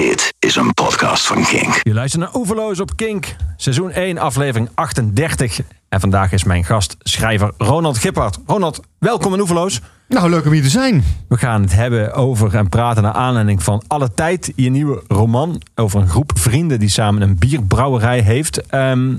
Dit 0.00 0.34
is 0.38 0.56
een 0.56 0.74
podcast 0.74 1.26
van 1.26 1.44
Kink. 1.44 1.80
Je 1.82 1.94
luistert 1.94 2.22
naar 2.22 2.34
Oeverloos 2.34 2.80
op 2.80 2.96
Kink. 2.96 3.36
Seizoen 3.56 3.90
1, 3.90 4.18
aflevering 4.18 4.68
38. 4.74 5.60
En 5.88 6.00
vandaag 6.00 6.32
is 6.32 6.44
mijn 6.44 6.64
gast, 6.64 6.96
schrijver 6.98 7.52
Ronald 7.58 7.98
Gippard. 7.98 8.38
Ronald, 8.46 8.80
welkom 8.98 9.32
in 9.32 9.40
Oeverloos. 9.40 9.80
Nou, 10.08 10.30
leuk 10.30 10.44
om 10.44 10.52
hier 10.52 10.62
te 10.62 10.68
zijn. 10.68 11.04
We 11.28 11.36
gaan 11.36 11.62
het 11.62 11.72
hebben 11.72 12.12
over 12.12 12.54
en 12.54 12.68
praten 12.68 13.02
naar 13.02 13.12
aanleiding 13.12 13.62
van 13.62 13.82
Alle 13.86 14.14
Tijd. 14.14 14.52
Je 14.56 14.70
nieuwe 14.70 15.02
roman 15.08 15.62
over 15.74 16.00
een 16.00 16.08
groep 16.08 16.32
vrienden 16.34 16.78
die 16.78 16.88
samen 16.88 17.22
een 17.22 17.38
bierbrouwerij 17.38 18.20
heeft. 18.20 18.66
Ehm, 18.66 19.16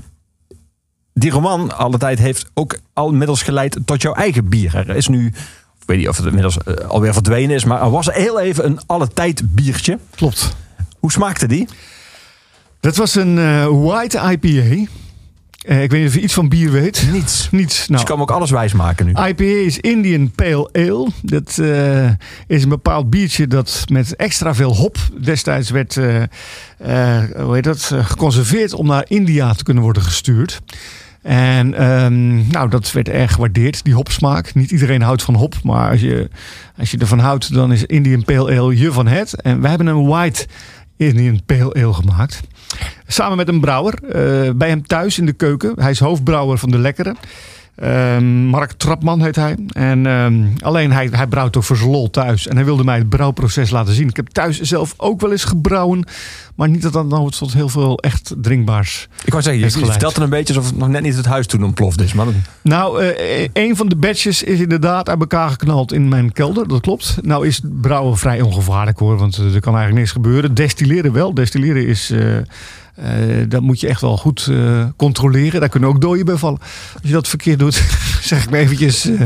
die 1.14 1.30
roman, 1.30 1.76
Alle 1.76 1.98
Tijd, 1.98 2.18
heeft 2.18 2.50
ook 2.54 2.78
al 2.92 3.10
inmiddels 3.10 3.42
geleid 3.42 3.78
tot 3.84 4.02
jouw 4.02 4.14
eigen 4.14 4.48
bier. 4.48 4.76
Er 4.76 4.96
is 4.96 5.08
nu, 5.08 5.26
ik 5.26 5.86
weet 5.86 5.98
niet 5.98 6.08
of 6.08 6.16
het 6.16 6.26
inmiddels 6.26 6.58
eh, 6.58 6.74
alweer 6.88 7.12
verdwenen 7.12 7.56
is, 7.56 7.64
maar 7.64 7.82
er 7.82 7.90
was 7.90 8.06
heel 8.12 8.40
even 8.40 8.64
een 8.64 8.80
Alle 8.86 9.08
Tijd 9.08 9.54
biertje. 9.54 9.98
Klopt. 10.14 10.60
Hoe 11.02 11.12
smaakte 11.12 11.46
die? 11.46 11.68
Dat 12.80 12.96
was 12.96 13.14
een 13.14 13.38
eh, 13.38 13.66
white 13.66 14.18
IPA. 14.30 14.90
Eh, 15.62 15.82
ik 15.82 15.90
weet 15.90 16.00
niet 16.00 16.08
of 16.08 16.14
je 16.14 16.20
iets 16.20 16.34
van 16.34 16.48
bier 16.48 16.70
weet. 16.70 17.08
Niets. 17.12 17.48
Niets. 17.50 17.76
Dus 17.78 17.88
Nou, 17.88 18.00
je 18.00 18.06
kan 18.06 18.16
me 18.16 18.22
ook 18.22 18.30
alles 18.30 18.50
wijs 18.50 18.72
maken 18.72 19.06
nu. 19.06 19.12
IPA 19.12 19.44
is 19.44 19.78
Indian 19.78 20.30
Pale 20.30 20.68
Ale. 20.72 21.08
Dat 21.22 21.58
eh, 21.58 22.10
is 22.46 22.62
een 22.62 22.68
bepaald 22.68 23.10
biertje 23.10 23.46
dat 23.46 23.84
met 23.88 24.16
extra 24.16 24.54
veel 24.54 24.74
hop 24.74 24.96
destijds 25.20 25.70
werd 25.70 25.94
hoe 25.94 27.50
heet 27.52 27.64
dat, 27.64 27.94
geconserveerd 28.02 28.74
om 28.74 28.86
naar 28.86 29.04
India 29.08 29.52
te 29.52 29.64
kunnen 29.64 29.82
worden 29.82 30.02
gestuurd. 30.02 30.60
En 31.22 31.74
ehm, 31.74 32.48
nou, 32.48 32.68
dat 32.68 32.92
werd 32.92 33.08
erg 33.08 33.32
gewaardeerd, 33.32 33.84
die 33.84 33.94
hopsmaak. 33.94 34.54
Niet 34.54 34.70
iedereen 34.70 35.02
houdt 35.02 35.22
van 35.22 35.34
hop, 35.34 35.54
maar 35.62 35.90
als 35.90 36.00
je, 36.00 36.28
als 36.78 36.90
je 36.90 36.98
ervan 36.98 37.18
houdt, 37.18 37.54
dan 37.54 37.72
is 37.72 37.84
Indian 37.84 38.24
Pale 38.24 38.58
Ale 38.58 38.78
je 38.78 38.92
van 38.92 39.06
het. 39.06 39.42
En 39.42 39.60
we 39.60 39.68
hebben 39.68 39.86
een 39.86 40.06
white 40.06 40.46
Indian 41.08 41.40
Pale 41.46 41.74
Ale 41.74 41.92
gemaakt. 41.92 42.40
Samen 43.06 43.36
met 43.36 43.48
een 43.48 43.60
brouwer. 43.60 43.94
eh, 44.02 44.50
bij 44.54 44.68
hem 44.68 44.86
thuis 44.86 45.18
in 45.18 45.26
de 45.26 45.32
keuken. 45.32 45.72
Hij 45.80 45.90
is 45.90 45.98
hoofdbrouwer 46.00 46.58
van 46.58 46.70
De 46.70 46.78
Lekkere. 46.78 47.14
Ehm, 47.74 48.44
Mark 48.46 48.72
Trapman 48.72 49.22
heet 49.22 49.36
hij. 49.36 49.56
En 49.72 50.06
ehm, 50.06 50.46
alleen 50.60 50.92
hij, 50.92 51.08
hij 51.12 51.26
brouwt 51.26 51.56
ook 51.56 51.64
voor 51.64 51.76
zijn 51.76 51.90
lol 51.90 52.10
thuis. 52.10 52.46
En 52.46 52.56
hij 52.56 52.64
wilde 52.64 52.84
mij 52.84 52.98
het 52.98 53.08
brouwproces 53.08 53.70
laten 53.70 53.94
zien. 53.94 54.08
Ik 54.08 54.16
heb 54.16 54.28
thuis 54.28 54.60
zelf 54.60 54.94
ook 54.96 55.20
wel 55.20 55.30
eens 55.30 55.44
gebrouwen. 55.44 56.04
Maar 56.54 56.68
niet 56.68 56.82
dat 56.82 56.92
dat 56.92 57.06
nou 57.06 57.30
tot 57.30 57.52
heel 57.52 57.68
veel 57.68 57.98
echt 57.98 58.34
drinkbaars. 58.36 59.08
Ik 59.24 59.32
wou 59.32 59.42
zeggen, 59.42 59.62
je, 59.62 59.70
vertelt 59.70 60.14
het 60.14 60.22
een 60.24 60.30
beetje 60.30 60.54
alsof 60.54 60.70
het 60.70 60.78
nog 60.78 60.88
net 60.88 61.02
niet 61.02 61.16
het 61.16 61.26
huis 61.26 61.46
toen 61.46 61.64
ontploft 61.64 62.00
is. 62.00 62.12
Maar 62.12 62.26
Nou, 62.62 63.02
eh, 63.02 63.48
een 63.52 63.76
van 63.76 63.88
de 63.88 63.96
batches 63.96 64.42
is 64.42 64.60
inderdaad 64.60 65.08
uit 65.08 65.20
elkaar 65.20 65.50
geknald 65.50 65.92
in 65.92 66.08
mijn 66.08 66.32
kelder. 66.32 66.68
Dat 66.68 66.80
klopt. 66.80 67.16
Nou 67.22 67.46
is 67.46 67.60
brouwen 67.64 68.16
vrij 68.16 68.40
ongevaarlijk 68.40 68.98
hoor. 68.98 69.16
Want 69.16 69.36
er 69.36 69.60
kan 69.60 69.74
eigenlijk 69.74 69.94
niks 69.94 70.10
gebeuren. 70.10 70.54
Destilleren 70.54 71.12
wel. 71.12 71.34
Destilleren 71.34 71.86
is... 71.86 72.10
eh, 72.10 72.36
eh, 72.94 73.14
dat 73.48 73.62
moet 73.62 73.80
je 73.80 73.88
echt 73.88 74.00
wel 74.00 74.16
goed 74.16 74.46
eh, 74.50 74.84
controleren. 74.96 75.60
Daar 75.60 75.68
kunnen 75.68 75.88
ook 75.88 76.00
dooien 76.00 76.24
bij 76.24 76.36
vallen. 76.36 76.60
Als 76.60 77.02
je 77.02 77.12
dat 77.12 77.28
verkeerd 77.28 77.58
doet, 77.58 77.74
zeg 78.22 78.44
ik 78.44 78.50
maar 78.50 78.60
eventjes... 78.60 79.04
eh, 79.04 79.20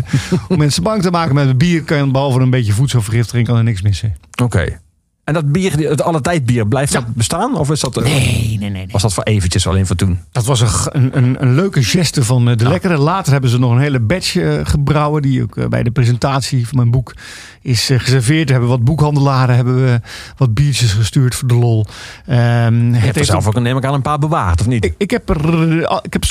om 0.48 0.58
mensen 0.58 0.82
bang 0.82 1.02
te 1.02 1.10
maken 1.10 1.34
met 1.34 1.58
bier... 1.58 1.82
kan 1.82 1.96
je 1.96 2.10
behalve 2.10 2.40
een 2.40 2.50
beetje 2.50 2.72
voedselvergiftiging... 2.72 3.46
kan 3.46 3.56
er 3.56 3.64
niks 3.64 3.82
missen. 3.82 4.16
Oké. 4.42 4.78
En 5.26 5.34
dat 5.34 5.52
bier, 5.52 5.88
het 5.88 6.02
alle 6.02 6.20
tijd 6.20 6.46
bier, 6.46 6.66
blijft 6.66 6.92
Ja. 6.92 7.00
dat 7.00 7.14
bestaan? 7.14 7.56
Of 7.58 7.70
is 7.70 7.80
dat, 7.80 8.02
Nee, 8.02 8.56
nee, 8.60 8.70
nee. 8.70 8.86
was 8.90 9.02
dat 9.02 9.14
voor 9.14 9.22
eventjes 9.24 9.66
alleen 9.66 9.86
voor 9.86 9.96
toen? 9.96 10.18
Dat 10.32 10.44
was 10.44 10.60
een, 10.60 11.16
een, 11.16 11.42
een, 11.42 11.54
leuke 11.54 11.82
geste 11.82 12.24
van 12.24 12.48
eh, 12.48 12.56
de 12.56 12.68
Lekkere. 12.68 12.96
Later 12.98 13.32
hebben 13.32 13.50
ze 13.50 13.58
nog 13.58 13.70
een 13.72 13.78
hele 13.78 14.00
batch 14.00 14.36
eh, 14.36 14.60
gebrouwen. 14.62 15.22
Die 15.22 15.42
ook 15.42 15.56
eh, 15.56 15.66
bij 15.66 15.82
de 15.82 15.90
presentatie 15.90 16.66
van 16.68 16.76
mijn 16.76 16.90
boek 16.90 17.14
is 17.62 17.90
eh, 17.90 17.98
geserveerd. 17.98 18.48
Hebben 18.48 18.68
wat 18.68 18.84
boekhandelaren 18.84 19.54
hebben 19.56 19.84
we 19.84 20.00
wat 20.36 20.54
biertjes 20.54 20.92
gestuurd 20.92 21.34
voor 21.34 21.48
de 21.48 21.54
lol. 21.54 21.86
Ehm, 22.26 22.92
Je 22.92 22.98
hebt 22.98 23.16
er 23.16 23.24
zelf 23.24 23.46
ook, 23.46 23.60
neem 23.60 23.76
ik 23.76 23.84
aan, 23.84 23.94
een 23.94 24.02
paar 24.02 24.18
bewaard, 24.18 24.60
of 24.60 24.66
niet? 24.66 24.84
ik, 24.84 24.94
ik 24.98 25.10
heb 25.10 25.28
er 25.28 25.80
eh, 25.82 25.98
ik 26.02 26.12
heb 26.12 26.22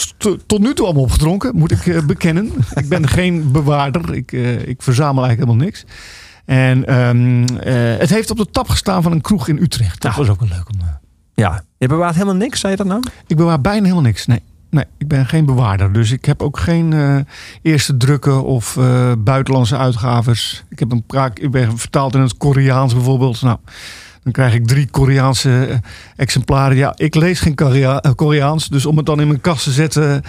tot 0.46 0.60
nu 0.60 0.74
toe 0.74 0.86
allemaal 0.86 1.04
opgedronken, 1.04 1.56
moet 1.56 1.72
ik 1.72 1.86
eh, 1.88 2.02
bekennen. 2.06 2.52
ik 2.76 2.90
ben 2.90 3.08
geen 3.08 3.52
bewaarder. 3.52 4.14
Ik, 4.14 4.32
eh, 4.32 4.68
ik 4.68 4.82
verzamel 4.82 5.24
eigenlijk 5.26 5.50
helemaal 5.50 5.66
niks. 5.66 5.86
En 6.46 6.86
ehm, 6.86 7.44
eh, 7.58 8.00
het 8.00 8.10
heeft 8.10 8.32
op 8.32 8.38
de 8.38 8.50
tap 8.52 8.70
gestaan 8.70 9.04
van 9.04 9.12
een 9.12 9.22
kroeg 9.22 9.48
in 9.48 9.58
Utrecht. 9.62 10.02
Dat 10.02 10.12
Nou. 10.16 10.26
was 10.26 10.36
ook 10.36 10.40
wel 10.40 10.50
leuk 10.58 10.70
om. 10.74 10.80
eh, 10.88 10.94
ja. 11.34 11.64
Je 11.78 11.88
bewaart 11.88 12.14
helemaal 12.14 12.36
niks, 12.36 12.60
zei 12.60 12.72
je 12.72 12.78
dat 12.78 12.88
nou? 12.88 13.04
ik 13.28 13.38
bewaar 13.38 13.62
bijna 13.62 13.82
helemaal 13.82 14.04
niks. 14.04 14.26
Nee. 14.26 14.40
Nee, 14.70 14.86
ik 14.98 15.08
ben 15.08 15.26
geen 15.26 15.46
bewaarder. 15.46 15.94
Dus 15.94 16.12
ik 16.12 16.26
heb 16.26 16.42
ook 16.42 16.60
geen 16.60 16.94
eh, 16.94 17.18
eerste 17.62 17.98
drukken 17.98 18.44
of 18.44 18.78
eh, 18.78 19.12
buitenlandse 19.18 19.78
uitgaves. 19.78 20.64
Ik, 20.70 20.80
heb 20.80 20.92
een 20.92 21.04
praak, 21.04 21.40
ik 21.40 21.52
ben 21.52 21.78
vertaald 21.78 22.16
in 22.16 22.22
het 22.22 22.38
Koreaans 22.38 22.94
bijvoorbeeld. 22.94 23.42
Nou, 23.42 23.58
dan 24.24 24.32
krijg 24.32 24.54
ik 24.54 24.68
drie 24.68 24.88
Koreaanse 24.90 25.82
exemplaren. 26.16 26.78
Ja, 26.78 26.94
ik 26.96 27.16
lees 27.16 27.40
geen 27.40 27.56
Korea- 27.56 28.02
Koreaans. 28.16 28.68
Dus 28.68 28.86
om 28.86 28.98
het 28.98 29.06
dan 29.06 29.20
in 29.22 29.28
mijn 29.28 29.42
kast 29.42 29.64
te 29.64 29.72
zetten... 29.72 30.22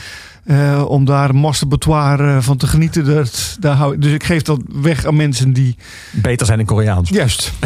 eh, 0.47 0.85
om 0.89 1.05
daar 1.05 1.35
masturbatoire 1.35 2.37
eh, 2.37 2.41
van 2.43 2.57
te 2.57 2.67
genieten. 2.67 3.05
Dat, 3.05 3.57
daar 3.61 3.77
hou, 3.77 3.95
ik- 3.95 4.03
dus 4.03 4.13
ik 4.13 4.25
geef 4.25 4.43
dat 4.43 4.61
weg 4.83 5.05
aan 5.07 5.17
mensen 5.17 5.53
die... 5.53 5.77
Beter 6.13 6.47
zijn 6.47 6.59
in 6.61 6.67
Koreaans. 6.67 7.09
Juist. 7.11 7.53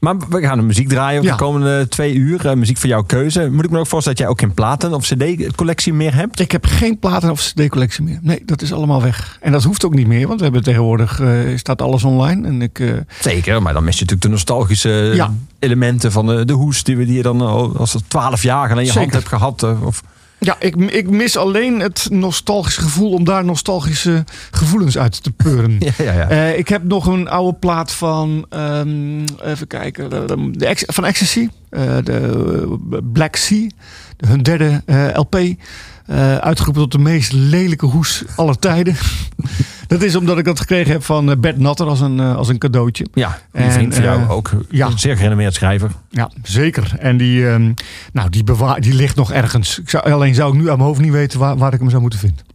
Maar 0.00 0.16
we 0.28 0.40
gaan 0.40 0.58
de 0.58 0.64
muziek 0.64 0.88
draaien 0.88 1.22
Ja. 1.22 1.30
de 1.30 1.36
komende 1.36 1.88
twee 1.88 2.14
uur. 2.14 2.46
Eh, 2.46 2.54
muziek 2.56 2.76
voor 2.78 2.88
jouw 2.88 3.02
keuze. 3.02 3.50
Moet 3.50 3.64
ik 3.64 3.70
me 3.70 3.78
ook 3.78 3.86
voorstellen 3.86 4.18
dat 4.18 4.26
jij 4.26 4.28
ook 4.28 4.40
geen 4.40 4.54
platen 4.54 4.94
of 4.94 5.04
cd-collectie 5.06 5.92
meer 5.92 6.14
hebt? 6.14 6.40
Ik 6.40 6.52
heb 6.52 6.64
geen 6.66 6.98
platen 6.98 7.30
of 7.30 7.40
cd-collectie 7.40 8.04
meer. 8.04 8.18
Nee, 8.22 8.42
dat 8.44 8.62
is 8.62 8.72
allemaal 8.72 9.02
weg. 9.02 9.38
En 9.40 9.52
dat 9.52 9.62
hoeft 9.62 9.84
ook 9.84 9.94
niet 9.94 10.06
meer. 10.06 10.26
Want 10.26 10.38
we 10.38 10.44
hebben 10.44 10.62
tegenwoordig... 10.62 11.20
staat 11.56 11.82
alles 11.82 12.04
online. 12.04 12.46
En 12.46 12.62
ik... 12.62 13.04
Zeker, 13.20 13.62
maar 13.62 13.72
dan 13.72 13.84
mis 13.84 13.94
je 13.94 14.00
natuurlijk 14.00 14.22
de 14.22 14.28
nostalgische 14.32 15.10
Ja. 15.14 15.34
elementen 15.58 16.12
van 16.12 16.26
de, 16.26 16.44
de 16.44 16.52
hoes 16.52 16.82
die, 16.82 16.96
we, 16.96 17.04
die 17.06 17.16
je 17.16 17.22
dan 17.22 17.40
al 17.40 17.76
als 17.76 17.96
twaalf 18.08 18.42
jaar 18.42 18.68
geleden 18.68 18.86
in 18.86 18.92
je 18.92 18.98
hand 18.98 19.12
hebt 19.12 19.28
gehad. 19.28 19.62
eh, 19.62 19.82
Of, 19.86 20.02
Ja, 20.42 20.56
ik, 20.58 20.76
ik 20.76 21.10
mis 21.10 21.36
alleen 21.36 21.80
het 21.80 22.06
nostalgische 22.10 22.80
gevoel 22.80 23.12
om 23.12 23.24
daar 23.24 23.44
nostalgische 23.44 24.24
gevoelens 24.50 24.98
uit 24.98 25.22
te 25.22 25.30
peuren. 25.30 25.76
ja, 25.78 25.92
ja, 25.98 26.12
ja. 26.12 26.28
Eh, 26.28 26.58
ik 26.58 26.68
heb 26.68 26.82
nog 26.84 27.06
een 27.06 27.28
oude 27.28 27.58
plaat 27.58 27.92
van, 27.92 28.46
ehm, 28.48 29.24
even 29.42 29.66
kijken, 29.66 30.10
de, 30.10 30.84
van 30.86 31.04
Ecstasy, 31.04 31.48
eh, 31.70 31.96
de 32.04 33.00
Black 33.12 33.36
Sea, 33.36 33.68
hun 34.26 34.42
derde 34.42 34.82
eh, 34.86 35.06
LP. 35.12 35.34
eh, 35.34 36.36
uitgeroepen 36.36 36.82
tot 36.82 36.92
de 36.92 36.98
meest 36.98 37.32
lelijke 37.32 37.86
hoes 37.86 38.24
aller 38.36 38.58
tijden. 38.58 38.96
dat 39.90 40.02
is 40.02 40.16
omdat 40.16 40.38
ik 40.38 40.44
dat 40.44 40.60
gekregen 40.60 40.92
heb 40.92 41.04
van 41.04 41.30
eh, 41.30 41.36
Bert 41.36 41.58
Natter 41.58 41.86
als 41.86 42.00
een, 42.00 42.20
eh, 42.20 42.36
als 42.36 42.48
een 42.48 42.58
cadeautje. 42.58 43.06
ja, 43.12 43.38
een 43.52 43.62
en, 43.62 43.72
vriend 43.72 43.94
van 43.94 44.02
jou 44.02 44.20
eh, 44.20 44.30
ook. 44.30 44.50
ja. 44.70 44.86
Een 44.86 44.98
zeer 44.98 45.16
gerenommeerd 45.16 45.54
schrijver. 45.54 45.90
Ja, 46.10 46.30
zeker. 46.42 46.92
En 46.98 47.16
die, 47.16 47.48
ehm, 47.48 47.72
nou, 48.12 48.30
die, 48.30 48.44
bewaar, 48.44 48.80
die 48.80 48.94
ligt 48.94 49.16
nog 49.16 49.32
ergens. 49.32 49.78
Ik 49.78 49.90
zou, 49.90 50.10
alleen 50.10 50.34
zou 50.34 50.52
ik 50.52 50.60
nu 50.60 50.70
aan 50.70 50.76
mijn 50.76 50.88
hoofd 50.88 51.00
niet 51.00 51.12
weten 51.12 51.38
waar, 51.38 51.56
waar 51.56 51.72
ik 51.72 51.78
hem 51.78 51.90
zou 51.90 52.02
moeten 52.02 52.18
vinden. 52.18 52.44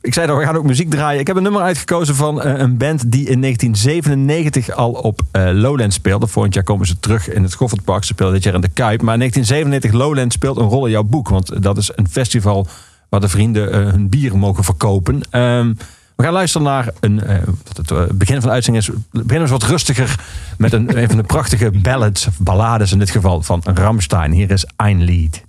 Ik 0.00 0.14
zei 0.14 0.26
dat 0.26 0.38
we 0.38 0.44
gaan 0.44 0.56
ook 0.56 0.64
muziek 0.64 0.90
draaien. 0.90 1.20
Ik 1.20 1.26
heb 1.26 1.36
een 1.36 1.42
nummer 1.42 1.62
uitgekozen 1.62 2.14
van 2.14 2.44
een 2.44 2.76
band 2.76 3.10
die 3.10 3.28
in 3.28 3.40
1997 3.40 4.70
al 4.70 4.90
op 4.90 5.20
Lowland 5.32 5.92
speelde. 5.92 6.26
Volgend 6.26 6.54
jaar 6.54 6.64
komen 6.64 6.86
ze 6.86 7.00
terug 7.00 7.28
in 7.28 7.42
het 7.42 7.54
Goffertpark. 7.54 8.04
Ze 8.04 8.12
speelden 8.12 8.34
dit 8.34 8.44
jaar 8.44 8.54
in 8.54 8.60
de 8.60 8.68
Kuip. 8.68 9.02
Maar 9.02 9.14
in 9.14 9.18
1997 9.18 9.92
Lowland 9.92 10.32
speelt 10.32 10.56
een 10.56 10.68
rol 10.68 10.84
in 10.84 10.90
jouw 10.90 11.02
boek. 11.02 11.28
Want 11.28 11.62
dat 11.62 11.76
is 11.76 11.90
een 11.94 12.08
festival 12.08 12.66
waar 13.08 13.20
de 13.20 13.28
vrienden 13.28 13.74
hun 13.74 14.08
bier 14.08 14.36
mogen 14.36 14.64
verkopen. 14.64 15.20
Ehm, 15.30 15.72
we 16.18 16.24
gaan 16.24 16.32
luisteren 16.32 16.66
naar 16.66 16.88
een, 17.00 17.22
eh, 17.22 17.36
het 17.76 17.90
eh, 17.90 18.02
begin 18.14 18.40
van 18.40 18.48
de 18.48 18.54
uitzending 18.54 18.86
is. 18.86 18.94
Beginnen 19.10 19.48
we 19.48 19.54
wat 19.54 19.62
rustiger 19.62 20.20
met 20.56 20.72
een, 20.72 20.98
een 20.98 21.08
van 21.08 21.16
de 21.16 21.22
prachtige 21.22 21.70
ballads, 21.70 22.26
of 22.26 22.38
ballades 22.38 22.92
in 22.92 22.98
dit 22.98 23.10
geval, 23.10 23.42
van 23.42 23.62
Ramstein. 23.64 24.32
Hier 24.32 24.50
is 24.50 24.66
Ein 24.76 25.02
Lied. 25.02 25.44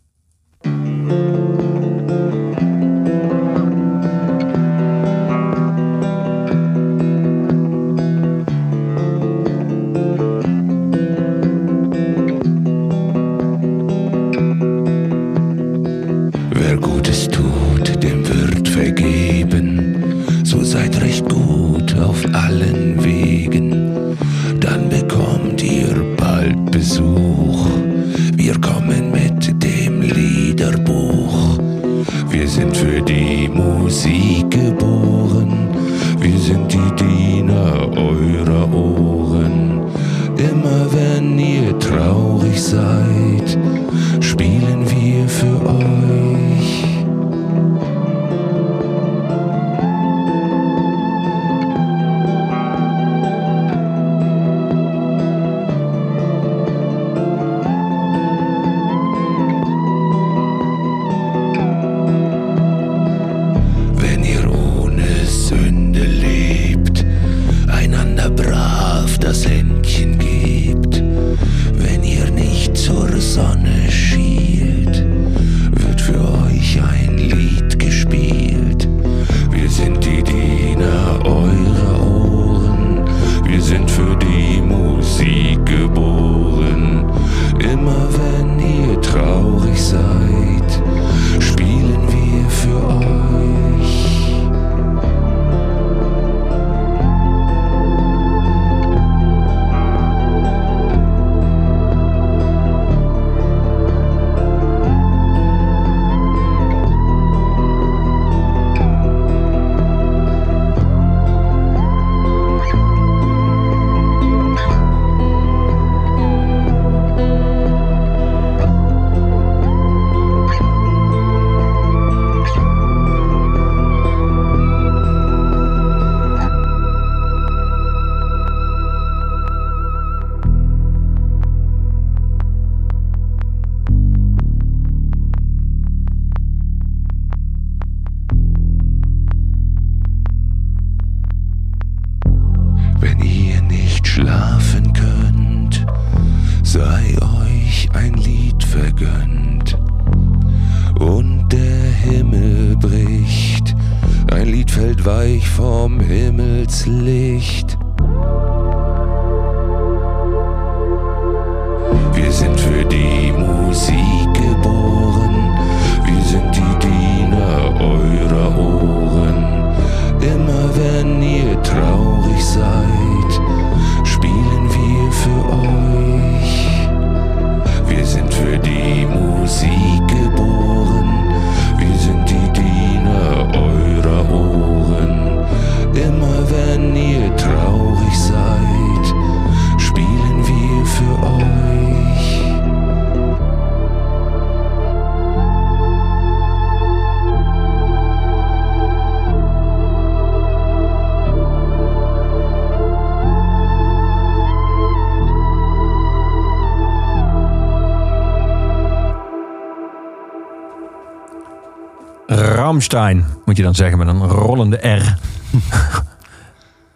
Ramstein, 212.80 213.26
moet 213.46 213.58
je 213.58 213.64
dan 213.64 213.76
zeggen 213.76 213.98
met 213.98 214.08
een 214.08 214.28
rollende 214.28 214.76
R. 214.76 215.18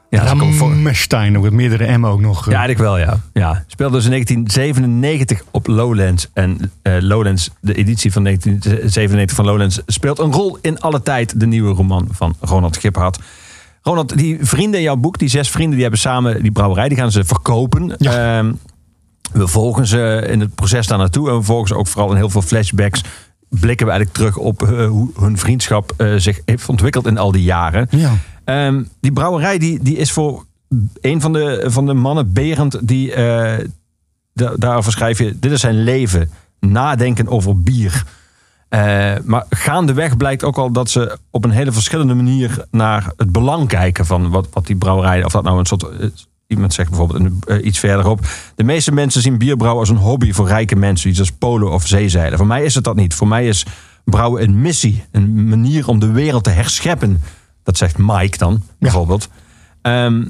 ja, 0.10 0.24
dat 0.24 0.38
komt 0.38 0.56
voor. 0.56 0.70
Rammstein, 0.70 1.38
ook 1.38 1.44
met 1.44 1.54
meerdere 1.54 1.98
M 1.98 2.06
ook 2.06 2.20
nog. 2.20 2.50
Ja, 2.50 2.66
ik 2.66 2.78
wel, 2.78 2.98
ja. 2.98 3.20
ja. 3.34 3.64
Speelde 3.68 3.96
dus 3.96 4.06
in 4.06 4.12
1997 4.12 5.44
op 5.52 5.68
Lowlands. 5.68 6.30
En 6.34 6.72
eh, 6.82 6.94
Lowlands, 7.00 7.50
de 7.62 7.74
editie 7.74 8.12
van 8.12 8.24
1997 8.24 9.36
van 9.36 9.46
Lowlands, 9.46 9.82
speelt 9.86 10.20
een 10.20 10.32
rol 10.32 10.58
in 10.62 10.80
alle 10.80 11.02
tijd. 11.02 11.40
De 11.40 11.46
nieuwe 11.48 11.74
roman 11.74 12.08
van 12.12 12.36
Ronald 12.40 12.78
Giphart. 12.78 13.20
Ronald, 13.82 14.18
die 14.18 14.38
vrienden 14.42 14.80
in 14.80 14.86
jouw 14.86 14.96
boek, 14.96 15.18
die 15.18 15.30
zes 15.30 15.50
vrienden, 15.50 15.74
die 15.74 15.82
hebben 15.82 16.00
samen 16.00 16.42
die 16.42 16.52
brouwerij, 16.52 16.88
die 16.88 16.98
gaan 16.98 17.12
ze 17.12 17.24
verkopen. 17.24 17.96
Ja. 17.98 18.38
Ehm, 18.38 18.54
we 19.32 19.48
volgen 19.48 19.88
ze 19.88 20.28
in 20.30 20.40
het 20.40 20.56
proces 20.56 20.88
daar 20.88 20.98
naartoe. 20.98 21.30
En 21.30 21.38
we 21.38 21.44
volgen 21.44 21.68
ze 21.68 21.76
ook 21.76 21.88
vooral 21.88 22.12
in 22.12 22.18
heel 22.18 22.30
veel 22.30 22.42
flashbacks. 22.42 23.04
Blikken 23.60 23.86
we 23.86 23.92
eigenlijk 23.92 24.14
terug 24.14 24.38
op 24.38 24.64
eh, 24.64 24.88
hoe 24.88 25.10
hun 25.20 25.38
vriendschap 25.38 25.94
eh, 25.98 26.14
zich 26.18 26.42
heeft 26.46 26.70
ontwikkeld 26.70 27.08
in 27.08 27.18
al 27.18 27.32
die 27.32 27.44
jaren. 27.44 27.88
Ja. 27.90 28.12
Ehm, 28.44 28.84
die 29.00 29.12
brouwerij 29.12 29.58
die, 29.58 29.80
die 29.84 29.98
is 29.98 30.12
voor 30.12 30.46
een 31.02 31.22
van 31.22 31.34
de, 31.34 31.64
van 31.68 31.86
de 31.86 31.94
mannen, 31.94 32.34
Berend, 32.34 32.88
die 32.88 33.16
da- 34.34 34.54
daarover 34.56 34.92
schrijf 34.92 35.18
je: 35.18 35.40
Dit 35.40 35.52
is 35.52 35.60
zijn 35.60 35.84
leven. 35.84 36.30
Nadenken 36.60 37.28
over 37.28 37.62
bier. 37.62 38.04
Eh, 38.70 39.14
maar 39.24 39.46
gaandeweg 39.50 40.18
blijkt 40.18 40.44
ook 40.44 40.58
al 40.58 40.72
dat 40.72 40.90
ze 40.90 41.18
op 41.30 41.44
een 41.44 41.52
hele 41.52 41.72
verschillende 41.72 42.14
manier 42.14 42.66
naar 42.72 43.12
het 43.18 43.32
belang 43.32 43.68
kijken 43.68 44.06
van 44.06 44.30
wat, 44.30 44.48
wat 44.52 44.68
die 44.68 44.76
brouwerij, 44.76 45.24
of 45.24 45.32
dat 45.32 45.44
nou 45.44 45.60
een 45.60 45.66
soort. 45.66 45.86
Iemand 46.48 46.74
zegt 46.74 46.90
bijvoorbeeld 46.90 47.20
een, 47.20 47.42
eh, 47.48 47.66
iets 47.66 47.80
verderop. 47.80 48.28
De 48.56 48.64
meeste 48.64 48.92
mensen 48.92 49.22
zien 49.22 49.38
bierbrouwen 49.38 49.80
als 49.80 49.90
een 49.90 49.96
hobby 49.96 50.32
voor 50.32 50.48
rijke 50.48 50.76
mensen. 50.76 51.10
Iets 51.10 51.20
als 51.20 51.32
polo 51.32 51.70
of 51.70 51.88
zeezeilen. 51.88 52.38
Voor 52.38 52.48
mij 52.48 52.64
is 52.64 52.76
het 52.76 52.84
dat 52.84 52.96
niet. 52.96 53.14
Voor 53.14 53.28
mij 53.28 53.48
is 53.48 53.66
brouwen 54.04 54.44
een 54.44 54.62
missie. 54.62 55.06
Een 55.12 55.48
manier 55.48 55.88
om 55.88 56.00
de 56.00 56.12
wereld 56.12 56.44
te 56.44 56.50
herscheppen. 56.50 57.22
Dat 57.64 57.78
zegt 57.78 57.98
Mike 57.98 58.38
dan, 58.38 58.64
bijvoorbeeld. 58.80 59.30
Ehm, 59.82 60.26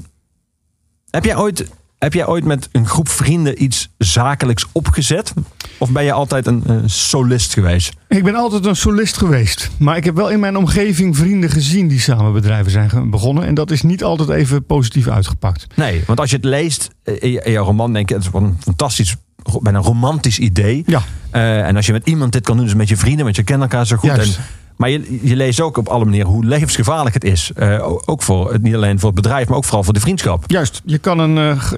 heb, 1.10 1.24
jij 1.24 1.36
ooit, 1.36 1.70
heb 2.04 2.12
jij 2.12 2.26
ooit 2.26 2.44
met 2.44 2.68
een 2.72 2.86
groep 2.86 3.08
vrienden 3.08 3.62
iets 3.62 3.88
zakelijks 3.98 4.66
opgezet? 4.72 5.32
Of 5.78 5.90
ben 5.90 6.04
je 6.04 6.12
altijd 6.12 6.46
een, 6.46 6.82
solist 6.86 7.52
geweest? 7.52 7.92
Ik 8.08 8.24
ben 8.24 8.34
altijd 8.34 8.64
een 8.64 8.76
solist 8.76 9.16
geweest. 9.16 9.70
Maar 9.78 9.96
ik 9.96 10.04
heb 10.04 10.14
wel 10.14 10.30
in 10.30 10.40
mijn 10.40 10.56
omgeving 10.56 11.16
vrienden 11.16 11.50
gezien 11.50 11.88
die 11.88 12.00
samen 12.00 12.32
bedrijven 12.32 12.70
zijn 12.70 13.10
begonnen. 13.10 13.46
En 13.46 13.54
dat 13.54 13.70
is 13.70 13.82
niet 13.82 14.02
altijd 14.02 14.28
even 14.28 14.64
positief 14.64 15.08
uitgepakt. 15.08 15.66
Nee, 15.74 16.02
want 16.06 16.20
als 16.20 16.30
je 16.30 16.36
het 16.36 16.44
leest 16.44 16.90
eh, 17.02 17.22
in 17.22 17.52
jouw 17.52 17.64
roman, 17.64 17.92
denk 17.92 18.08
je, 18.08 18.14
het 18.14 18.24
is 18.24 18.30
wel 18.30 18.42
een 18.42 18.56
fantastisch, 18.60 19.16
bijna 19.62 19.78
romantisch 19.78 20.38
idee. 20.38 20.82
Ja. 20.86 21.02
Eh, 21.30 21.66
en 21.66 21.76
als 21.76 21.86
je 21.86 21.92
met 21.92 22.06
iemand 22.06 22.32
dit 22.32 22.44
kan 22.44 22.56
doen, 22.56 22.64
dus 22.64 22.74
met 22.74 22.88
je 22.88 22.96
vrienden, 22.96 23.24
want 23.24 23.36
je 23.36 23.42
kent 23.42 23.60
elkaar 23.60 23.86
zo 23.86 23.96
goed. 23.96 24.10
Juist. 24.16 24.36
En, 24.36 24.44
maar 24.76 24.90
je, 24.90 25.36
leest 25.36 25.60
ook 25.60 25.76
op 25.76 25.88
alle 25.88 26.04
manieren 26.04 26.30
hoe 26.30 26.44
levensgevaarlijk 26.44 27.14
het 27.14 27.24
is. 27.24 27.50
Eh, 27.54 27.92
ook 28.04 28.22
voor, 28.22 28.56
niet 28.60 28.74
alleen 28.74 28.98
voor 28.98 29.10
het 29.10 29.20
bedrijf, 29.22 29.48
maar 29.48 29.56
ook 29.56 29.64
vooral 29.64 29.84
voor 29.84 29.92
de 29.94 30.00
vriendschap. 30.00 30.44
Juist, 30.46 30.82
je 30.84 30.98
kan, 30.98 31.18
een, 31.18 31.38
eh, 31.38 31.72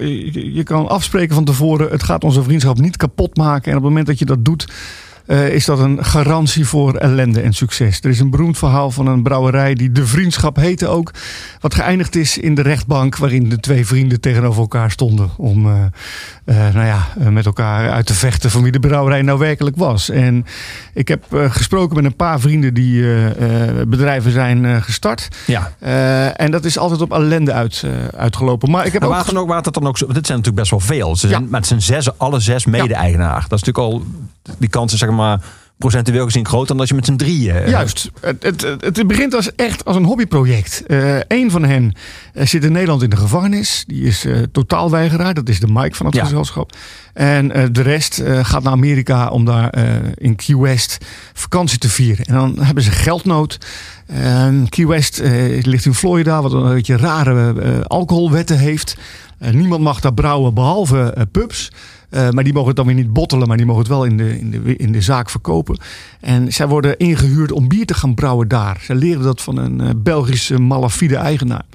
je- 0.55 0.63
kan 0.63 0.87
afspreken 0.89 1.35
van 1.35 1.45
tevoren. 1.45 1.89
Het 1.91 2.03
gaat 2.03 2.23
onze 2.23 2.43
vriendschap 2.43 2.77
niet 2.79 2.97
kapot 2.97 3.37
maken. 3.37 3.71
En 3.71 3.77
op 3.77 3.83
het 3.83 3.89
moment 3.89 4.07
dat 4.07 4.19
je 4.19 4.25
dat 4.25 4.45
doet, 4.45 4.67
eh, 5.25 5.49
is 5.49 5.65
dat 5.65 5.79
een 5.79 6.05
garantie 6.05 6.65
voor 6.67 6.93
ellende 6.95 7.41
en 7.41 7.53
succes. 7.53 7.99
Er 8.01 8.09
is 8.09 8.19
een 8.19 8.29
beroemd 8.29 8.57
verhaal 8.57 8.91
van 8.91 9.07
een 9.07 9.23
brouwerij 9.23 9.73
die 9.75 9.91
De 9.91 10.05
Vriendschap 10.05 10.55
heette 10.55 10.87
ook. 10.87 11.11
Wat 11.59 11.75
geëindigd 11.75 12.15
is 12.15 12.37
in 12.37 12.55
de 12.55 12.61
rechtbank 12.61 13.17
waarin 13.17 13.49
de 13.49 13.59
twee 13.59 13.85
vrienden 13.85 14.21
tegenover 14.21 14.61
elkaar 14.61 14.91
stonden. 14.91 15.29
Om 15.37 15.67
nou 16.55 16.85
ja, 16.85 17.07
eh, 17.19 17.27
met 17.27 17.45
elkaar 17.45 17.91
uit 17.91 18.05
te 18.05 18.13
vechten 18.13 18.51
van 18.51 18.63
wie 18.63 18.71
de 18.71 18.79
brouwerij 18.79 19.21
nou 19.21 19.39
werkelijk 19.39 19.75
was. 19.75 20.09
En 20.09 20.45
ik 20.93 21.07
heb 21.07 21.33
eh, 21.33 21.51
gesproken 21.51 21.95
met 21.95 22.05
een 22.05 22.15
paar 22.15 22.39
vrienden 22.39 22.73
die 22.73 23.01
eh, 23.03 23.69
eh, 23.79 23.87
bedrijven 23.87 24.31
zijn 24.31 24.65
eh, 24.65 24.81
gestart. 24.81 25.27
Ja. 25.45 25.71
Eh, 25.79 26.41
en 26.41 26.51
dat 26.51 26.65
is 26.65 26.77
altijd 26.77 27.01
op 27.01 27.11
ellende 27.11 27.53
uit, 27.53 27.83
eh, 27.85 28.19
uitgelopen. 28.19 28.71
Maar 28.71 28.85
ik 28.85 28.93
heb 28.93 29.01
Maar 29.01 29.09
ook 29.09 29.15
waar 29.15 29.25
dan 29.33 29.37
ook, 29.37 29.73
dan 29.83 29.97
zo, 29.97 30.05
dit 30.05 30.25
zijn 30.25 30.37
natuurlijk 30.37 30.55
best 30.55 30.71
wel 30.71 30.79
veel. 30.79 31.15
Ze 31.15 31.27
zijn 31.27 31.41
Ja. 31.43 31.47
met 31.49 31.67
z'n 31.67 31.79
zes, 31.79 32.17
alle 32.17 32.39
zes 32.39 32.65
mede-eigenaar. 32.65 33.45
Dat 33.47 33.59
is 33.59 33.63
natuurlijk 33.63 33.77
al, 33.77 34.03
die 34.57 34.69
kans 34.69 34.93
is 34.93 34.99
zeg 34.99 35.09
maar 35.09 35.39
procentueel 35.77 36.25
gezien 36.25 36.45
groter 36.45 36.67
dan 36.67 36.79
als 36.79 36.89
je 36.89 36.95
met 36.95 37.05
z'n 37.05 37.15
drieën. 37.15 37.55
eh, 37.55 37.67
Juist. 37.69 38.09
Het, 38.21 38.43
het, 38.43 38.61
het, 38.79 39.07
begint 39.07 39.33
als 39.33 39.55
echt 39.55 39.85
als 39.85 39.95
een 39.95 40.03
hobbyproject. 40.03 40.83
Eh 40.87 41.19
een 41.27 41.51
van 41.51 41.63
hen 41.63 41.93
eh, 42.33 42.45
zit 42.45 42.63
in 42.63 42.71
Nederland 42.71 43.01
in 43.03 43.09
de 43.09 43.15
gevangenis. 43.17 43.83
Die 43.87 44.03
is 44.03 44.25
eh 44.25 44.37
totaalweigeraar. 44.51 45.33
Dat 45.33 45.49
is 45.49 45.59
de 45.59 45.67
Mike 45.69 45.95
van 45.95 46.05
het 46.05 46.15
Ja. 46.15 46.23
gezelschap. 46.23 46.71
En 47.13 47.51
eh, 47.51 47.63
de 47.71 47.81
rest 47.81 48.19
eh, 48.19 48.45
gaat 48.45 48.63
naar 48.63 48.73
Amerika 48.73 49.29
om 49.29 49.45
daar 49.45 49.69
eh, 49.69 49.93
in 50.15 50.35
Key 50.35 50.55
West 50.57 50.97
vakantie 51.33 51.77
te 51.77 51.89
vieren. 51.89 52.25
En 52.25 52.33
dan 52.33 52.59
hebben 52.59 52.83
ze 52.83 52.91
geldnood. 52.91 53.57
Ehm, 54.07 54.65
Key 54.65 54.87
West 54.87 55.19
eh, 55.19 55.31
ligt 55.63 55.85
in 55.85 55.93
Florida, 55.93 56.41
wat 56.41 56.53
een 56.53 56.73
beetje 56.73 56.97
rare 56.97 57.61
eh, 57.61 57.79
alcoholwetten 57.81 58.57
heeft. 58.57 58.95
Eh, 59.37 59.51
niemand 59.51 59.81
mag 59.81 59.99
daar 59.99 60.13
brouwen 60.13 60.53
behalve 60.53 61.13
eh, 61.13 61.23
pubs. 61.31 61.71
Eh, 62.09 62.29
maar 62.29 62.43
die 62.43 62.53
mogen 62.53 62.67
het 62.67 62.77
dan 62.77 62.85
weer 62.85 62.95
niet 62.95 63.13
bottelen, 63.13 63.47
maar 63.47 63.57
die 63.57 63.65
mogen 63.65 63.81
het 63.81 63.91
wel 63.91 64.05
in 64.05 64.17
de, 64.17 64.39
in, 64.39 64.51
de, 64.51 64.75
in 64.75 64.91
de 64.91 65.01
zaak 65.01 65.29
verkopen. 65.29 65.79
En 66.19 66.53
zij 66.53 66.67
worden 66.67 66.97
ingehuurd 66.97 67.51
om 67.51 67.67
bier 67.67 67.85
te 67.85 67.93
gaan 67.93 68.13
brouwen 68.13 68.47
daar. 68.47 68.79
Ze 68.81 68.95
leren 68.95 69.23
dat 69.23 69.41
van 69.41 69.57
een 69.57 70.03
Belgische 70.03 70.59
malafide 70.59 71.15
eigenaar. 71.15 71.65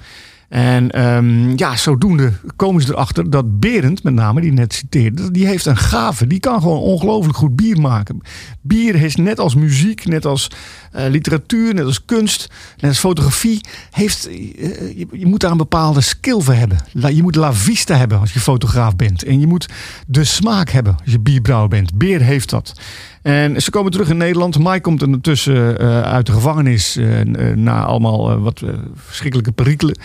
En 0.53 0.91
ehm, 0.91 1.53
ja, 1.55 1.75
zodoende 1.75 2.31
komen 2.55 2.81
ze 2.81 2.91
erachter 2.91 3.29
dat 3.29 3.59
Berend, 3.59 4.03
met 4.03 4.13
name, 4.13 4.41
die 4.41 4.51
net 4.51 4.73
citeerde, 4.73 5.31
die 5.31 5.47
heeft 5.47 5.65
een 5.65 5.77
gave. 5.77 6.27
Die 6.27 6.39
kan 6.39 6.61
gewoon 6.61 6.79
ongelooflijk 6.79 7.37
goed 7.37 7.55
bier 7.55 7.79
maken. 7.79 8.21
Bier 8.61 8.95
is 8.95 9.15
net 9.15 9.39
als 9.39 9.55
muziek, 9.55 10.05
net 10.05 10.25
als 10.25 10.47
literatuur, 10.93 11.73
net 11.73 11.85
als 11.85 12.05
kunst, 12.05 12.49
net 12.77 12.89
als 12.89 12.99
fotografie. 12.99 13.61
Heeft, 13.91 14.27
eh, 14.27 14.97
je, 14.97 15.07
je 15.11 15.25
moet 15.25 15.39
daar 15.39 15.51
een 15.51 15.57
bepaalde 15.57 16.01
skill 16.01 16.41
voor 16.41 16.53
hebben. 16.53 16.77
Je 17.15 17.21
moet 17.21 17.35
la 17.35 17.53
vista 17.53 17.95
hebben 17.95 18.19
als 18.19 18.33
je 18.33 18.39
fotograaf 18.39 18.95
bent. 18.95 19.23
En 19.23 19.39
je 19.39 19.47
moet 19.47 19.69
de 20.07 20.23
smaak 20.23 20.69
hebben 20.69 20.97
als 21.03 21.11
je 21.11 21.19
bierbrouwer 21.19 21.69
bent. 21.69 21.93
Beer 21.97 22.21
heeft 22.21 22.49
dat. 22.49 22.73
En 23.23 23.61
ze 23.61 23.69
komen 23.69 23.91
terug 23.91 24.09
in 24.09 24.17
Nederland. 24.17 24.59
Mike 24.59 24.81
komt 24.81 25.03
ondertussen 25.03 25.79
eh, 25.79 26.01
uit 26.01 26.25
de 26.25 26.31
gevangenis 26.31 26.95
eh, 26.97 27.21
eh, 27.21 27.57
na 27.57 27.83
allemaal 27.83 28.31
eh, 28.31 28.41
wat 28.41 28.61
eh, 28.61 28.69
verschrikkelijke 28.95 29.51
perikelen. 29.51 29.97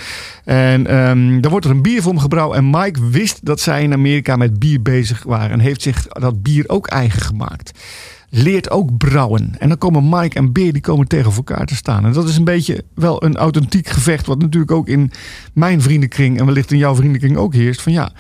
En 0.45 0.87
ehm 0.87 1.41
dan 1.41 1.51
wordt 1.51 1.67
er 1.67 1.73
een 1.73 1.83
bier 1.83 2.03
voor 2.03 2.13
hem 2.13 2.21
gebrouwen. 2.21 2.57
En 2.57 2.71
Mike 2.71 3.09
wist 3.09 3.45
dat 3.45 3.61
zij 3.61 3.83
in 3.83 3.93
Amerika 3.93 4.37
met 4.37 4.59
bier 4.59 4.83
bezig 4.83 5.23
waren. 5.23 5.51
En 5.51 5.61
heeft 5.61 5.83
zich 5.83 6.07
dat 6.07 6.43
bier 6.43 6.65
ook 6.67 6.87
eigen 6.87 7.21
gemaakt. 7.21 7.79
Leert 8.31 8.71
ook 8.71 8.97
brouwen. 8.97 9.55
En 9.59 9.69
dan 9.69 9.79
komen 9.79 10.09
Mike 10.09 10.37
en 10.37 10.53
Beer 10.53 10.73
die 10.73 10.83
komen 10.83 11.07
tegen 11.07 11.33
elkaar 11.33 11.67
te 11.67 11.75
staan. 11.75 12.05
En 12.05 12.13
dat 12.13 12.29
is 12.29 12.37
een 12.37 12.45
beetje 12.45 12.85
wel 12.95 13.25
een 13.25 13.37
authentiek 13.37 13.89
gevecht. 13.89 14.27
Wat 14.27 14.39
natuurlijk 14.39 14.73
ook 14.73 14.89
in 14.89 15.11
mijn 15.53 15.83
vriendenkring 15.83 16.39
en 16.39 16.47
wellicht 16.47 16.73
in 16.73 16.79
jouw 16.79 16.95
vriendenkring 16.95 17.37
ook 17.37 17.55
heerst. 17.55 17.83
Van 17.83 17.93
ja, 17.93 18.13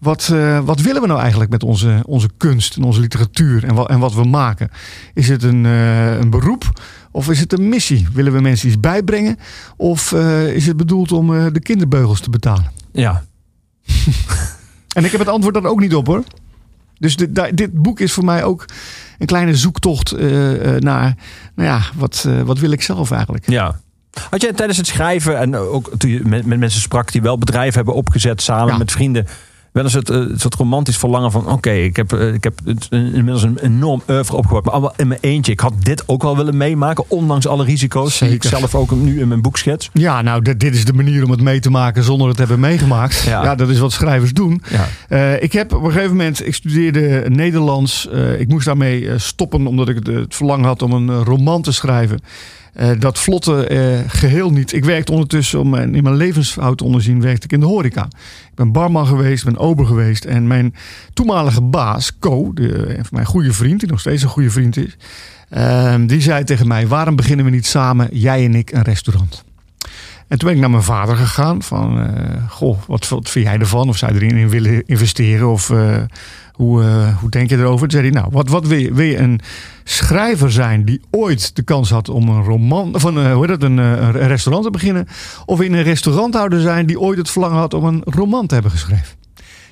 wat, 0.00 0.30
eh, 0.32 0.58
wat 0.64 0.80
willen 0.80 1.00
we 1.00 1.06
nou 1.06 1.20
eigenlijk 1.20 1.50
met 1.50 1.62
onze, 1.62 2.02
onze 2.06 2.28
kunst 2.36 2.76
en 2.76 2.82
onze 2.82 3.00
literatuur 3.00 3.64
en 3.64 3.74
wat, 3.74 3.88
en 3.88 3.98
wat 3.98 4.14
we 4.14 4.24
maken? 4.24 4.70
Is 5.14 5.28
het 5.28 5.42
een, 5.42 5.66
eh, 5.66 6.18
een 6.18 6.30
beroep 6.30 6.80
of 7.10 7.30
is 7.30 7.40
het 7.40 7.52
een 7.52 7.68
missie? 7.68 8.06
Willen 8.12 8.32
we 8.32 8.40
mensen 8.40 8.68
iets 8.68 8.80
bijbrengen? 8.80 9.36
Of 9.76 10.12
eh, 10.12 10.54
is 10.54 10.66
het 10.66 10.76
bedoeld 10.76 11.12
om 11.12 11.52
de 11.52 11.60
kinderbeugels 11.60 12.20
te 12.20 12.30
betalen? 12.30 12.72
Ja. 12.92 13.24
En 14.94 15.04
ik 15.04 15.10
heb 15.10 15.20
het 15.20 15.28
antwoord 15.28 15.54
daar 15.54 15.64
ook 15.64 15.80
niet 15.80 15.94
op 15.94 16.06
hoor. 16.06 16.24
Dus 16.98 17.16
dit, 17.16 17.56
dit 17.56 17.72
boek 17.72 18.00
is 18.00 18.12
voor 18.12 18.24
mij 18.24 18.44
ook 18.44 18.64
een 19.18 19.26
kleine 19.26 19.54
zoektocht 19.56 20.12
eh, 20.12 20.76
eh, 20.76 20.80
naar, 20.82 21.14
nou 21.54 21.68
ja, 21.68 21.80
wat, 21.94 22.24
eh, 22.28 22.40
wat 22.40 22.58
wil 22.58 22.70
ik 22.70 22.82
zelf 22.82 23.10
eigenlijk? 23.10 23.50
Ja. 23.50 23.80
Had 24.30 24.42
jij 24.42 24.52
tijdens 24.52 24.78
het 24.78 24.86
schrijven 24.86 25.38
en 25.38 25.56
ook 25.56 25.90
toen 25.98 26.10
je 26.10 26.20
met, 26.24 26.46
met 26.46 26.58
mensen 26.58 26.80
sprak 26.80 27.12
die 27.12 27.22
wel 27.22 27.38
bedrijven 27.38 27.74
hebben 27.74 27.94
opgezet 27.94 28.42
samen 28.42 28.72
Ja. 28.72 28.78
met 28.78 28.92
vrienden, 28.92 29.26
wel 29.74 29.84
eens 29.84 29.92
het, 29.92 30.10
eh, 30.10 30.18
het 30.18 30.40
soort 30.40 30.54
romantisch 30.54 30.96
verlangen 30.96 31.30
van: 31.30 31.46
oké, 31.46 31.70
ik 31.70 31.96
heb, 31.96 32.12
eh, 32.12 32.34
ik 32.34 32.44
heb 32.44 32.60
het, 32.64 32.86
eh, 32.90 32.98
inmiddels 32.98 33.42
een 33.42 33.58
enorm 33.58 34.02
oeuvre 34.08 34.36
opgebouwd, 34.36 34.64
maar 34.64 34.72
allemaal 34.72 34.94
in 34.96 35.08
mijn 35.08 35.20
eentje. 35.22 35.52
Ik 35.52 35.60
had 35.60 35.72
dit 35.78 36.02
ook 36.08 36.22
wel 36.22 36.36
willen 36.36 36.56
meemaken, 36.56 37.04
ondanks 37.08 37.46
alle 37.46 37.64
risico's 37.64 38.18
die 38.18 38.28
ik 38.28 38.42
Zeker. 38.42 38.58
zelf 38.58 38.74
ook 38.74 38.90
nu 38.90 39.20
in 39.20 39.28
mijn 39.28 39.42
boek 39.42 39.56
schets. 39.56 39.90
Ja, 39.92 40.22
nou, 40.22 40.42
dit, 40.42 40.60
dit 40.60 40.74
is 40.74 40.84
de 40.84 40.92
manier 40.92 41.24
om 41.24 41.30
het 41.30 41.40
mee 41.40 41.60
te 41.60 41.70
maken 41.70 42.02
zonder 42.02 42.28
het 42.28 42.38
hebben 42.38 42.60
meegemaakt. 42.60 43.22
Ja. 43.22 43.42
Ja, 43.42 43.54
dat 43.54 43.68
is 43.68 43.78
wat 43.78 43.92
schrijvers 43.92 44.32
doen. 44.32 44.62
Ja. 45.08 45.36
Ik 45.36 45.52
heb 45.52 45.72
op 45.72 45.82
een 45.82 45.92
gegeven 45.92 46.16
moment, 46.16 46.46
ik 46.46 46.54
studeerde 46.54 47.24
Nederlands. 47.28 48.08
Ik 48.38 48.48
moest 48.48 48.66
daarmee 48.66 49.18
stoppen 49.18 49.66
omdat 49.66 49.88
ik 49.88 49.94
het, 49.94 50.06
het 50.06 50.34
verlangen 50.34 50.66
had 50.66 50.82
om 50.82 50.92
een 50.92 51.24
roman 51.24 51.62
te 51.62 51.72
schrijven. 51.72 52.20
Eh, 52.74 52.90
dat 52.98 53.18
vlotte 53.18 53.66
eh, 53.66 53.98
geheel 54.06 54.50
niet. 54.50 54.72
Ik 54.72 54.84
werkte 54.84 55.12
ondertussen, 55.12 55.60
om 55.60 55.74
in 55.74 56.02
mijn 56.02 56.16
levensfout 56.16 56.78
te 56.78 56.84
onderzien, 56.84 57.20
werkte 57.20 57.44
ik 57.44 57.52
in 57.52 57.60
de 57.60 57.66
horeca. 57.66 58.04
Ik 58.50 58.54
ben 58.54 58.72
barman 58.72 59.06
geweest, 59.06 59.44
ben 59.44 59.58
ober 59.58 59.86
geweest. 59.86 60.24
En 60.24 60.46
mijn 60.46 60.74
toenmalige 61.12 61.62
baas, 61.62 62.18
Co, 62.18 62.52
de, 62.52 62.98
mijn 63.10 63.26
goede 63.26 63.52
vriend, 63.52 63.80
die 63.80 63.88
nog 63.88 64.00
steeds 64.00 64.22
een 64.22 64.28
goede 64.28 64.50
vriend 64.50 64.76
is. 64.76 64.96
ehm, 65.48 66.06
die 66.06 66.20
zei 66.20 66.44
tegen 66.44 66.68
mij, 66.68 66.86
waarom 66.86 67.16
beginnen 67.16 67.44
we 67.44 67.50
niet 67.50 67.66
samen, 67.66 68.08
jij 68.12 68.44
en 68.44 68.54
ik, 68.54 68.72
een 68.72 68.82
restaurant? 68.82 69.44
En 70.28 70.38
toen 70.38 70.48
ben 70.48 70.56
ik 70.56 70.60
naar 70.60 70.70
mijn 70.70 70.82
vader 70.82 71.16
gegaan. 71.16 71.62
Van, 71.62 72.00
eh, 72.00 72.42
goh, 72.48 72.78
wat, 72.86 73.08
wat 73.08 73.30
vind 73.30 73.44
jij 73.44 73.58
ervan? 73.58 73.88
Of 73.88 73.96
zou 73.96 74.14
je 74.14 74.20
erin 74.20 74.36
in 74.36 74.48
willen 74.48 74.86
investeren? 74.86 75.50
Of 75.50 75.72
hoe, 76.54 76.82
eh, 76.82 77.18
hoe 77.18 77.30
denk 77.30 77.50
je 77.50 77.56
erover? 77.56 77.88
Toen 77.88 78.00
zei 78.00 78.12
hij, 78.12 78.20
nou, 78.20 78.32
wat, 78.32 78.48
wat 78.48 78.66
wil, 78.66 78.78
je, 78.78 78.94
wil 78.94 79.06
je 79.06 79.18
een 79.18 79.40
schrijver 79.84 80.52
zijn 80.52 80.84
die 80.84 81.00
ooit 81.10 81.56
de 81.56 81.62
kans 81.62 81.90
had 81.90 82.08
om 82.08 82.28
een 82.28 82.42
roman, 82.42 82.94
of 82.94 83.02
een, 83.02 83.16
eh, 83.16 83.32
hoe 83.32 83.46
heet 83.46 83.60
dat, 83.60 83.70
een, 83.70 83.78
eh, 83.78 83.92
een 83.92 84.26
restaurant 84.26 84.64
te 84.64 84.70
beginnen? 84.70 85.06
Of 85.46 85.58
je 85.58 85.68
een 85.68 85.82
restauranthouder 85.82 86.60
zijn 86.60 86.86
die 86.86 87.00
ooit 87.00 87.18
het 87.18 87.30
verlangen 87.30 87.58
had 87.58 87.74
om 87.74 87.84
een 87.84 88.02
roman 88.04 88.46
te 88.46 88.54
hebben 88.54 88.72
geschreven? 88.72 89.16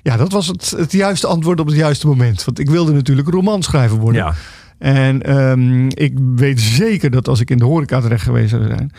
Ja, 0.03 0.17
dat 0.17 0.33
was 0.33 0.47
het, 0.47 0.75
het 0.77 0.93
juiste 0.93 1.27
antwoord 1.27 1.61
op 1.61 1.67
het 1.67 1.77
juiste 1.77 2.07
moment. 2.07 2.45
Want 2.45 2.59
ik 2.59 2.71
wilde 2.71 2.93
natuurlijk 2.93 3.29
een 3.29 3.35
romanschrijver 3.35 3.99
worden. 3.99 4.23
Ja. 4.23 4.35
En 4.79 5.23
ehm, 5.23 5.89
ik 5.89 6.19
weet 6.37 6.61
zeker 6.61 7.11
dat 7.11 7.29
als 7.29 7.41
ik 7.41 7.51
in 7.51 7.59
de 7.59 7.65
horeca 7.65 8.01
terecht 8.01 8.23
geweest 8.23 8.51
zou 8.51 8.67
zijn, 8.67 8.93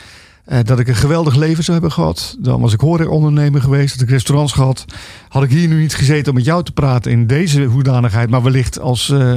eh, 0.46 0.60
dat 0.64 0.80
ik 0.80 0.88
een 0.88 0.96
geweldig 0.96 1.36
leven 1.36 1.64
zou 1.64 1.78
hebben 1.80 1.96
gehad. 1.96 2.36
Dan 2.40 2.62
was 2.62 2.74
ik 2.74 2.80
horecaondernemer 2.80 3.62
geweest, 3.62 3.94
had 3.94 4.04
ik 4.04 4.10
restaurants 4.10 4.54
gehad. 4.54 4.86
Had 5.30 5.44
ik 5.44 5.50
hier 5.50 5.68
nu 5.68 5.80
niet 5.80 5.96
gezeten 5.96 6.28
om 6.30 6.36
met 6.36 6.46
jou 6.46 6.64
te 6.64 6.72
praten 6.72 7.12
in 7.12 7.28
deze 7.28 7.64
hoedanigheid, 7.64 8.30
maar 8.30 8.44
wellicht 8.44 8.80
als, 8.80 9.10
eh 9.10 9.34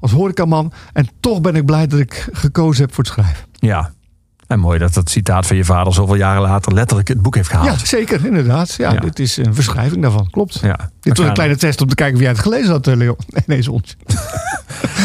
als 0.00 0.12
horecaman. 0.12 0.72
En 0.92 1.08
toch 1.20 1.40
ben 1.40 1.56
ik 1.56 1.64
blij 1.66 1.86
dat 1.86 1.98
ik 1.98 2.28
gekozen 2.32 2.84
heb 2.84 2.94
voor 2.94 3.04
het 3.04 3.12
schrijven. 3.12 3.44
ja. 3.52 3.90
En 4.46 4.58
mooi 4.60 4.78
dat 4.78 4.94
dat 4.94 5.10
citaat 5.10 5.46
van 5.46 5.56
je 5.56 5.64
vader 5.64 5.94
zoveel 5.94 6.14
jaren 6.14 6.42
later 6.42 6.74
letterlijk 6.74 7.08
het 7.08 7.22
boek 7.22 7.34
heeft 7.34 7.48
gehaald. 7.48 7.80
Ja, 7.80 7.86
zeker, 7.86 8.26
inderdaad. 8.26 8.74
Ja, 8.74 8.92
Ja. 8.92 9.00
Dit 9.00 9.18
is 9.18 9.36
een 9.36 9.54
verschrijving 9.54 10.02
daarvan, 10.02 10.30
klopt. 10.30 10.58
Ja. 10.62 10.90
Dit 11.00 11.18
was 11.18 11.26
een 11.26 11.32
kleine 11.32 11.56
test 11.56 11.80
om 11.80 11.88
te 11.88 11.94
kijken 11.94 12.14
of 12.16 12.20
jij 12.20 12.30
het 12.30 12.38
gelezen 12.40 12.70
had, 12.70 12.86
eh, 12.86 12.96
Leo. 12.96 13.16
Nee, 13.46 13.58
nee, 13.58 13.72
ons. 13.72 13.96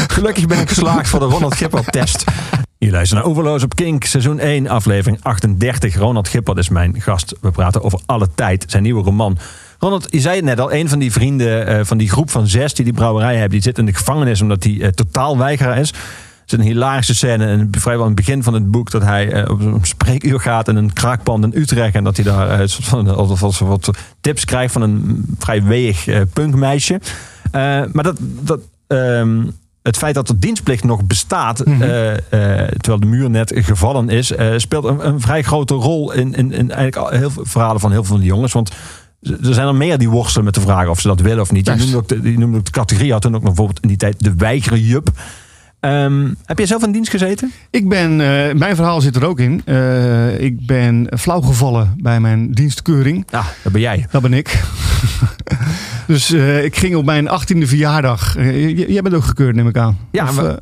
Gelukkig 0.08 0.48
ben 0.48 0.60
ik 0.60 0.70
geslaagd 0.70 1.08
voor 1.10 1.20
de 1.20 1.26
Ronald 1.26 1.56
Gippert-test. 1.56 2.24
Je 2.84 2.92
luistert 2.92 3.22
naar 3.22 3.30
Overloos 3.30 3.64
op 3.64 3.76
Kink, 3.76 4.04
seizoen 4.04 4.40
1, 4.40 4.68
aflevering 4.68 5.24
38. 5.24 5.96
Ronald 5.96 6.28
Gippert 6.28 6.58
is 6.58 6.70
mijn 6.70 7.02
gast. 7.02 7.36
We 7.42 7.52
praten 7.52 7.84
over 7.84 8.00
alle 8.06 8.28
tijd, 8.36 8.66
zijn 8.68 8.84
nieuwe 8.84 9.04
roman. 9.04 9.38
Ronald, 9.80 10.08
je 10.10 10.20
zei 10.20 10.36
het 10.36 10.46
net 10.46 10.60
al, 10.60 10.74
een 10.74 10.90
van 10.90 11.00
die 11.00 11.12
vrienden 11.12 11.68
eh, 11.68 11.86
van 11.86 11.98
die 11.98 12.10
groep 12.10 12.30
van 12.30 12.48
zes 12.48 12.74
die 12.74 12.86
die 12.86 12.94
brouwerij 12.94 13.34
hebben, 13.34 13.50
die 13.50 13.62
zit 13.62 13.78
in 13.78 13.86
de 13.86 13.94
gevangenis 13.94 14.42
omdat 14.42 14.64
hij 14.64 14.82
eh, 14.82 14.88
totaal 14.88 15.38
weigeraar 15.38 15.78
is. 15.78 15.90
Er 15.90 15.98
is 16.46 16.52
een 16.52 16.62
hilarische 16.62 17.16
scène 17.16 17.48
in, 17.48 17.68
vrijwel 17.72 18.06
in 18.06 18.12
het 18.12 18.26
begin 18.26 18.44
van 18.44 18.54
het 18.54 18.72
boek 18.72 18.92
dat 18.92 19.02
hij 19.02 19.32
eh, 19.32 19.52
op 19.52 19.60
een 19.60 19.80
spreekuur 19.82 20.40
gaat 20.40 20.68
in 20.68 20.76
een 20.76 20.94
kraakpand 20.94 21.44
in 21.44 21.62
Utrecht 21.62 21.96
en 21.96 22.04
dat 22.04 22.16
hij 22.16 22.26
daar 22.26 22.60
een 22.60 22.70
soort 22.70 22.88
van, 22.88 23.16
alsof 23.16 23.44
alsof 23.44 23.68
wat 23.68 23.90
tips 24.22 24.46
krijgt 24.46 24.74
van 24.74 24.82
een 24.82 25.26
vrij 25.40 25.64
weeg 25.64 26.08
punkmeisje. 26.34 27.00
Maar 27.92 28.04
dat, 28.04 28.18
dat, 28.20 28.60
ehm, 28.88 29.42
het 29.84 29.98
feit 29.98 30.16
dat 30.16 30.28
de 30.28 30.40
dienstplicht 30.40 30.84
nog 30.84 31.04
bestaat, 31.04 31.66
Mhm. 31.66 31.82
eh, 31.82 32.12
eh, 32.14 32.68
terwijl 32.68 33.00
de 33.00 33.06
muur 33.06 33.30
net 33.30 33.52
gevallen 33.56 34.10
is, 34.10 34.32
eh, 34.32 34.54
speelt 34.58 34.84
een, 34.86 35.08
een 35.08 35.22
vrij 35.22 35.42
grote 35.44 35.74
rol 35.74 36.12
in, 36.12 36.34
in, 36.34 36.52
in 36.52 36.72
eigenlijk 36.72 37.14
heel 37.16 37.30
veel 37.32 37.46
verhalen 37.46 37.80
van 37.80 37.92
heel 37.92 38.04
veel 38.04 38.12
van 38.14 38.22
die 38.24 38.30
jongens. 38.34 38.54
Want 38.54 38.72
er 39.22 39.54
zijn 39.54 39.68
er 39.68 39.76
meer 39.76 39.98
die 39.98 40.10
worstelen 40.10 40.46
met 40.46 40.54
de 40.54 40.62
vraag 40.62 40.88
of 40.88 41.00
ze 41.00 41.08
dat 41.08 41.20
willen 41.22 41.42
of 41.42 41.52
niet. 41.52 41.66
Je 41.66 41.72
noemde 41.76 41.98
ook 41.98 42.08
de, 42.08 42.32
je 42.32 42.38
noemde 42.38 42.58
ook 42.58 42.66
de 42.66 42.72
categorie, 42.72 43.12
had 43.12 43.22
toen 43.22 43.36
ook 43.36 43.42
nog 43.42 43.54
bijvoorbeeld 43.54 43.80
in 43.82 43.88
die 43.88 43.98
tijd 43.98 44.24
de 44.24 44.34
weigerjup. 44.38 45.10
Ehm 45.84 46.34
heb 46.46 46.58
jij 46.58 46.68
zelf 46.68 46.84
in 46.84 46.92
dienst 46.92 47.10
gezeten? 47.10 47.52
Ik 47.70 47.90
ben, 47.90 48.12
eh, 48.12 48.54
mijn 48.54 48.76
verhaal 48.76 49.02
zit 49.02 49.16
er 49.16 49.26
ook 49.26 49.40
in. 49.40 49.62
Eh, 49.66 50.40
ik 50.40 50.66
ben 50.66 51.08
flauwgevallen 51.18 51.94
bij 51.98 52.20
mijn 52.20 52.52
dienstkeuring. 52.52 53.26
Ja, 53.30 53.44
dat 53.64 53.72
ben 53.72 53.82
jij. 53.82 54.06
Dat 54.12 54.22
ben 54.22 54.34
ik. 54.34 54.64
dus 56.08 56.32
eh, 56.32 56.64
ik 56.64 56.76
ging 56.76 56.96
op 56.96 57.06
mijn 57.06 57.28
18e 57.28 57.68
verjaardag. 57.68 58.36
jij 58.88 59.02
bent 59.02 59.16
ook 59.16 59.24
gekeurd, 59.24 59.56
neem 59.56 59.68
ik 59.68 59.78
aan. 59.78 59.98
Ja, 60.12 60.24
Of, 60.24 60.58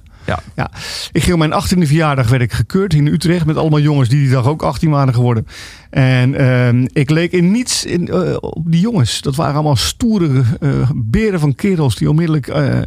ja. 0.55 0.71
Ik 1.11 1.23
ging 1.23 1.37
mijn 1.37 1.53
18e 1.53 1.87
verjaardag 1.87 2.29
werd 2.29 2.41
ik 2.41 2.51
gekeurd 2.51 2.93
in 2.93 3.07
Utrecht 3.07 3.45
met 3.45 3.57
allemaal 3.57 3.79
jongens 3.79 4.09
die 4.09 4.19
die 4.19 4.29
dag 4.29 4.47
ook 4.47 4.61
18 4.61 4.89
waren 4.89 5.13
geworden. 5.13 5.47
En 5.89 6.35
ehm, 6.35 6.87
ik 6.93 7.09
leek 7.09 7.31
in 7.31 7.51
niets 7.51 7.85
in, 7.85 8.07
eh, 8.07 8.35
op 8.39 8.71
die 8.71 8.81
jongens. 8.81 9.21
Dat 9.21 9.35
waren 9.35 9.53
allemaal 9.53 9.75
stoere 9.75 10.43
eh, 10.59 10.89
beren 10.95 11.39
van 11.39 11.55
kerels 11.55 11.95
die 11.95 12.09
onmiddellijk 12.09 12.47
eh, 12.47 12.79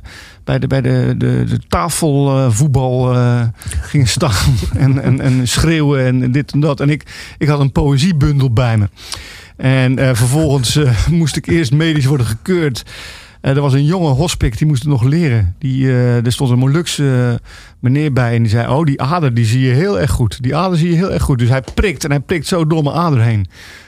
bij 0.44 0.58
de, 0.58 0.66
bij 0.66 0.80
de, 0.80 1.14
de, 1.18 1.44
de 1.48 1.58
tafelvoetbal 1.68 3.14
gingen 3.80 4.08
staan 4.08 4.54
en, 4.76 5.02
en, 5.02 5.20
en 5.20 5.48
schreeuwen 5.48 6.04
en 6.04 6.32
dit 6.32 6.52
en 6.52 6.60
dat. 6.60 6.80
En 6.80 6.90
ik, 6.90 7.34
ik 7.38 7.48
had 7.48 7.60
een 7.60 7.72
poëziebundel 7.72 8.52
bij 8.52 8.78
me. 8.78 8.88
En 9.56 10.16
vervolgens 10.16 10.78
moest 11.10 11.36
ik 11.36 11.46
eerst 11.46 11.72
medisch 11.72 12.04
worden 12.04 12.26
gekeurd. 12.26 12.84
Eh, 13.44 13.56
er 13.56 13.60
was 13.60 13.72
een 13.72 13.84
jonge 13.84 14.08
hospik, 14.08 14.58
die 14.58 14.66
moest 14.66 14.86
nog 14.86 15.02
leren. 15.02 15.54
Die, 15.58 15.86
eh, 15.86 16.24
er 16.24 16.32
stond 16.32 16.50
een 16.50 16.58
Molukse 16.58 17.38
eh, 17.40 17.46
meneer 17.78 18.12
bij 18.12 18.34
en 18.34 18.42
die 18.42 18.50
zei... 18.50 18.68
oh, 18.68 18.84
die 18.84 19.00
ader 19.00 19.34
die 19.34 19.44
zie 19.44 19.60
je 19.60 19.72
heel 19.72 20.00
erg 20.00 20.10
goed. 20.10 20.42
Die 20.42 20.56
ader 20.56 20.78
zie 20.78 20.90
je 20.90 20.96
heel 20.96 21.12
erg 21.12 21.22
goed. 21.22 21.38
Dus 21.38 21.48
hij 21.48 21.62
prikt 21.74 22.04
en 22.04 22.10
hij 22.10 22.20
prikt 22.20 22.46
zo 22.46 22.66
door 22.66 22.82
mijn 22.82 22.96
ader 22.96 23.20
heen. 23.20 23.46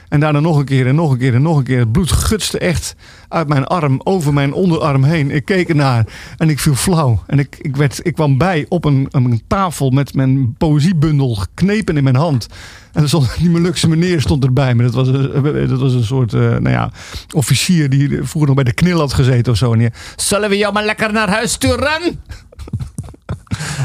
En 0.09 0.19
daarna 0.19 0.39
nog 0.39 0.57
een 0.57 0.65
keer 0.65 0.87
en 0.87 0.95
nog 0.95 1.11
een 1.11 1.17
keer 1.17 1.33
en 1.33 1.41
nog 1.41 1.57
een 1.57 1.63
keer. 1.63 1.79
Het 1.79 1.91
bloed 1.91 2.11
gutste 2.11 2.59
echt 2.59 2.95
uit 3.29 3.47
mijn 3.47 3.65
arm, 3.65 4.01
over 4.03 4.33
mijn 4.33 4.53
onderarm 4.53 5.03
heen. 5.03 5.31
Ik 5.31 5.45
keek 5.45 5.69
ernaar 5.69 6.05
en 6.37 6.49
ik 6.49 6.59
viel 6.59 6.75
flauw. 6.75 7.23
En 7.27 7.39
ik, 7.39 7.57
ik, 7.61 7.75
werd, 7.75 7.99
ik 8.03 8.13
kwam 8.13 8.37
bij 8.37 8.65
op 8.69 8.85
een, 8.85 9.07
een 9.11 9.41
tafel 9.47 9.89
met 9.89 10.13
mijn 10.13 10.53
poëziebundel 10.57 11.35
geknepen 11.35 11.97
in 11.97 12.03
mijn 12.03 12.15
hand. 12.15 12.47
En 12.93 13.01
er 13.01 13.07
stond, 13.07 13.37
die 13.37 13.49
Molukse 13.49 13.89
meneer 13.89 14.21
stond 14.21 14.43
erbij. 14.43 14.75
Maar 14.75 14.85
dat 14.85 14.93
was, 14.93 15.07
een- 15.07 15.67
dat 15.67 15.79
was 15.79 15.93
een 15.93 16.03
soort 16.03 16.33
eh, 16.33 16.39
nou 16.41 16.69
ja, 16.69 16.91
officier 17.33 17.89
die 17.89 18.09
vroeger 18.09 18.45
nog 18.45 18.55
bij 18.55 18.63
de 18.63 18.73
knil 18.73 18.99
had 18.99 19.13
gezeten 19.13 19.51
of 19.51 19.57
zo. 19.57 19.73
En 19.73 19.91
Zullen 20.15 20.49
we 20.49 20.57
jou 20.57 20.73
maar 20.73 20.85
lekker 20.85 21.11
naar 21.13 21.29
huis 21.29 21.51
sturen? 21.51 22.21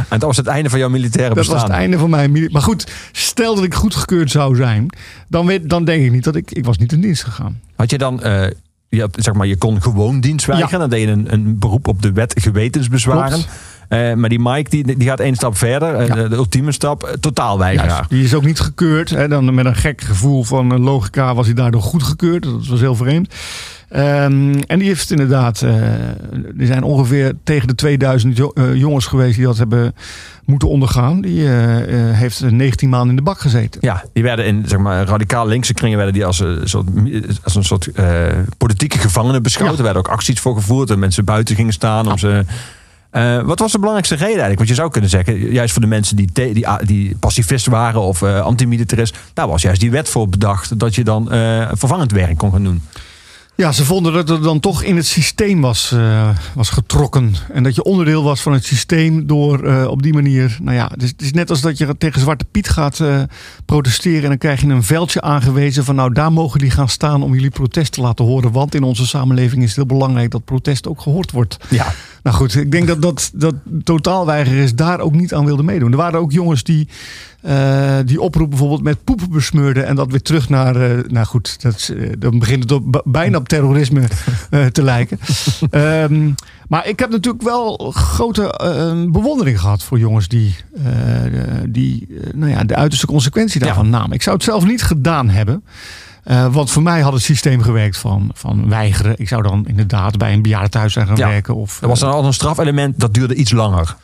En 0.08 0.18
dat 0.18 0.22
was 0.22 0.36
het 0.36 0.46
einde 0.46 0.70
van 0.70 0.78
jouw 0.78 0.88
militaire 0.88 1.34
Dat 1.34 1.38
bestaan. 1.38 1.54
was 1.56 1.64
het 1.64 1.72
einde 1.72 1.98
van 1.98 2.10
mijn... 2.10 2.48
Maar 2.52 2.62
goed, 2.62 2.92
stel 3.12 3.54
dat 3.54 3.64
ik 3.64 3.74
goedgekeurd 3.74 4.30
zou 4.30 4.56
zijn... 4.56 4.86
dan, 5.28 5.46
weet, 5.46 5.70
dan 5.70 5.84
denk 5.84 6.04
ik 6.04 6.12
niet 6.12 6.24
dat 6.24 6.36
ik... 6.36 6.50
Ik 6.50 6.64
was 6.64 6.78
niet 6.78 6.92
in 6.92 7.00
dienst 7.00 7.24
gegaan. 7.24 7.60
Had 7.76 7.90
je 7.90 7.98
dan, 7.98 8.22
eh, 8.22 8.50
je, 8.88 9.00
had, 9.00 9.16
zeg 9.20 9.34
maar, 9.34 9.46
je 9.46 9.56
kon 9.56 9.82
gewoon 9.82 10.20
dienst 10.20 10.46
weigeren. 10.46 10.72
Ja. 10.72 10.78
Dan 10.78 10.90
deed 10.90 11.00
je 11.00 11.06
een, 11.06 11.32
een 11.32 11.58
beroep 11.58 11.88
op 11.88 12.02
de 12.02 12.12
wet 12.12 12.40
gewetensbezwaren. 12.40 13.28
Klopt. 13.32 13.48
Eh, 13.92 14.14
maar 14.14 14.28
die 14.28 14.40
Mike 14.40 14.70
die, 14.70 14.96
die 14.96 15.08
gaat 15.08 15.20
één 15.20 15.34
stap 15.34 15.56
verder. 15.56 15.94
eh, 15.94 16.06
Ja. 16.06 16.14
de, 16.14 16.28
de 16.28 16.34
ultieme 16.36 16.72
stap, 16.72 17.02
eh, 17.02 17.12
totaal 17.20 17.58
weigeraar. 17.58 18.06
Die 18.08 18.24
is 18.24 18.34
ook 18.34 18.44
niet 18.44 18.60
gekeurd. 18.60 19.10
Hè. 19.10 19.28
Dan 19.28 19.54
met 19.54 19.64
een 19.66 19.76
gek 19.76 20.00
gevoel 20.00 20.44
van 20.44 20.80
logica 20.80 21.34
was 21.34 21.46
hij 21.46 21.54
daardoor 21.54 21.82
goedgekeurd. 21.82 22.42
Dat 22.42 22.66
was 22.66 22.80
heel 22.80 22.94
vreemd. 22.94 23.34
Ehm, 23.88 24.54
en 24.66 24.78
die 24.78 24.88
heeft 24.88 25.10
inderdaad... 25.10 25.60
er 25.60 26.16
zijn 26.66 26.82
ongeveer 26.82 27.32
tegen 27.44 27.68
de 27.68 27.74
2000 27.74 28.36
jo- 28.36 28.50
eh, 28.54 28.74
jongens 28.74 29.06
geweest... 29.06 29.36
die 29.36 29.44
dat 29.46 29.58
hebben 29.58 29.94
moeten 30.44 30.68
ondergaan. 30.68 31.20
Die 31.20 31.46
heeft 31.48 32.50
19 32.50 32.88
maanden 32.88 33.10
in 33.10 33.16
de 33.16 33.22
bak 33.22 33.40
gezeten. 33.40 33.80
Ja, 33.84 34.04
die 34.12 34.22
werden 34.22 34.46
in 34.46 34.64
zeg 34.66 34.78
maar, 34.78 35.06
radicaal 35.06 35.46
linkse 35.46 35.74
kringen 35.74 35.96
werden 35.96 36.14
die 36.14 36.24
als 36.26 36.40
een 36.40 36.60
soort, 36.68 36.86
als 37.44 37.54
een 37.54 37.64
soort 37.64 37.88
politieke 38.58 38.98
gevangenen 38.98 39.42
beschouwd. 39.42 39.70
Ja. 39.70 39.76
Er 39.76 39.82
werden 39.82 40.02
ook 40.02 40.08
acties 40.12 40.40
voor 40.40 40.54
gevoerd 40.54 40.90
en 40.90 40.98
mensen 40.98 41.24
buiten 41.24 41.54
gingen 41.56 41.72
staan 41.72 42.10
om 42.10 42.18
ze. 42.18 42.44
Eh, 43.12 43.42
wat 43.42 43.58
was 43.58 43.72
de 43.72 43.78
belangrijkste 43.78 44.14
reden 44.14 44.28
eigenlijk? 44.28 44.58
Want 44.58 44.68
je 44.68 44.74
zou 44.74 44.90
kunnen 44.90 45.10
zeggen, 45.10 45.52
juist 45.52 45.72
voor 45.72 45.82
de 45.82 45.88
mensen 45.88 46.16
die, 46.16 46.32
te- 46.32 46.50
die, 46.52 46.66
die 46.84 47.16
pacifist 47.16 47.66
waren 47.66 48.00
of 48.00 48.22
eh 48.22 48.40
antimilitarist, 48.40 49.16
daar 49.34 49.48
was 49.48 49.62
juist 49.62 49.80
die 49.80 49.90
wet 49.90 50.08
voor 50.08 50.28
bedacht 50.28 50.78
dat 50.78 50.94
je 50.94 51.04
dan 51.04 51.32
eh, 51.32 51.68
vervangend 51.72 52.12
werk 52.12 52.38
kon 52.38 52.52
gaan 52.52 52.64
doen. 52.64 52.82
Ja, 53.54 53.72
ze 53.72 53.84
vonden 53.84 54.12
dat 54.12 54.28
het 54.28 54.42
dan 54.42 54.60
toch 54.60 54.82
in 54.82 54.96
het 54.96 55.06
systeem 55.06 55.60
was, 55.60 55.94
was 56.54 56.70
getrokken. 56.70 57.34
En 57.52 57.62
dat 57.62 57.74
je 57.74 57.82
onderdeel 57.82 58.22
was 58.22 58.40
van 58.40 58.52
het 58.52 58.64
systeem 58.64 59.26
door 59.26 59.86
op 59.86 60.02
die 60.02 60.12
manier... 60.12 60.58
Nou 60.62 60.76
ja, 60.76 60.88
het 60.92 61.02
is, 61.02 61.08
het 61.08 61.22
is 61.22 61.32
net 61.32 61.50
als 61.50 61.60
dat 61.60 61.78
je 61.78 61.96
tegen 61.98 62.20
Zwarte 62.20 62.44
Piet 62.50 62.68
gaat 62.68 63.00
protesteren... 63.64 64.22
en 64.22 64.28
dan 64.28 64.38
krijg 64.38 64.60
je 64.60 64.66
een 64.66 64.82
veldje 64.82 65.20
aangewezen 65.20 65.84
van... 65.84 65.94
nou, 65.94 66.12
daar 66.12 66.32
mogen 66.32 66.58
die 66.60 66.70
gaan 66.70 66.88
staan 66.88 67.22
om 67.22 67.34
jullie 67.34 67.50
protest 67.50 67.92
te 67.92 68.00
laten 68.00 68.24
horen. 68.24 68.52
Want 68.52 68.74
in 68.74 68.82
onze 68.82 69.06
samenleving 69.06 69.62
is 69.62 69.68
het 69.68 69.76
heel 69.76 69.86
belangrijk 69.98 70.30
dat 70.30 70.44
protest 70.44 70.88
ook 70.88 71.00
gehoord 71.00 71.30
wordt. 71.30 71.56
Ja, 71.70 71.94
Nou 72.22 72.36
goed, 72.36 72.54
ik 72.54 72.70
denk 72.70 72.86
dat, 72.86 73.02
dat, 73.02 73.30
dat 73.34 73.54
totaalweigers 73.84 74.74
daar 74.74 75.00
ook 75.00 75.14
niet 75.14 75.34
aan 75.34 75.44
wilden 75.44 75.64
meedoen. 75.64 75.90
Er 75.90 75.96
waren 75.96 76.20
ook 76.20 76.32
jongens 76.32 76.62
die 76.62 76.88
eh, 77.42 77.98
die 78.04 78.20
oproep 78.20 78.48
bijvoorbeeld 78.50 78.82
met 78.82 79.04
poepen 79.04 79.30
besmeurden 79.30 79.86
en 79.86 79.96
dat 79.96 80.10
weer 80.10 80.22
terug 80.22 80.48
naar, 80.48 80.76
uh, 80.76 81.04
nou 81.08 81.26
goed, 81.26 81.62
dat, 81.62 81.90
uh, 81.94 82.12
dan 82.18 82.38
begint 82.38 82.62
het 82.62 82.72
op, 82.72 83.02
bijna 83.04 83.38
op 83.38 83.48
terrorisme 83.48 84.02
te 84.72 84.82
lijken. 84.82 85.18
um, 85.70 86.34
maar 86.68 86.86
ik 86.86 86.98
heb 86.98 87.10
natuurlijk 87.10 87.42
wel 87.42 87.92
grote 87.94 88.54
bewondering 89.12 89.60
gehad 89.60 89.82
voor 89.82 89.98
jongens 89.98 90.28
die, 90.28 90.56
die 91.68 92.08
nou 92.34 92.50
ja, 92.50 92.64
de 92.64 92.74
uiterste 92.74 93.06
consequentie 93.06 93.60
daarvan 93.60 93.84
ja. 93.84 93.90
namen. 93.90 94.12
Ik 94.12 94.22
zou 94.22 94.36
het 94.36 94.44
zelf 94.44 94.64
niet 94.64 94.82
gedaan 94.82 95.28
hebben. 95.28 95.64
Uh, 96.24 96.54
want 96.54 96.70
voor 96.70 96.82
mij 96.82 97.00
had 97.00 97.12
het 97.12 97.22
systeem 97.22 97.62
gewerkt 97.62 97.98
van, 97.98 98.30
van 98.34 98.68
weigeren. 98.68 99.14
Ik 99.18 99.28
zou 99.28 99.42
dan 99.42 99.66
inderdaad 99.66 100.18
bij 100.18 100.32
een 100.32 100.42
bejaardentehuis 100.42 100.92
zijn 100.92 101.06
gaan 101.06 101.16
ja. 101.16 101.28
werken. 101.28 101.54
Of, 101.54 101.82
er 101.82 101.88
was 101.88 102.00
dan 102.00 102.12
al 102.12 102.24
een 102.24 102.32
strafelement, 102.32 103.00
dat 103.00 103.14
duurde 103.14 103.34
iets 103.34 103.52
langer. 103.52 103.96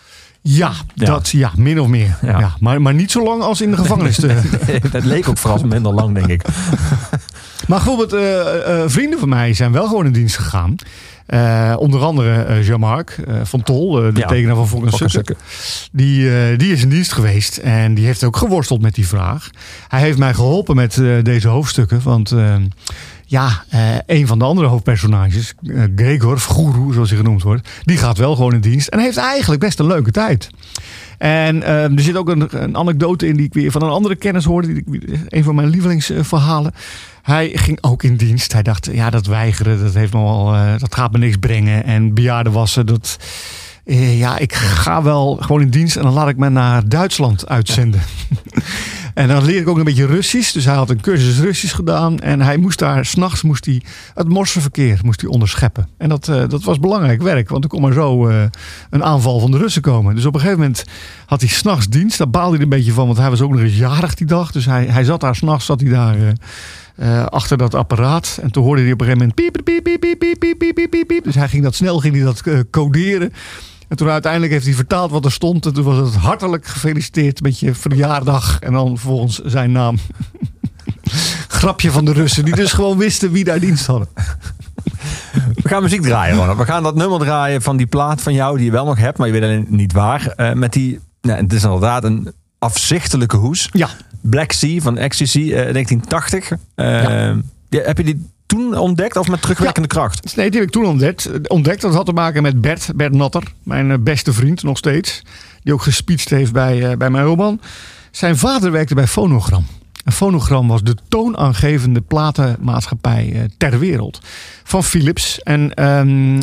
Ja, 0.43 0.73
dat, 0.95 1.29
ja. 1.29 1.53
min 1.57 1.81
of 1.81 1.87
meer. 1.87 2.19
Ja. 2.23 2.55
maar, 2.61 2.83
maar 2.83 2.95
niet 2.95 3.11
zo 3.11 3.23
lang 3.23 3.43
als 3.43 3.61
in 3.61 3.71
de 3.71 3.77
gevangenis. 3.77 4.17
dat 4.93 5.05
leek 5.05 5.29
ook 5.29 5.39
vooral 5.39 5.65
minder 5.65 5.93
lang, 5.93 6.15
denk 6.15 6.27
ik. 6.27 6.43
maar 7.69 7.83
bijvoorbeeld, 7.85 8.15
uh, 8.15 8.21
uh, 8.21 8.83
vrienden 8.87 9.19
van 9.19 9.29
mij 9.29 9.55
zijn 9.55 9.73
wel 9.73 9.87
gewoon 9.87 10.07
in 10.07 10.13
dienst 10.13 10.37
gegaan. 10.37 10.75
Uh, 11.29 11.75
onder 11.79 12.01
andere 12.01 12.63
Jean-Marc 12.63 13.17
van 13.43 13.63
Tol, 13.63 13.91
de 13.93 14.11
ja. 14.15 14.27
tekenaar 14.27 14.57
van 14.57 14.69
Fokken 14.69 15.11
Sukken. 15.11 15.37
Die, 15.93 16.57
die 16.57 16.73
is 16.73 16.83
in 16.83 16.89
dienst 16.89 17.13
geweest 17.13 17.57
en 17.57 17.95
die 17.95 18.07
heeft 18.07 18.25
ook 18.25 18.37
geworsteld 18.37 18.83
met 18.83 18.95
die 18.95 19.07
vraag. 19.07 19.51
Hij 19.89 20.01
heeft 20.01 20.19
mij 20.19 20.35
geholpen 20.35 20.77
met 20.77 21.03
deze 21.23 21.49
hoofdstukken, 21.49 22.01
want 22.03 22.35
ja, 23.27 23.65
een 24.07 24.27
van 24.27 24.39
de 24.39 24.45
andere 24.45 24.67
hoofdpersonages, 24.67 25.55
Gregor, 25.97 26.35
of 26.35 26.45
Guru 26.45 26.93
zoals 26.93 27.09
hij 27.09 27.19
genoemd 27.19 27.43
wordt, 27.43 27.69
die 27.83 27.97
gaat 27.97 28.19
wel 28.19 28.35
gewoon 28.35 28.53
in 28.53 28.61
dienst 28.61 28.89
en 28.89 28.99
heeft 28.99 29.17
eigenlijk 29.17 29.61
best 29.61 29.79
een 29.79 29.87
leuke 29.87 30.11
tijd. 30.11 30.51
En 31.19 31.57
uh, 31.57 31.83
er 31.85 32.01
zit 32.01 32.17
ook 32.17 32.29
een, 32.29 32.63
een, 32.63 32.77
anekdote 32.77 33.27
in 33.29 33.37
die 33.37 33.47
ik 33.47 33.55
weer 33.55 33.71
van 33.71 33.83
een 33.83 33.91
andere 33.91 34.17
kennis 34.17 34.45
hoorde, 34.45 34.73
die, 34.73 34.85
een 35.29 35.45
van 35.45 35.55
mijn 35.55 35.69
lievelingsverhalen. 35.69 36.75
Hij 37.29 37.51
ging 37.55 37.79
ook 37.81 38.03
in 38.03 38.17
dienst. 38.17 38.53
Hij 38.53 38.63
dacht, 38.63 38.89
ja, 38.93 39.11
dat 39.11 39.27
weigeren, 39.27 39.83
dat, 39.83 39.95
heeft 39.95 40.13
me 40.13 40.23
wel, 40.23 40.79
dat 40.79 40.95
gaat 40.95 41.13
me 41.13 41.19
niks 41.19 41.37
brengen. 41.37 41.85
En 41.85 42.15
bejaarden 42.15 42.53
wassen, 42.53 42.87
dat, 42.87 43.19
ja, 43.95 44.39
ik 44.39 44.55
ga 44.55 45.03
wel 45.03 45.37
gewoon 45.41 45.61
in 45.61 45.71
dienst 45.71 45.97
en 45.97 46.03
dan 46.03 46.13
laat 46.13 46.29
ik 46.29 46.37
me 46.37 46.49
naar 46.49 46.89
Duitsland 46.89 47.49
uitzenden. 47.49 48.01
en 49.15 49.29
dan 49.29 49.45
leer 49.45 49.61
ik 49.61 49.69
ook 49.69 49.79
een 49.79 49.85
beetje 49.85 50.07
Russisch. 50.07 50.53
Dus 50.53 50.65
hij 50.65 50.75
had 50.75 50.91
een 50.91 51.01
cursus 51.01 51.39
Russisch 51.39 51.75
gedaan. 51.75 52.21
En 52.21 52.41
hij 52.41 52.57
moest 52.57 52.79
daar, 52.79 53.05
s'nachts 53.05 53.43
moest 53.43 53.65
hij 53.65 53.83
het 54.15 54.29
morsenverkeer 54.29 54.99
moest 55.03 55.21
hij 55.21 55.31
onderscheppen. 55.31 55.89
En 55.99 56.09
dat, 56.09 56.29
uh, 56.29 56.49
dat 56.49 56.63
was 56.65 56.79
belangrijk 56.79 57.23
werk, 57.23 57.49
want 57.49 57.65
er 57.65 57.71
kon 57.71 57.81
maar 57.81 57.93
zo 57.93 58.29
een 58.91 59.05
aanval 59.05 59.41
van 59.41 59.51
de 59.51 59.59
Russen 59.59 59.83
komen. 59.83 60.15
Dus 60.15 60.25
op 60.25 60.35
een 60.35 60.41
gegeven 60.41 60.61
moment 60.61 60.85
had 61.27 61.41
hij 61.41 61.51
s'nachts 61.51 61.89
dienst. 61.89 62.19
Daar 62.19 62.31
baalde 62.31 62.55
hij 62.55 62.65
een 62.65 62.71
beetje 62.71 62.93
van, 62.93 63.07
want 63.07 63.19
hij 63.19 63.31
was 63.31 63.41
ook 63.41 63.51
nog 63.51 63.61
eens 63.61 63.77
jarig 63.77 64.15
die 64.15 64.27
dag. 64.27 64.53
Dus 64.53 64.65
hij, 64.65 64.85
hij 64.85 65.05
zat 65.05 65.21
daar 65.21 65.37
s'nachts, 65.37 65.67
zat 65.67 65.81
hij 65.81 65.91
daar... 65.91 66.17
Uh, 67.01 67.25
achter 67.25 67.57
dat 67.59 67.75
apparaat. 67.75 68.39
En 68.43 68.51
toen 68.51 68.65
hoorde 68.65 68.83
hij 68.83 68.93
op 68.93 69.01
een 69.01 69.07
gegeven 69.07 69.33
moment 69.37 69.53
piep, 69.53 69.65
piep, 69.65 70.01
piep, 70.59 70.89
piep, 70.91 71.07
piep. 71.09 71.25
Dus 71.25 71.35
hij 71.35 71.49
ging 71.49 71.63
dat 71.63 71.75
snel 71.75 71.99
ging 71.99 72.15
hij 72.15 72.25
dat 72.25 72.43
uh, 72.45 72.61
coderen. 72.71 73.33
En 73.89 73.97
toen 73.97 74.09
uiteindelijk 74.09 74.53
heeft 74.53 74.65
hij 74.65 74.75
vertaald 74.75 75.11
wat 75.11 75.25
er 75.25 75.33
stond. 75.33 75.67
En 75.67 75.73
toen 75.73 75.85
was 75.85 75.97
het 75.97 76.15
hartelijk 76.15 76.67
gefeliciteerd 76.67 77.43
met 77.43 77.59
je 77.59 77.75
verjaardag. 77.75 78.59
En 78.61 78.73
dan 78.73 78.99
volgens 78.99 79.39
zijn 79.39 79.73
naam. 79.73 79.99
Grapje 81.49 81.91
van 81.91 82.05
de 82.05 82.13
Russen, 82.13 82.45
die 82.45 82.55
dus 82.55 82.73
gewoon 82.73 82.99
wisten 82.99 83.33
wie 83.33 83.45
daar 83.45 83.61
dienst 83.61 83.87
hadden. 83.87 84.09
We 85.55 85.69
gaan 85.69 85.83
muziek 85.83 86.03
draaien, 86.03 86.37
Ronald. 86.37 86.59
We 86.59 86.65
gaan 86.65 86.83
dat 86.83 86.95
nummer 86.95 87.19
draaien 87.19 87.63
van 87.63 87.77
die 87.77 87.87
plaat 87.87 88.23
van 88.23 88.35
jou 88.35 88.57
die 88.57 88.65
je 88.65 88.71
wel 88.71 88.85
nog 88.85 88.99
hebt, 88.99 89.19
maar 89.19 89.27
je 89.27 89.33
weet 89.33 89.43
alleen 89.43 89.67
niet 89.69 89.93
waar. 89.93 90.35
Uh, 90.37 90.53
met 90.53 90.73
die, 90.73 91.01
nou, 91.21 91.43
het 91.43 91.53
is 91.53 91.63
inderdaad 91.63 92.05
een 92.05 92.33
afzichtelijke 92.59 93.37
hoes. 93.37 93.69
Ja. 93.73 93.89
Black 94.21 94.53
Sea 94.53 94.81
van 94.81 94.99
Ecstasy, 94.99 95.39
uh, 95.39 95.51
1980. 95.51 96.51
Uh, 96.51 96.57
ja. 97.69 97.83
Heb 97.83 97.97
je 97.97 98.05
die 98.05 98.31
toen 98.47 98.77
ontdekt 98.77 99.17
of 99.17 99.29
met 99.29 99.43
terugwerkende 99.43 99.89
ja. 99.95 100.01
kracht? 100.01 100.37
Nee, 100.37 100.51
die 100.51 100.61
heb 100.61 100.69
ik 100.69 100.75
toen 100.75 100.87
ontdekt. 100.87 101.49
ontdekt. 101.49 101.81
Dat 101.81 101.95
had 101.95 102.07
te 102.07 102.13
maken 102.13 102.43
met 102.43 102.61
Bert, 102.61 102.91
Bert 102.95 103.15
Natter, 103.15 103.43
mijn 103.63 104.03
beste 104.03 104.33
vriend 104.33 104.63
nog 104.63 104.79
steeds. 104.79 105.23
Die 105.63 105.73
ook 105.73 105.83
gespeecht 105.83 106.29
heeft 106.29 106.53
bij, 106.53 106.91
uh, 106.91 106.97
bij 106.97 107.11
mijn 107.11 107.25
roman. 107.25 107.61
Zijn 108.11 108.37
vader 108.37 108.71
werkte 108.71 108.95
bij 108.95 109.07
Phonogram. 109.07 109.67
Een 110.09 110.15
fonogram 110.15 110.69
was 110.69 110.83
de 110.83 110.97
toonaangevende 111.09 112.01
platenmaatschappij 112.01 113.33
uh, 113.33 113.41
ter 113.57 113.79
wereld 113.79 114.21
van 114.65 114.85
Philips. 114.85 115.43
En 115.43 115.85
um, 115.85 116.35
uh, 116.35 116.41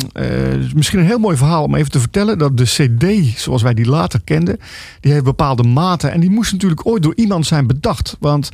misschien 0.74 0.98
een 0.98 1.06
heel 1.06 1.18
mooi 1.18 1.36
verhaal 1.36 1.64
om 1.64 1.74
even 1.74 1.90
te 1.90 2.00
vertellen 2.00 2.38
dat 2.38 2.56
de 2.56 2.64
CD, 2.64 3.38
zoals 3.38 3.62
wij 3.62 3.74
die 3.74 3.86
later 3.86 4.20
kenden, 4.24 4.58
die 5.00 5.12
heeft 5.12 5.24
bepaalde 5.24 5.62
maten 5.62 6.12
en 6.12 6.20
die 6.20 6.30
moest 6.30 6.52
natuurlijk 6.52 6.86
ooit 6.86 7.02
door 7.02 7.14
iemand 7.16 7.46
zijn 7.46 7.66
bedacht. 7.66 8.16
Want 8.20 8.50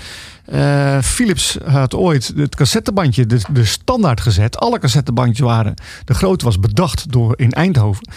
uh, 0.53 0.99
Philips 0.99 1.59
had 1.65 1.95
ooit 1.95 2.33
het 2.37 2.55
cassettebandje, 2.55 3.27
de, 3.27 3.65
standaard 3.65 4.21
gezet. 4.21 4.59
Alle 4.59 4.79
cassettebandjes 4.79 5.47
waren, 5.47 5.75
de 6.05 6.15
grootte 6.15 6.45
was 6.45 6.61
bedacht 6.61 7.13
door 7.13 7.35
in 7.37 7.51
Eindhoven. 7.51 8.09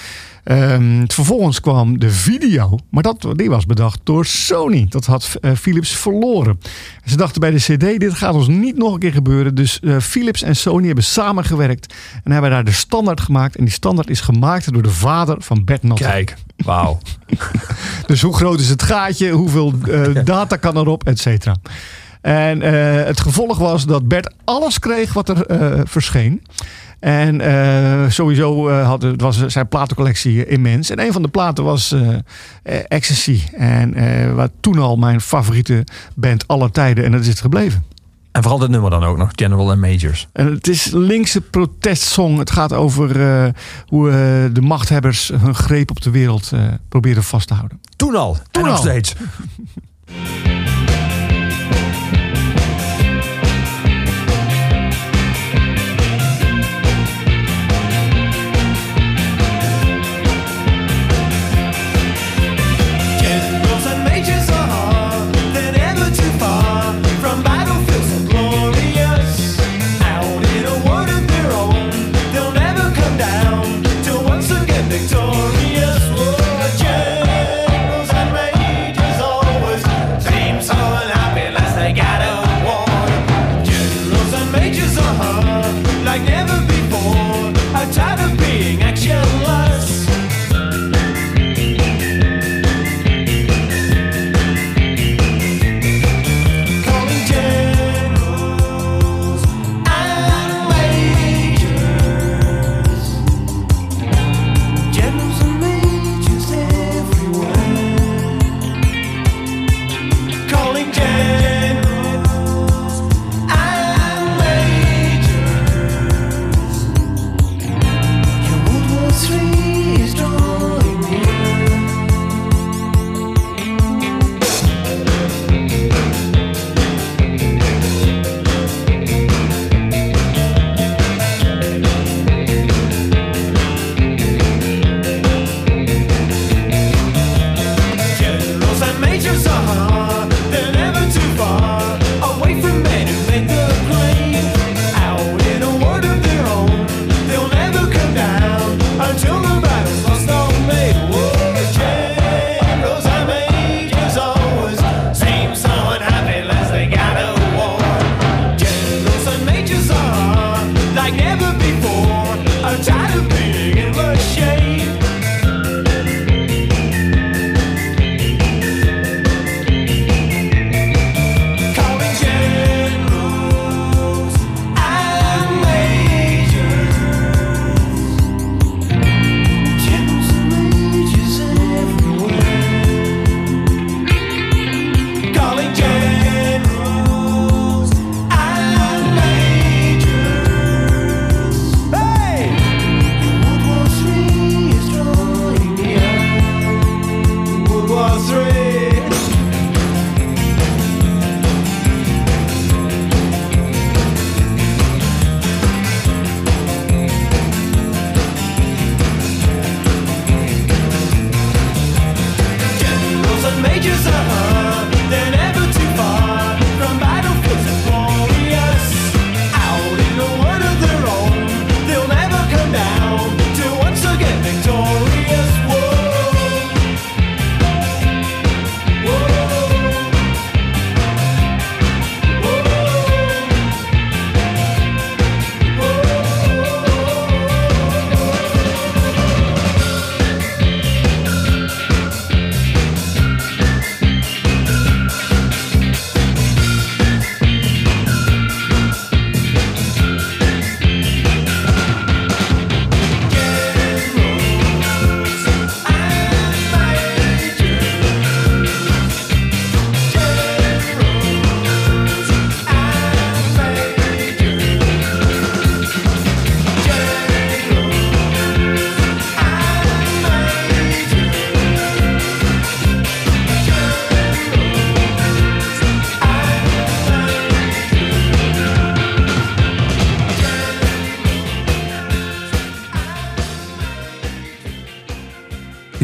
Um, 0.52 1.04
vervolgens 1.08 1.60
kwam 1.60 2.00
de 2.00 2.10
video, 2.10 2.78
maar 2.90 3.04
dat, 3.04 3.28
die 3.32 3.50
was 3.50 3.66
bedacht 3.66 4.00
door 4.04 4.26
Sony. 4.26 4.86
Dat 4.90 5.06
had 5.06 5.36
uh, 5.42 5.52
Philips 5.52 5.96
verloren. 5.96 6.60
Ze 7.06 7.18
dachten 7.18 7.42
bij 7.42 7.52
de 7.52 7.58
CD: 7.58 8.00
dit 8.00 8.14
gaat 8.14 8.34
ons 8.34 8.48
niet 8.48 8.78
nog 8.78 8.94
een 8.94 9.00
keer 9.00 9.12
gebeuren. 9.12 9.56
Dus 9.56 9.80
uh, 9.82 10.00
Philips 10.00 10.42
en 10.42 10.56
Sony 10.56 10.86
hebben 10.86 11.04
samengewerkt 11.04 11.94
en 12.24 12.32
hebben 12.32 12.50
daar 12.50 12.64
de 12.64 12.72
standaard 12.72 13.22
gemaakt. 13.22 13.56
En 13.56 13.64
die 13.64 13.74
standaard 13.74 14.10
is 14.10 14.22
gemaakt 14.22 14.74
door 14.74 14.82
de 14.82 14.90
vader 14.90 15.36
van 15.40 15.64
Bert. 15.64 15.94
Kijk, 15.94 16.36
wauw. 16.58 17.00
dus 18.08 18.22
hoe 18.22 18.36
groot 18.36 18.60
is 18.60 18.70
het 18.70 18.84
gaatje? 18.84 19.32
Hoeveel 19.32 19.74
uh, 19.88 20.24
data 20.24 20.56
kan 20.56 20.78
erop, 20.78 21.04
et 21.04 21.20
cetera? 21.20 21.56
En 22.22 22.62
het 23.06 23.20
gevolg 23.20 23.58
was 23.58 23.86
dat 23.86 24.08
Bert 24.08 24.34
alles 24.44 24.80
kreeg 24.80 25.14
wat 25.14 25.30
er 25.30 25.46
verscheen. 25.88 26.42
En 27.00 27.42
uh, 27.42 28.10
sowieso 28.10 28.70
uh, 28.70 28.86
had, 28.86 29.02
het 29.02 29.22
was 29.22 29.46
zijn 29.46 29.68
platencollectie 29.68 30.46
immens. 30.46 30.90
En 30.90 31.00
een 31.00 31.12
van 31.12 31.22
de 31.22 31.28
platen 31.28 31.64
was 31.64 31.92
uh, 31.92 32.18
Ecstasy. 32.88 33.42
En 33.58 34.36
wat 34.36 34.52
toen 34.60 34.80
al 34.80 34.96
mijn 34.96 35.22
favoriete 35.22 35.84
band 36.16 36.48
aller 36.48 36.72
tijden. 36.72 37.04
En 37.04 37.12
dat 37.12 37.22
is 37.22 37.28
het 37.28 37.40
gebleven. 37.40 37.84
En 38.32 38.42
vooral 38.42 38.60
dit 38.60 38.70
nummer 38.70 38.90
dan 38.90 39.04
ook 39.04 39.18
nog, 39.18 39.32
General 39.36 39.72
and 39.72 39.80
Majors. 39.80 40.28
En 40.34 40.54
het 40.54 40.68
is 40.68 40.86
linkse 40.92 41.42
protestsong. 41.42 42.38
Het 42.38 42.52
gaat 42.52 42.74
over 42.74 43.08
hoe 43.88 44.10
de 44.54 44.62
machthebbers 44.62 45.32
hun 45.40 45.56
greep 45.56 45.90
op 45.90 46.02
de 46.02 46.12
wereld 46.12 46.52
proberen 46.90 47.24
vast 47.24 47.48
te 47.48 47.54
houden. 47.54 47.82
Toen 47.96 48.16
al, 48.16 48.34
toen 48.52 48.64
en 48.64 48.70
nog 48.70 48.78
al. 48.78 48.84
steeds. 48.84 49.16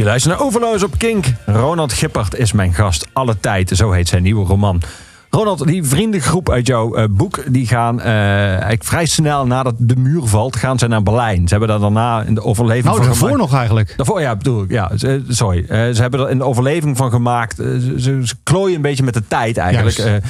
Je 0.01 0.07
luistert 0.07 0.37
naar 0.37 0.45
Overloos 0.45 0.83
op 0.83 0.97
Kink. 0.97 1.25
Ronald 1.45 1.93
Gippert 1.93 2.35
is 2.35 2.51
mijn 2.51 2.73
gast 2.73 3.07
alle 3.13 3.39
tijd. 3.39 3.69
Zo 3.69 3.91
heet 3.91 4.07
zijn 4.07 4.23
nieuwe 4.23 4.45
roman. 4.45 4.81
Ronald, 5.29 5.67
die 5.67 5.83
vriendengroep 5.83 6.49
uit 6.49 6.67
jouw 6.67 6.95
eh, 6.95 7.05
boek, 7.09 7.43
die 7.47 7.67
gaan 7.67 7.99
eh, 8.01 8.49
eigenlijk 8.49 8.83
vrij 8.83 9.05
snel 9.05 9.45
nadat 9.45 9.73
de 9.77 9.95
muur 9.95 10.25
valt, 10.25 10.55
gaan 10.55 10.79
ze 10.79 10.87
naar 10.87 11.03
Berlijn. 11.03 11.47
Ze 11.47 11.49
hebben 11.49 11.67
daar 11.67 11.79
daarna 11.79 12.21
in 12.23 12.33
de 12.33 12.43
overleving 12.43 12.85
Nou, 12.85 12.97
van 12.97 13.05
daarvoor 13.05 13.27
gemaakt- 13.29 13.49
nog 13.49 13.59
eigenlijk. 13.59 13.93
Daarvoor, 13.97 14.21
ja, 14.21 14.35
bedoel 14.35 14.63
ik. 14.63 14.71
Ja, 14.71 14.91
sorry. 15.27 15.65
Eh, 15.67 15.89
ze 15.91 16.01
hebben 16.01 16.19
er 16.19 16.29
een 16.31 16.43
overleving 16.43 16.97
van 16.97 17.09
gemaakt. 17.11 17.55
Ze, 17.55 18.23
klooien 18.43 18.75
een 18.75 18.81
beetje 18.81 19.03
met 19.03 19.13
de 19.13 19.27
tijd 19.27 19.57
eigenlijk. 19.57 20.21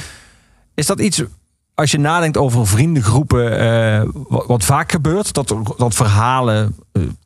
Is 0.74 0.86
dat 0.86 1.00
iets, 1.00 1.22
als 1.74 1.90
je 1.90 1.98
nadenkt 1.98 2.36
over 2.36 2.66
vriendengroepen, 2.66 4.12
wat, 4.28 4.46
wat 4.46 4.64
vaak 4.64 4.90
gebeurt? 4.92 5.32
Dat, 5.32 5.54
dat 5.76 5.94
verhalen 5.94 6.76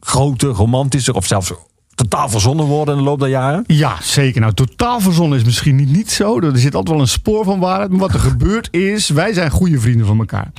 groter, 0.00 0.48
romantischer 0.48 1.14
of 1.14 1.26
zelfs 1.26 1.52
totaal 1.96 2.28
verzonnen 2.28 2.66
worden 2.66 2.94
in 2.94 3.00
de 3.00 3.06
loop 3.08 3.18
der 3.18 3.28
jaren? 3.28 3.64
Ja, 3.66 3.96
zeker. 4.00 4.40
Nou, 4.40 4.52
totaal 4.52 5.00
verzonnen 5.00 5.38
is 5.38 5.44
misschien 5.44 5.76
niet, 5.76 5.92
niet 5.92 6.10
zo. 6.10 6.40
Er 6.40 6.58
zit 6.58 6.74
altijd 6.74 6.94
wel 6.94 7.00
een 7.00 7.10
spoor 7.10 7.44
van 7.44 7.58
waarheid. 7.58 7.90
Maar 7.90 7.98
wat 7.98 8.12
er 8.12 8.20
gebeurt 8.20 8.68
is, 8.70 9.08
wij 9.08 9.32
zijn 9.32 9.50
goede 9.50 9.80
vrienden 9.80 10.06
van 10.06 10.18
elkaar. 10.18 10.50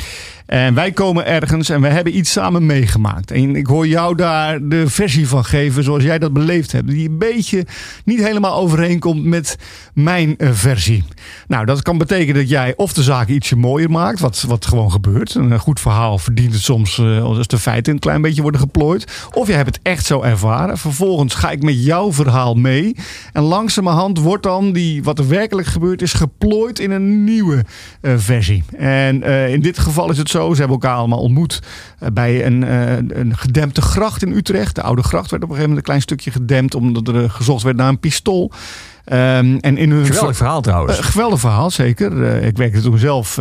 En 0.47 0.73
wij 0.73 0.91
komen 0.91 1.25
ergens 1.25 1.69
en 1.69 1.81
we 1.81 1.88
hebben 1.88 2.17
iets 2.17 2.31
samen 2.31 2.65
meegemaakt. 2.65 3.31
En 3.31 3.55
ik 3.55 3.67
hoor 3.67 3.88
jou 3.88 4.15
daar 4.15 4.67
de 4.67 4.89
versie 4.89 5.27
van 5.27 5.45
geven 5.45 5.83
zoals 5.83 6.03
jij 6.03 6.19
dat 6.19 6.33
beleefd 6.33 6.71
hebt. 6.71 6.88
Die 6.88 7.10
een 7.10 7.17
beetje 7.17 7.65
niet 8.05 8.23
helemaal 8.23 8.55
overeenkomt 8.55 9.23
met 9.23 9.57
mijn 9.93 10.38
eh, 10.38 10.49
versie. 10.51 11.03
Nou, 11.47 11.65
dat 11.65 11.81
kan 11.81 11.97
betekenen 11.97 12.36
dat 12.36 12.49
jij 12.49 12.73
of 12.75 12.93
de 12.93 13.03
zaken 13.03 13.33
ietsje 13.33 13.55
mooier 13.55 13.91
maakt. 13.91 14.19
Wat, 14.19 14.41
wat 14.47 14.65
gewoon 14.65 14.91
gebeurt. 14.91 15.33
Een 15.33 15.51
eh, 15.51 15.60
goed 15.60 15.79
verhaal 15.79 16.17
verdient 16.17 16.53
het 16.53 16.62
soms 16.62 16.97
eh, 16.97 17.23
als 17.23 17.47
de 17.47 17.57
feiten 17.57 17.93
een 17.93 17.99
klein 17.99 18.21
beetje 18.21 18.41
worden 18.41 18.62
geplooid. 18.62 19.27
Of 19.33 19.47
je 19.47 19.53
hebt 19.53 19.75
het 19.75 19.79
echt 19.83 20.05
zo 20.05 20.21
ervaren. 20.21 20.77
Vervolgens 20.77 21.33
ga 21.33 21.51
ik 21.51 21.63
met 21.63 21.83
jouw 21.83 22.13
verhaal 22.13 22.53
mee. 22.53 22.95
En 23.33 23.41
langzamerhand 23.41 24.19
wordt 24.19 24.43
dan 24.43 24.71
die, 24.71 25.03
wat 25.03 25.19
er 25.19 25.27
werkelijk 25.27 25.67
gebeurd 25.67 26.01
is, 26.01 26.13
geplooid 26.13 26.79
in 26.79 26.91
een 26.91 27.23
nieuwe 27.23 27.65
versie. 28.01 28.63
En 28.77 29.23
in 29.23 29.62
dit 29.62 29.79
geval 29.79 30.10
is 30.10 30.17
het 30.17 30.29
zo, 30.29 30.37
ze 30.43 30.60
hebben 30.60 30.80
elkaar 30.82 30.95
allemaal 30.97 31.19
ontmoet 31.19 31.60
eh, 32.00 32.10
bij 32.13 32.45
een, 32.45 32.63
eh, 32.63 32.95
een 33.19 33.38
gedempte 33.38 33.82
gracht 33.82 34.23
in 34.23 34.32
Utrecht. 34.32 34.76
De 34.76 34.82
oude 34.82 35.04
gracht 35.04 35.30
werd 35.32 35.43
op 35.43 35.50
een 35.50 35.56
gegeven 35.56 35.62
moment 35.69 35.78
een 35.78 35.84
klein 35.84 36.02
stukje 36.02 36.32
gedempt, 36.32 36.76
omdat 36.76 37.08
er 37.08 37.23
eh, 37.23 37.30
gezocht 37.30 37.63
werd 37.63 37.76
naar 37.78 37.89
een 37.89 38.00
pistool. 38.00 38.52
Ehm, 39.06 39.58
en 39.62 39.78
in 39.78 39.91
hun 39.91 40.06
Geweldig 40.06 40.38
verhaal 40.38 40.62
trouwens. 40.62 41.00
geweldig 41.00 41.39
verhaal, 41.39 41.71
zeker. 41.71 42.23
Eh, 42.23 42.47
ik 42.47 42.58
werkte 42.58 42.82
toen 42.82 42.97
zelf 42.97 43.38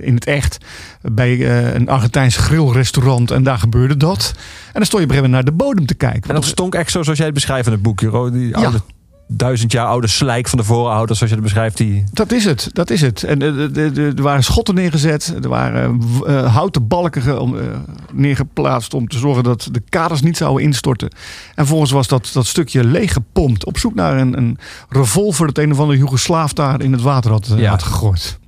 in 0.00 0.14
het 0.14 0.24
echt 0.24 0.58
bij 1.02 1.48
een 1.74 1.88
Argentijns 1.88 2.36
grillrestaurant 2.36 3.30
en 3.30 3.42
daar 3.42 3.58
gebeurde 3.58 3.96
dat. 3.96 4.32
En 4.66 4.72
dan 4.72 4.84
stond 4.84 5.02
je 5.02 5.08
op 5.08 5.14
een 5.14 5.16
gegeven 5.16 5.30
moment 5.30 5.32
naar 5.32 5.44
de 5.44 5.64
bodem 5.64 5.86
te 5.86 5.94
kijken. 5.94 6.28
en 6.28 6.34
dat 6.34 6.44
stonk 6.44 6.74
echt 6.74 6.90
zo 6.90 7.02
zoals 7.02 7.18
jij 7.18 7.26
het 7.26 7.34
beschrijft 7.34 7.66
in 7.66 7.72
het 7.72 7.82
boek. 7.82 7.98
Die 8.00 8.48
Ja. 8.48 8.56
oude, 8.56 8.80
duizend 9.28 9.72
jaar 9.72 9.86
oude 9.86 10.06
slijk 10.06 10.48
van 10.48 10.58
de 10.58 10.64
voorouders, 10.64 11.18
zoals 11.18 11.32
je 11.32 11.38
het 11.38 11.48
beschrijft. 11.48 11.76
Die... 11.76 12.04
Dat 12.12 12.32
is 12.32 12.44
het, 12.44 12.70
dat 12.72 12.90
is 12.90 13.00
het. 13.00 13.22
En 13.22 13.42
eh, 13.42 13.96
er 13.96 14.22
waren 14.22 14.44
schotten 14.44 14.74
neergezet, 14.74 15.34
er 15.42 15.48
waren 15.48 16.00
w- 16.18 16.22
eh, 16.22 16.54
houten 16.54 16.88
balken 16.88 17.40
om, 17.40 17.58
eh, 17.58 17.64
neergeplaatst 18.12 18.94
om 18.94 19.08
te 19.08 19.18
zorgen 19.18 19.42
dat 19.44 19.68
de 19.72 19.82
kaders 19.88 20.20
niet 20.22 20.36
zouden 20.36 20.62
instorten. 20.62 21.08
En 21.08 21.16
vervolgens 21.54 21.90
was 21.90 22.08
dat, 22.08 22.30
dat 22.32 22.46
stukje 22.46 22.84
leeggepompt 22.84 23.64
op 23.64 23.78
zoek 23.78 23.94
naar 23.94 24.16
een, 24.18 24.36
een 24.38 24.58
revolver 24.88 25.46
dat 25.46 25.58
een 25.58 25.72
of 25.72 25.78
andere 25.78 25.98
Joegoslaaf 25.98 26.52
daar 26.52 26.80
in 26.82 26.92
het 26.92 27.02
water 27.02 27.30
had, 27.30 27.48
eh, 27.48 27.58
Ja. 27.58 27.70
had 27.70 27.82
gegooid. 27.82 28.38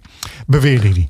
Beweerde 0.47 0.89
hij. 0.89 1.07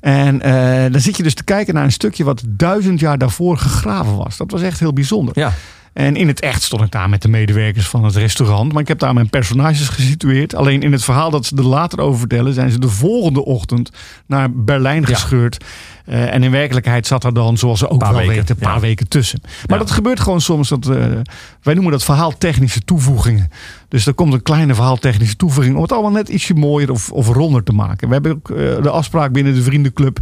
En 0.00 0.40
eh, 0.40 0.92
dan 0.92 1.00
zit 1.00 1.16
je 1.16 1.22
dus 1.22 1.34
te 1.34 1.44
kijken 1.44 1.74
naar 1.74 1.84
een 1.84 1.92
stukje 1.92 2.24
wat 2.24 2.42
duizend 2.46 3.00
jaar 3.00 3.18
daarvoor 3.18 3.58
gegraven 3.58 4.16
was. 4.16 4.36
Dat 4.36 4.50
was 4.50 4.62
echt 4.62 4.78
heel 4.80 4.92
bijzonder. 4.92 5.38
Ja. 5.38 5.52
En 5.94 6.16
in 6.16 6.28
het 6.28 6.40
echt 6.40 6.62
stond 6.62 6.82
ik 6.82 6.90
daar 6.90 7.08
met 7.08 7.22
de 7.22 7.28
medewerkers 7.28 7.88
van 7.88 8.04
het 8.04 8.16
restaurant. 8.16 8.72
Maar 8.72 8.82
ik 8.82 8.88
heb 8.88 8.98
daar 8.98 9.14
mijn 9.14 9.30
personages 9.30 9.88
gesitueerd. 9.88 10.54
Alleen 10.54 10.82
in 10.82 10.92
het 10.92 11.04
verhaal 11.04 11.30
dat 11.30 11.46
ze 11.46 11.56
er 11.56 11.66
later 11.66 12.00
over 12.00 12.18
vertellen, 12.18 12.54
zijn 12.54 12.70
ze 12.70 12.78
de 12.78 12.88
volgende 12.88 13.44
ochtend 13.44 13.90
naar 14.26 14.52
Berlijn 14.52 15.00
Ja. 15.00 15.06
gescheurd. 15.06 15.64
Eh, 16.04 16.34
en 16.34 16.42
in 16.42 16.50
werkelijkheid 16.50 17.06
zat 17.06 17.24
er 17.24 17.34
dan, 17.34 17.56
zoals 17.58 17.78
ze 17.78 17.88
ook 17.88 17.98
Paar 17.98 18.08
wel 18.12 18.18
weken, 18.20 18.34
weten, 18.34 18.54
een 18.58 18.62
paar 18.66 18.74
ja. 18.74 18.80
weken 18.80 19.08
tussen. 19.08 19.38
Maar 19.42 19.78
Ja. 19.78 19.84
dat 19.84 19.90
gebeurt 19.90 20.20
gewoon 20.20 20.40
soms. 20.40 20.68
Dat, 20.68 20.88
eh, 20.88 20.96
wij 21.62 21.74
noemen 21.74 21.92
dat 21.92 22.04
verhaaltechnische 22.04 22.80
toevoegingen. 22.80 23.50
Dus 23.88 24.06
er 24.06 24.14
komt 24.14 24.32
een 24.32 24.42
kleine 24.42 24.74
verhaaltechnische 24.74 25.36
toevoeging 25.36 25.76
om 25.76 25.82
het 25.82 25.92
allemaal 25.92 26.10
net 26.10 26.28
ietsje 26.28 26.54
mooier 26.54 26.90
of, 26.90 27.10
of 27.10 27.28
ronder 27.28 27.62
te 27.62 27.72
maken. 27.72 28.06
We 28.08 28.12
hebben 28.14 28.32
ook 28.32 28.50
eh, 28.50 28.56
de 28.82 28.90
afspraak 28.90 29.32
binnen 29.32 29.54
de 29.54 29.62
vriendenclub. 29.62 30.18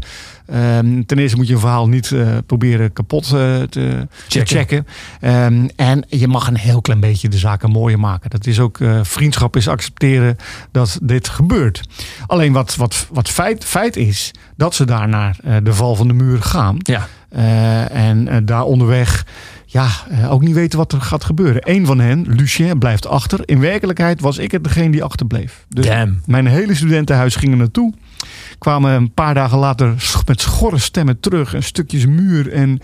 Ehm, 0.46 1.02
ten 1.06 1.18
eerste 1.18 1.36
moet 1.36 1.46
je 1.48 1.54
een 1.54 1.60
verhaal 1.60 1.88
niet 1.88 2.14
proberen 2.46 2.92
kapot 2.92 3.28
te, 3.28 4.06
Checken. 4.28 4.46
checken. 4.56 4.86
Ehm, 5.20 5.68
en 5.76 6.04
je 6.08 6.28
mag 6.28 6.46
een 6.48 6.56
heel 6.56 6.80
klein 6.80 7.00
beetje 7.00 7.28
de 7.28 7.38
zaken 7.38 7.70
mooier 7.70 7.98
maken. 7.98 8.30
Dat 8.30 8.46
is 8.46 8.60
ook 8.60 8.78
vriendschap 9.02 9.56
is 9.56 9.68
accepteren 9.68 10.36
dat 10.70 10.98
dit 11.02 11.28
gebeurt. 11.28 11.82
Alleen 12.26 12.52
wat, 12.52 12.76
wat, 12.76 13.06
wat 13.12 13.28
feit, 13.28 13.64
feit 13.64 13.96
is, 13.96 14.30
dat 14.56 14.74
ze 14.74 14.84
daar 14.84 15.08
naar 15.08 15.36
eh, 15.44 15.56
de 15.72 15.78
val 15.78 15.94
van 15.94 16.08
de 16.08 16.14
muur 16.14 16.42
gaan. 16.42 16.76
Ja. 16.78 17.08
Eh, 17.28 18.08
en 18.08 18.28
eh, 18.28 18.36
daar 18.44 18.62
onderweg 18.62 19.26
ja, 19.66 19.88
eh, 20.10 20.32
ook 20.32 20.42
niet 20.42 20.54
weten 20.54 20.78
wat 20.78 20.92
er 20.92 21.00
gaat 21.00 21.24
gebeuren. 21.24 21.70
Eén 21.70 21.86
van 21.86 21.98
hen, 22.00 22.24
Lucien, 22.28 22.78
blijft 22.78 23.06
achter. 23.06 23.40
In 23.44 23.60
werkelijkheid 23.60 24.20
was 24.20 24.38
ik 24.38 24.50
het 24.50 24.64
degene 24.64 24.90
die 24.90 25.04
achterbleef. 25.04 25.64
Dus 25.68 25.86
Damn. 25.86 26.22
mijn 26.26 26.46
hele 26.46 26.74
studentenhuis 26.74 27.36
ging 27.36 27.52
er 27.52 27.58
naartoe. 27.58 27.92
Kwamen 28.58 28.92
een 28.92 29.12
paar 29.12 29.34
dagen 29.34 29.58
later 29.58 29.94
met 30.26 30.40
schorre 30.40 30.78
stemmen 30.78 31.20
terug. 31.20 31.54
En 31.54 31.62
stukjes 31.62 32.06
muur 32.06 32.52
en 32.52 32.80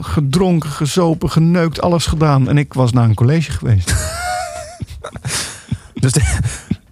gedronken, 0.00 0.70
gezopen, 0.70 1.30
geneukt, 1.30 1.80
alles 1.80 2.06
gedaan. 2.06 2.48
En 2.48 2.58
ik 2.58 2.74
was 2.74 2.92
naar 2.92 3.04
een 3.04 3.14
college 3.14 3.50
geweest. 3.52 3.94
Dus 6.00 6.12
de- 6.12 6.38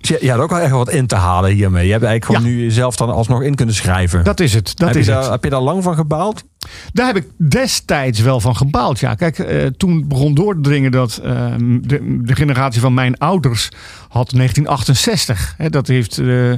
je, 0.08 0.18
je 0.20 0.30
had 0.30 0.40
ook 0.40 0.50
wel 0.50 0.60
echt 0.60 0.70
wat 0.70 0.90
in 0.90 1.06
te 1.06 1.14
halen 1.14 1.50
hiermee. 1.50 1.86
Je 1.86 1.92
hebt 1.92 2.04
eigenlijk 2.04 2.24
gewoon 2.38 2.54
nu 2.54 2.62
jezelf 2.62 2.96
dan 2.96 3.10
alsnog 3.10 3.42
in 3.42 3.54
kunnen 3.54 3.74
schrijven. 3.74 4.24
Dat 4.24 4.40
is 4.40 4.54
het. 4.54 4.76
Dat 4.76 4.88
heb, 4.88 4.96
is 4.96 5.06
je 5.06 5.12
het. 5.12 5.22
daar, 5.22 5.30
heb 5.32 5.44
je 5.44 5.50
daar 5.50 5.60
lang 5.60 5.82
van 5.82 5.94
gebaald? 5.94 6.44
Daar 6.92 7.06
heb 7.06 7.16
ik 7.16 7.26
destijds 7.36 8.20
wel 8.20 8.40
van 8.40 8.56
gebaald. 8.56 9.00
Ja, 9.00 9.14
kijk, 9.14 9.38
eh, 9.38 9.66
toen 9.66 10.08
begon 10.08 10.34
door 10.34 10.54
te 10.54 10.60
dringen 10.60 10.90
dat 10.90 11.16
eh, 11.16 11.52
de, 11.58 12.20
de 12.22 12.34
generatie 12.34 12.80
van 12.80 12.94
mijn 12.94 13.18
ouders 13.18 13.68
had 14.08 14.30
1968. 14.30 15.54
Hè, 15.56 15.70
dat 15.70 15.86
heeft 15.86 16.18
eh, 16.18 16.52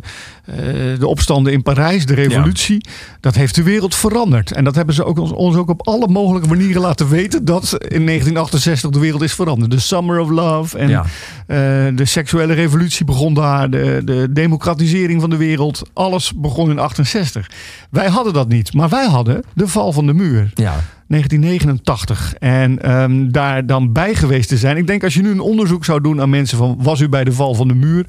de 0.98 1.06
opstanden 1.06 1.52
in 1.52 1.62
Parijs, 1.62 2.06
de 2.06 2.14
revolutie, 2.14 2.86
dat 3.20 3.34
heeft 3.34 3.54
de 3.54 3.62
wereld 3.62 3.94
veranderd. 3.94 4.52
En 4.52 4.64
dat 4.64 4.74
hebben 4.74 4.94
ze 4.94 5.04
ook 5.04 5.18
ons, 5.18 5.32
ons 5.32 5.56
ook 5.56 5.68
op 5.68 5.86
alle 5.86 6.08
mogelijke 6.08 6.48
manieren 6.48 6.80
laten 6.82 7.08
weten 7.08 7.44
dat 7.44 7.62
in 7.72 8.06
1968 8.06 8.90
de 8.90 8.98
wereld 8.98 9.22
is 9.22 9.32
veranderd. 9.34 9.70
De 9.70 9.78
Summer 9.78 10.18
of 10.20 10.28
Love 10.28 10.78
en 10.78 10.88
Ja. 10.88 11.04
eh, 11.46 11.56
de 11.96 12.04
seksuele 12.04 12.52
revolutie 12.52 13.04
begon 13.04 13.34
daar, 13.34 13.70
de, 13.70 14.02
de 14.04 14.26
democratisering 14.30 15.20
van 15.20 15.30
de 15.30 15.36
wereld, 15.36 15.82
alles 15.92 16.32
begon 16.36 16.70
in 16.70 16.78
68. 16.78 17.50
Wij 17.90 18.08
hadden 18.08 18.32
dat 18.32 18.48
niet, 18.48 18.74
maar 18.74 18.88
wij 18.88 19.06
hadden 19.06 19.42
de 19.54 19.68
val 19.68 19.92
van 19.92 20.06
de 20.06 20.14
muur. 20.14 20.50
Ja. 20.54 20.74
1989. 21.10 22.34
En 22.38 22.82
ehm, 22.82 23.30
daar 23.30 23.66
dan 23.66 23.92
bij 23.92 24.14
geweest 24.14 24.48
te 24.48 24.56
zijn. 24.56 24.76
Ik 24.76 24.86
denk 24.86 25.04
als 25.04 25.14
je 25.14 25.22
nu 25.22 25.30
een 25.30 25.40
onderzoek 25.40 25.84
zou 25.84 26.00
doen 26.00 26.20
aan 26.20 26.30
mensen 26.30 26.58
van 26.58 26.76
was 26.78 27.00
u 27.00 27.08
bij 27.08 27.24
de 27.24 27.32
val 27.32 27.54
van 27.54 27.68
de 27.68 27.74
muur, 27.74 28.06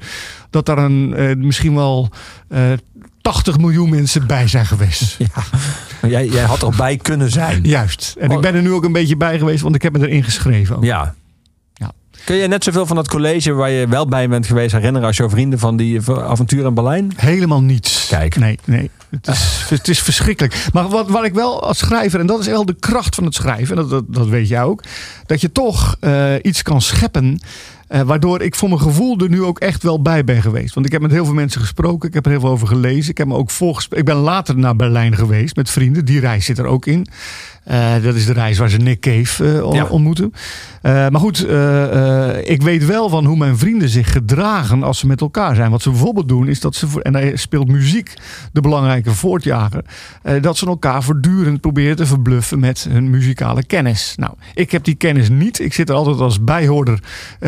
dat 0.50 0.66
daar 0.66 0.78
een, 0.78 1.14
eh, 1.14 1.36
misschien 1.36 1.74
wel 1.74 2.08
eh 2.48 2.60
80 3.22 3.58
miljoen 3.58 3.90
mensen 3.90 4.26
bij 4.26 4.48
zijn 4.48 4.66
geweest. 4.66 5.16
Jij, 6.06 6.26
jij 6.26 6.44
had 6.44 6.62
erbij 6.62 6.96
kunnen 6.96 7.30
zijn. 7.30 7.62
Juist. 7.62 8.16
En 8.18 8.30
ik 8.30 8.40
ben 8.40 8.54
er 8.54 8.62
nu 8.62 8.72
ook 8.72 8.84
een 8.84 8.92
beetje 8.92 9.16
bij 9.16 9.38
geweest, 9.38 9.62
want 9.62 9.74
ik 9.74 9.82
heb 9.82 9.92
me 9.92 10.08
erin 10.08 10.24
geschreven. 10.24 10.76
ook. 10.76 10.84
Ja. 10.84 11.14
Ja. 11.74 11.92
Kun 12.24 12.36
je 12.36 12.46
net 12.46 12.64
zoveel 12.64 12.86
van 12.86 12.96
dat 12.96 13.08
college 13.08 13.52
waar 13.52 13.70
je 13.70 13.88
wel 13.88 14.06
bij 14.06 14.28
bent 14.28 14.46
geweest 14.46 14.72
herinneren 14.72 15.06
als 15.06 15.16
jouw 15.16 15.28
vrienden 15.30 15.58
van 15.58 15.76
die 15.76 16.00
avontuur 16.10 16.64
in 16.66 16.74
Berlijn? 16.74 17.12
Helemaal 17.16 17.62
niets. 17.62 17.91
Nee, 18.38 18.58
nee. 18.64 18.90
Het 19.10 19.26
is, 19.28 19.64
het 19.68 19.88
is 19.88 20.00
verschrikkelijk. 20.00 20.66
Maar 20.72 20.88
wat, 20.88 21.08
wat 21.08 21.24
ik 21.24 21.34
wel 21.34 21.62
als 21.62 21.78
schrijver, 21.78 22.20
en 22.20 22.26
dat 22.26 22.40
is 22.40 22.46
wel 22.46 22.64
de 22.66 22.76
kracht 22.80 23.14
van 23.14 23.24
het 23.24 23.34
schrijven, 23.34 23.78
en 23.78 23.88
dat, 23.88 24.04
dat, 24.08 24.26
weet 24.28 24.48
jij 24.48 24.62
ook, 24.62 24.82
dat 25.26 25.40
je 25.40 25.52
toch 25.52 25.96
eh, 26.00 26.34
iets 26.42 26.62
kan 26.62 26.80
scheppen. 26.82 27.40
eh, 27.88 28.00
waardoor 28.00 28.42
ik 28.42 28.54
voor 28.54 28.68
mijn 28.68 28.80
gevoel 28.80 29.18
er 29.18 29.28
nu 29.28 29.42
ook 29.42 29.58
echt 29.58 29.82
wel 29.82 30.02
bij 30.02 30.24
ben 30.24 30.42
geweest. 30.42 30.74
Want 30.74 30.86
ik 30.86 30.92
heb 30.92 31.00
met 31.00 31.10
heel 31.10 31.24
veel 31.24 31.34
mensen 31.34 31.60
gesproken. 31.60 32.08
Ik 32.08 32.14
heb 32.14 32.24
er 32.24 32.30
heel 32.30 32.40
veel 32.40 32.50
over 32.50 32.66
gelezen. 32.66 33.10
Ik 33.10 33.18
heb 33.18 33.26
me 33.26 33.34
ook. 33.34 33.50
Ik 33.90 34.04
ben 34.04 34.16
later 34.16 34.58
naar 34.58 34.76
Berlijn 34.76 35.16
geweest 35.16 35.56
met 35.56 35.70
vrienden. 35.70 36.04
Die 36.04 36.20
reis 36.20 36.44
zit 36.44 36.58
er 36.58 36.66
ook 36.66 36.86
in. 36.86 37.06
Eh, 37.64 37.92
dat 38.02 38.14
is 38.14 38.26
de 38.26 38.32
reis 38.32 38.58
waar 38.58 38.70
ze 38.70 38.76
Nick 38.76 39.00
Cave 39.00 39.44
eh, 39.44 39.72
Ja. 39.72 39.84
ontmoeten. 39.84 40.32
Eh, 40.82 40.92
maar 40.92 41.20
goed, 41.20 41.40
ik 42.44 42.62
weet 42.62 42.86
wel 42.86 43.08
van 43.08 43.24
hoe 43.24 43.36
mijn 43.36 43.58
vrienden 43.58 43.88
zich 43.88 44.12
gedragen 44.12 44.82
als 44.82 44.98
ze 44.98 45.06
met 45.06 45.20
elkaar 45.20 45.54
zijn. 45.54 45.70
Wat 45.70 45.82
ze 45.82 45.90
bijvoorbeeld 45.90 46.28
doen 46.28 46.48
is 46.48 46.60
dat 46.60 46.74
ze, 46.74 46.86
en 47.02 47.12
daar 47.12 47.30
speelt 47.34 47.68
muziek 47.68 48.14
de 48.52 48.60
belangrijke 48.60 49.10
voortjager, 49.10 49.84
dat 50.40 50.56
ze 50.56 50.66
elkaar 50.66 51.02
voortdurend 51.02 51.60
proberen 51.60 51.96
te 51.96 52.06
verbluffen 52.06 52.58
met 52.58 52.86
hun 52.90 53.10
muzikale 53.10 53.64
kennis. 53.64 54.14
Nou, 54.16 54.32
ik 54.54 54.70
heb 54.70 54.84
die 54.84 54.94
kennis 54.94 55.28
niet. 55.28 55.60
Ik 55.60 55.72
zit 55.72 55.88
er 55.88 55.94
altijd 55.94 56.18
als 56.18 56.44
bijhoorder 56.44 56.98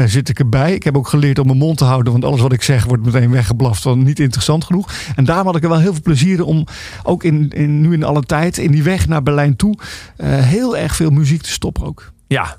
zit 0.04 0.28
ik 0.28 0.38
erbij. 0.38 0.74
Ik 0.74 0.82
heb 0.82 0.96
ook 0.96 1.08
geleerd 1.08 1.38
om 1.38 1.46
mijn 1.46 1.58
mond 1.58 1.78
te 1.78 1.84
houden, 1.84 2.12
want 2.12 2.24
alles 2.24 2.40
wat 2.40 2.52
ik 2.52 2.62
zeg 2.62 2.84
wordt 2.84 3.04
meteen 3.04 3.30
weggeblaft 3.30 3.82
van 3.82 4.02
niet 4.02 4.20
interessant 4.20 4.64
genoeg. 4.64 4.92
En 5.16 5.24
daarom 5.24 5.46
had 5.46 5.56
ik 5.56 5.62
er 5.62 5.68
wel 5.68 5.78
heel 5.78 5.92
veel 5.92 6.02
plezier 6.02 6.38
in 6.38 6.42
om 6.42 6.66
ook 7.02 7.24
in, 7.24 7.50
in, 7.50 7.80
nu 7.80 7.92
in 7.92 8.04
alle 8.04 8.22
tijd 8.22 8.58
in 8.58 8.70
die 8.70 8.82
weg 8.82 9.08
naar 9.08 9.22
Berlijn 9.22 9.56
toe 9.56 9.76
heel 10.26 10.76
erg 10.76 10.96
veel 10.96 11.10
muziek 11.10 11.42
te 11.42 11.50
stoppen 11.50 11.84
ook. 11.84 12.12
Ja. 12.28 12.56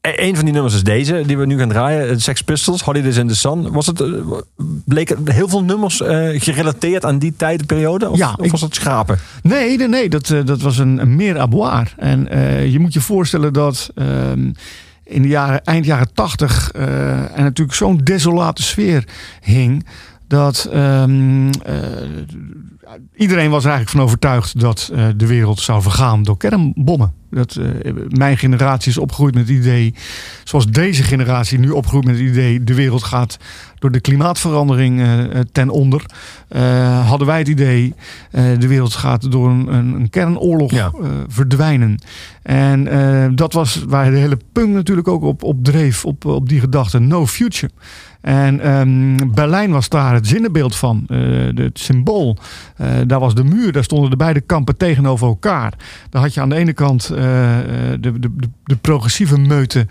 een 0.00 0.34
van 0.36 0.44
die 0.44 0.54
nummers 0.54 0.74
is 0.74 0.82
deze, 0.82 1.22
die 1.26 1.38
we 1.38 1.46
nu 1.46 1.58
gaan 1.58 1.68
draaien. 1.68 2.08
eh, 2.08 2.16
Sex 2.18 2.42
Pistols, 2.42 2.82
Holidays 2.82 3.16
in 3.16 3.28
the 3.28 3.36
Sun. 3.36 3.72
Was 3.72 3.86
het, 3.86 4.00
eh, 4.00 4.08
bleken 4.84 5.30
heel 5.30 5.48
veel 5.48 5.62
nummers 5.64 6.00
eh, 6.00 6.40
gerelateerd 6.40 7.04
aan 7.04 7.18
die 7.18 7.34
tijdperiode? 7.36 8.10
Of, 8.10 8.18
Ja, 8.18 8.34
of 8.40 8.50
was 8.50 8.60
het 8.60 8.74
schrapen? 8.74 9.18
Nee, 9.42 9.76
nee, 9.76 9.88
nee 9.88 10.08
dat, 10.08 10.30
eh, 10.30 10.44
dat 10.44 10.60
was 10.60 10.78
een, 10.78 10.98
een 11.00 11.16
meer 11.16 11.38
à 11.38 11.48
boire. 11.48 11.86
En 11.96 12.28
eh, 12.28 12.66
je 12.72 12.78
moet 12.78 12.92
je 12.92 13.00
voorstellen 13.00 13.52
dat 13.52 13.90
ehm, 13.94 14.50
in 15.04 15.22
de 15.22 15.28
jaren, 15.28 15.64
eind 15.64 15.84
jaren 15.84 16.12
tachtig 16.14 16.70
en 17.34 17.42
natuurlijk 17.42 17.76
zo'n 17.76 17.96
desolate 17.96 18.62
sfeer 18.62 19.04
hing. 19.40 19.86
Dat 20.28 20.64
ehm, 20.64 21.48
eh, 22.86 22.92
iedereen 23.16 23.50
was 23.50 23.64
er 23.64 23.70
eigenlijk 23.70 23.90
van 23.90 24.00
overtuigd 24.00 24.60
dat 24.60 24.90
eh, 24.94 25.06
de 25.16 25.26
wereld 25.26 25.60
zou 25.60 25.82
vergaan 25.82 26.22
door 26.22 26.36
kernbommen. 26.36 27.12
Dat, 27.30 27.56
eh, 27.56 27.92
mijn 28.08 28.38
generatie 28.38 28.90
is 28.90 28.98
opgegroeid 28.98 29.34
met 29.34 29.48
het 29.48 29.56
idee, 29.56 29.94
zoals 30.44 30.66
deze 30.66 31.02
generatie 31.02 31.58
nu 31.58 31.70
opgroeit 31.70 32.04
met 32.04 32.14
het 32.14 32.24
idee, 32.24 32.64
de 32.64 32.74
wereld 32.74 33.02
gaat 33.02 33.38
door 33.78 33.90
de 33.90 34.00
klimaatverandering 34.00 35.02
ten 35.52 35.68
onder. 35.68 36.04
Hadden 37.04 37.26
wij 37.26 37.38
het 37.38 37.48
idee, 37.48 37.94
de 38.30 38.66
wereld 38.66 38.94
gaat 38.94 39.30
door 39.30 39.50
een, 39.50 39.72
een, 39.72 40.10
kernoorlog 40.10 40.70
Ja. 40.70 40.92
verdwijnen. 41.28 42.02
En 42.42 43.36
dat 43.36 43.52
was 43.52 43.84
waar 43.88 44.10
de 44.10 44.16
hele 44.16 44.38
punk 44.52 44.74
natuurlijk 44.74 45.08
ook 45.08 45.22
op, 45.22 45.42
op 45.42 45.64
dreef, 45.64 46.04
op, 46.04 46.24
op 46.24 46.48
die 46.48 46.60
gedachte, 46.60 46.98
no 46.98 47.26
future. 47.26 47.72
En 48.26 48.60
ehm, 48.60 49.16
Berlijn 49.34 49.70
was 49.70 49.88
daar 49.88 50.14
het 50.14 50.26
zinnenbeeld 50.26 50.76
van, 50.76 51.04
eh, 51.08 51.18
het 51.54 51.78
symbool. 51.78 52.36
Eh, 52.76 52.88
daar 53.06 53.20
was 53.20 53.34
de 53.34 53.44
muur, 53.44 53.72
daar 53.72 53.84
stonden 53.84 54.10
de 54.10 54.16
beide 54.16 54.40
kampen 54.40 54.76
tegenover 54.76 55.26
elkaar. 55.26 55.72
Daar 56.10 56.22
had 56.22 56.34
je 56.34 56.40
aan 56.40 56.48
de 56.48 56.54
ene 56.54 56.72
kant 56.72 57.04
eh, 57.04 57.18
de, 58.00 58.18
de, 58.18 58.30
de, 58.64 58.76
progressieve 58.76 59.38
meute 59.38 59.86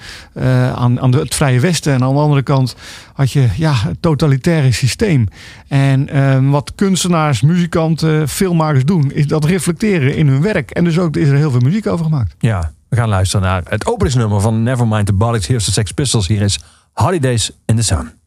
aan, 0.76 1.00
aan 1.00 1.16
het 1.16 1.36
Vrije 1.36 1.60
Westen. 1.60 1.94
En 1.94 2.04
aan 2.04 2.14
de 2.14 2.20
andere 2.20 2.42
kant 2.42 2.76
had 3.14 3.32
je 3.32 3.48
ja, 3.58 3.74
het 3.74 3.98
totalitaire 4.02 4.72
systeem. 4.72 5.28
En 5.68 6.10
ehm, 6.10 6.50
wat 6.50 6.72
kunstenaars, 6.76 7.42
muzikanten, 7.42 8.30
filmmakers 8.30 8.86
doen, 8.86 9.12
is 9.12 9.28
dat 9.28 9.46
reflecteren 9.46 10.16
in 10.16 10.28
hun 10.28 10.42
werk. 10.42 10.72
En 10.72 10.84
dus 10.84 11.00
ook 11.00 11.16
is 11.16 11.28
er 11.28 11.36
heel 11.36 11.52
veel 11.52 11.60
muziek 11.60 11.88
over 11.88 12.06
gemaakt. 12.06 12.36
Ja, 12.40 12.72
we 12.90 12.96
gaan 12.96 13.10
luisteren 13.10 13.46
naar 13.46 13.62
het 13.66 13.88
openingsnummer 13.88 14.42
van 14.42 14.64
Nevermind 14.64 15.06
the 15.06 15.14
Bollocks. 15.14 15.48
De 15.48 15.60
Sex 15.60 15.92
Pistols. 15.92 16.28
Hier 16.28 16.42
is 16.42 16.60
Holidays 16.94 17.52
in 17.66 17.76
the 17.76 17.84
Sun. 17.84 18.24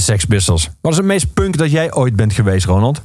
De 0.00 0.06
Sex 0.06 0.24
Pistols. 0.24 0.70
Wat 0.80 0.92
is 0.92 0.98
het 0.98 1.06
meest 1.06 1.34
punk 1.34 1.56
dat 1.56 1.70
jij 1.70 1.92
ooit 1.92 2.16
bent 2.16 2.32
geweest, 2.32 2.66
Ronald? 2.66 3.00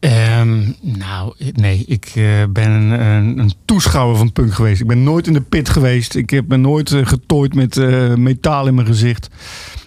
Ehm, 0.00 0.72
nou, 0.80 1.34
nee, 1.52 1.84
ik 1.86 2.12
eh, 2.14 2.24
ben 2.48 2.70
een, 2.70 3.38
een, 3.38 3.52
toeschouwer 3.64 4.16
van 4.16 4.32
punk 4.32 4.54
geweest. 4.54 4.80
Ik 4.80 4.86
ben 4.86 5.02
nooit 5.02 5.26
in 5.26 5.32
de 5.32 5.40
pit 5.40 5.68
geweest. 5.68 6.14
Ik 6.14 6.30
heb 6.30 6.48
me 6.48 6.56
nooit 6.56 6.92
eh, 6.92 7.06
getooid 7.06 7.54
met 7.54 7.76
eh, 7.76 8.14
metaal 8.14 8.66
in 8.66 8.74
mijn 8.74 8.86
gezicht. 8.86 9.28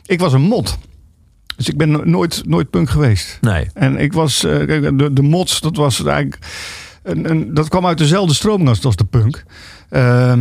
Ik 0.05 0.19
was 0.19 0.33
een 0.33 0.41
mot. 0.41 0.77
Dus 1.55 1.69
ik 1.69 1.77
ben 1.77 1.91
no- 1.91 2.03
nooit, 2.03 2.41
nooit 2.45 2.69
punk 2.69 2.89
geweest. 2.89 3.37
Nee. 3.41 3.69
En 3.73 3.97
ik 3.97 4.13
was, 4.13 4.39
de, 4.39 5.09
de 5.13 5.21
mods, 5.21 5.61
dat 5.61 5.75
was 5.75 6.03
eigenlijk 6.03 6.37
een, 7.03 7.29
een, 7.29 7.53
dat 7.53 7.69
kwam 7.69 7.85
uit 7.85 7.97
dezelfde 7.97 8.33
stroming 8.33 8.69
als, 8.69 8.85
als 8.85 8.95
de 8.95 9.05
punk. 9.05 9.43
Eh, 9.89 10.33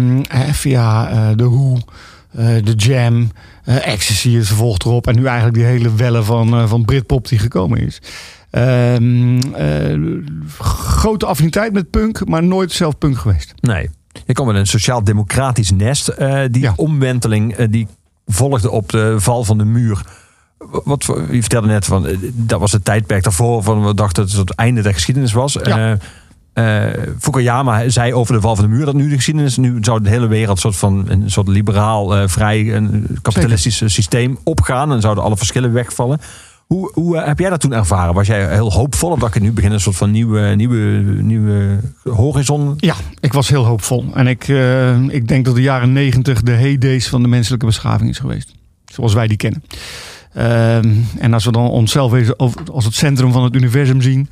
via 0.52 1.34
de 1.34 1.48
Who, 1.48 1.74
eh, 1.74 1.82
de 2.30 2.72
Jam, 2.76 3.30
eh, 3.64 3.86
Ecstasy 3.92 4.28
is 4.28 4.46
vervolgd 4.46 4.84
erop. 4.84 5.06
En 5.06 5.16
nu 5.16 5.24
eigenlijk 5.24 5.54
die 5.56 5.64
hele 5.64 5.94
welle 5.94 6.22
van, 6.22 6.54
eh, 6.54 6.68
van 6.68 6.84
Britpop 6.84 7.28
die 7.28 7.38
gekomen 7.38 7.78
is. 7.86 8.00
Ehm, 8.50 9.38
eh, 9.54 9.98
grote 10.58 11.26
affiniteit 11.26 11.72
met 11.72 11.90
punk, 11.90 12.28
maar 12.28 12.42
nooit 12.42 12.72
zelf 12.72 12.98
punk 12.98 13.18
geweest. 13.18 13.54
Nee. 13.60 13.90
Je 14.26 14.32
kwam 14.32 14.46
met 14.46 14.56
een 14.56 14.66
sociaal-democratisch 14.66 15.70
nest. 15.70 16.08
eh, 16.08 16.40
die 16.50 16.62
Ja. 16.62 16.72
omwenteling 16.76 17.54
eh, 17.54 17.66
die 17.70 17.86
volgde 18.26 18.70
op 18.70 18.88
de 18.90 19.14
val 19.20 19.44
van 19.44 19.58
de 19.58 19.64
muur. 19.64 20.02
Wat, 20.84 21.04
je 21.04 21.40
vertelde 21.40 21.66
net 21.66 21.84
van, 21.84 22.06
eh, 22.06 22.16
dat 22.32 22.60
was 22.60 22.72
het 22.72 22.84
tijdperk 22.84 23.22
daarvoor 23.22 23.62
van 23.62 23.86
we 23.86 23.94
dachten 23.94 24.22
dat 24.22 24.32
het 24.32 24.48
het 24.48 24.54
einde 24.58 24.82
der 24.82 24.94
geschiedenis 24.94 25.32
was. 25.32 25.52
Ja. 25.62 25.96
Eh, 26.58 26.84
Fukuyama 27.18 27.88
zei 27.88 28.14
over 28.14 28.34
de 28.34 28.40
val 28.40 28.56
van 28.56 28.64
de 28.64 28.70
muur 28.70 28.84
dat 28.84 28.94
nu 28.94 29.08
de 29.08 29.14
geschiedenis, 29.14 29.56
nu 29.56 29.76
zou 29.80 30.02
de 30.02 30.08
hele 30.08 30.26
wereld 30.26 30.58
soort 30.58 30.76
van 30.76 31.04
een 31.08 31.30
soort 31.30 31.48
liberaal, 31.48 32.16
eh, 32.16 32.28
vrij, 32.28 32.74
een 32.74 33.18
kapitalistisch 33.22 33.82
systeem 33.84 34.38
opgaan 34.44 34.92
en 34.92 35.00
zouden 35.00 35.24
alle 35.24 35.36
verschillen 35.36 35.72
wegvallen. 35.72 36.20
Hoe, 36.66 36.90
hoe 36.94 37.16
eh, 37.16 37.26
heb 37.26 37.38
jij 37.38 37.50
dat 37.50 37.60
toen 37.60 37.72
ervaren? 37.72 38.14
Was 38.14 38.26
jij 38.26 38.52
heel 38.54 38.72
hoopvol 38.72 39.10
of 39.10 39.18
dacht 39.18 39.34
je 39.34 39.40
nu 39.40 39.52
begint 39.52 39.72
een 39.72 39.80
soort 39.80 39.96
van 39.96 40.10
nieuwe, 40.10 40.54
nieuwe, 40.54 41.02
nieuwe 41.22 41.80
horizon? 42.04 42.74
Ja, 42.76 42.94
ik 43.20 43.32
was 43.32 43.48
heel 43.48 43.64
hoopvol. 43.64 44.04
En 44.14 44.26
ik, 44.26 44.48
ik 45.08 45.28
denk 45.28 45.44
dat 45.44 45.54
de 45.54 45.62
jaren 45.62 45.92
negentig 45.92 46.42
de 46.42 46.52
heydays 46.52 47.08
van 47.08 47.22
de 47.22 47.28
menselijke 47.28 47.66
beschaving 47.66 48.10
is 48.10 48.18
geweest. 48.18 48.52
Zoals 48.84 49.14
wij 49.14 49.26
die 49.26 49.36
kennen. 49.36 49.62
Ehm, 50.34 50.94
en 51.18 51.32
als 51.32 51.44
we 51.44 51.52
dan 51.52 51.68
onszelf 51.68 52.36
als 52.72 52.84
het 52.84 52.94
centrum 52.94 53.32
van 53.32 53.44
het 53.44 53.54
universum 53.54 54.02
zien. 54.02 54.28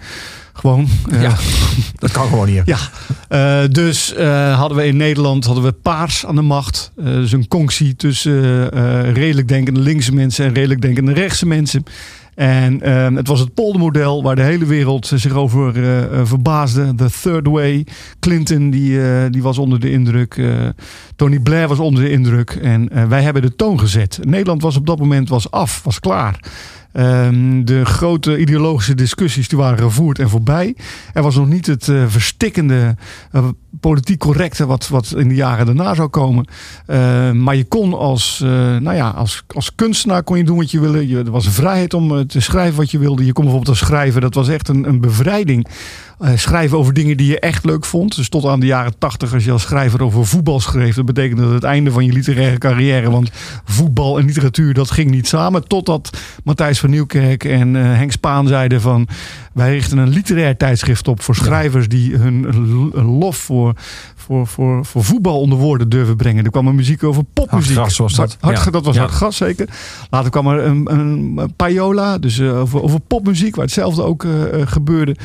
Gewoon. 0.57 0.89
Ja, 1.11 1.37
dat 1.99 2.11
kan 2.11 2.29
gewoon 2.29 2.49
hier. 2.49 2.63
Ja, 2.65 2.79
eh, 3.29 3.69
dus 3.71 4.15
eh, 4.15 4.59
hadden 4.59 4.79
we 4.79 4.87
in 4.87 4.97
Nederland 4.97 5.45
hadden 5.45 5.65
we 5.65 5.73
paars 5.73 6.27
aan 6.27 6.35
de 6.35 6.43
macht. 6.43 6.93
Eh, 6.97 7.05
dus 7.05 7.33
een 7.33 7.49
conctie 7.49 7.97
tussen 7.97 8.69
redelijk 9.13 9.49
denkende 9.49 9.81
linkse 9.81 10.15
mensen 10.15 10.45
en 10.45 10.55
redelijk 10.55 10.81
denkende 10.81 11.13
rechtse 11.13 11.47
mensen. 11.47 11.83
En 12.35 12.81
eh, 12.83 13.15
het 13.15 13.29
was 13.29 13.41
het 13.41 13.55
poldermodel 13.55 14.23
waar 14.23 14.37
de 14.37 14.43
hele 14.43 14.67
wereld 14.67 15.13
zich 15.15 15.33
over 15.33 15.73
verbaasde. 16.27 16.95
The 16.95 17.11
Third 17.23 17.47
Way. 17.47 17.87
Clinton 18.21 18.71
die, 18.71 19.01
die 19.31 19.43
was 19.43 19.59
onder 19.59 19.81
de 19.81 19.91
indruk. 19.91 20.43
Tony 21.17 21.39
Blair 21.39 21.69
was 21.69 21.79
onder 21.79 22.03
de 22.03 22.11
indruk. 22.11 22.51
En 22.51 23.09
wij 23.09 23.23
hebben 23.23 23.43
de 23.43 23.57
toon 23.57 23.81
gezet. 23.81 24.19
Nederland 24.23 24.63
was 24.63 24.77
op 24.77 24.87
dat 24.87 24.99
moment 24.99 25.29
was 25.29 25.51
af, 25.51 25.81
was 25.85 26.01
klaar. 26.01 26.41
Ehm, 26.93 27.65
de 27.65 27.85
grote 27.85 28.39
ideologische 28.39 28.95
discussies 28.95 29.49
die 29.49 29.59
waren 29.59 29.79
gevoerd 29.79 30.19
en 30.19 30.29
voorbij. 30.29 30.77
Er 31.13 31.23
was 31.23 31.37
nog 31.37 31.49
niet 31.49 31.67
het 31.67 31.89
eh, 31.89 32.05
verstikkende, 32.07 32.97
eh, 33.31 33.49
politiek 33.81 34.19
correcte 34.19 34.67
wat, 34.67 34.89
wat 34.89 35.15
in 35.17 35.29
de 35.29 35.35
jaren 35.35 35.67
daarna 35.67 35.95
zou 35.95 36.09
komen. 36.09 36.47
Eh, 36.87 37.31
maar 37.33 37.57
je 37.57 37.65
kon 37.65 37.95
als, 37.95 38.41
eh, 38.43 38.51
nou 38.77 38.95
ja, 38.95 39.09
als, 39.09 39.43
als 39.55 39.75
kunstenaar 39.75 40.23
kon 40.23 40.37
je 40.37 40.45
doen 40.45 40.57
wat 40.57 40.71
je 40.71 40.81
wilde. 40.81 41.09
Je, 41.09 41.19
er 41.19 41.31
was 41.31 41.49
vrijheid 41.49 41.95
om 41.95 42.27
te 42.27 42.41
schrijven 42.41 42.77
wat 42.77 42.91
je 42.91 42.99
wilde. 42.99 43.25
Je 43.25 43.33
kon 43.33 43.45
bijvoorbeeld 43.45 43.79
als 43.79 43.87
schrijven, 43.87 44.21
dat 44.21 44.35
was 44.35 44.49
echt 44.49 44.69
een, 44.69 44.89
een 44.89 45.01
bevrijding. 45.01 45.67
Eh, 46.19 46.37
schrijven 46.37 46.79
over 46.79 46.93
dingen 46.93 47.17
die 47.17 47.27
je 47.27 47.41
echt 47.41 47.65
leuk 47.65 47.85
vond. 47.85 48.17
Dus 48.17 48.29
tot 48.29 48.45
aan 48.45 48.61
de 48.61 48.67
jaren 48.67 48.99
tachtig, 48.99 49.35
als 49.35 49.45
je 49.45 49.51
als 49.51 49.63
schrijver 49.63 50.03
over 50.03 50.27
voetbal 50.27 50.61
schreef, 50.61 50.95
dat 50.95 51.05
betekende 51.05 51.43
dat 51.43 51.53
het 51.53 51.65
einde 51.65 51.91
van 51.91 52.05
je 52.05 52.13
literaire 52.13 52.59
carrière. 52.59 53.11
Want 53.11 53.31
voetbal 53.65 54.19
en 54.19 54.25
literatuur, 54.25 54.75
dat 54.75 54.91
ging 54.91 55.11
niet 55.11 55.29
samen. 55.29 55.69
Totdat 55.69 56.19
Matthijs 56.45 56.79
van 56.79 56.91
Nieuwkerk 56.91 57.45
en 57.45 57.77
eh, 57.77 57.83
Henk 57.83 58.13
Spaan 58.13 58.49
zeiden 58.49 58.81
van... 58.81 59.09
wij 59.57 59.73
richten 59.73 59.99
een 59.99 60.09
literair 60.09 60.57
tijdschrift 60.57 61.09
op 61.09 61.23
voor 61.23 61.35
schrijvers 61.35 61.89
die 61.89 62.17
hun 62.17 62.47
lof 62.95 63.37
voor, 63.37 63.73
voor, 64.17 64.47
voor, 64.47 64.85
voor 64.85 65.05
voetbal 65.05 65.41
onder 65.41 65.59
woorden 65.59 65.89
durven 65.89 66.17
brengen. 66.17 66.45
Er 66.45 66.51
kwam 66.51 66.67
een 66.67 66.75
muziek 66.75 67.03
over 67.03 67.25
popmuziek. 67.25 67.77
Hard 67.77 67.97
was 67.97 68.15
dat. 68.15 68.37
Hard, 68.41 68.65
Ja. 68.65 68.71
dat 68.71 68.85
was 68.85 68.97
hard 68.97 69.11
gras, 69.11 69.37
zeker. 69.37 69.69
Later 70.11 70.31
kwam 70.31 70.47
er 70.47 70.65
een, 70.65 70.93
een, 70.93 71.33
een 71.37 71.55
payola, 71.57 72.19
dus 72.19 72.39
eh, 72.39 72.61
over, 72.61 72.83
over 72.83 73.01
popmuziek, 73.01 73.55
waar 73.57 73.65
hetzelfde 73.65 74.03
ook 74.03 74.25
eh, 74.25 74.61
eh, 74.61 74.67
gebeurde. 74.69 75.17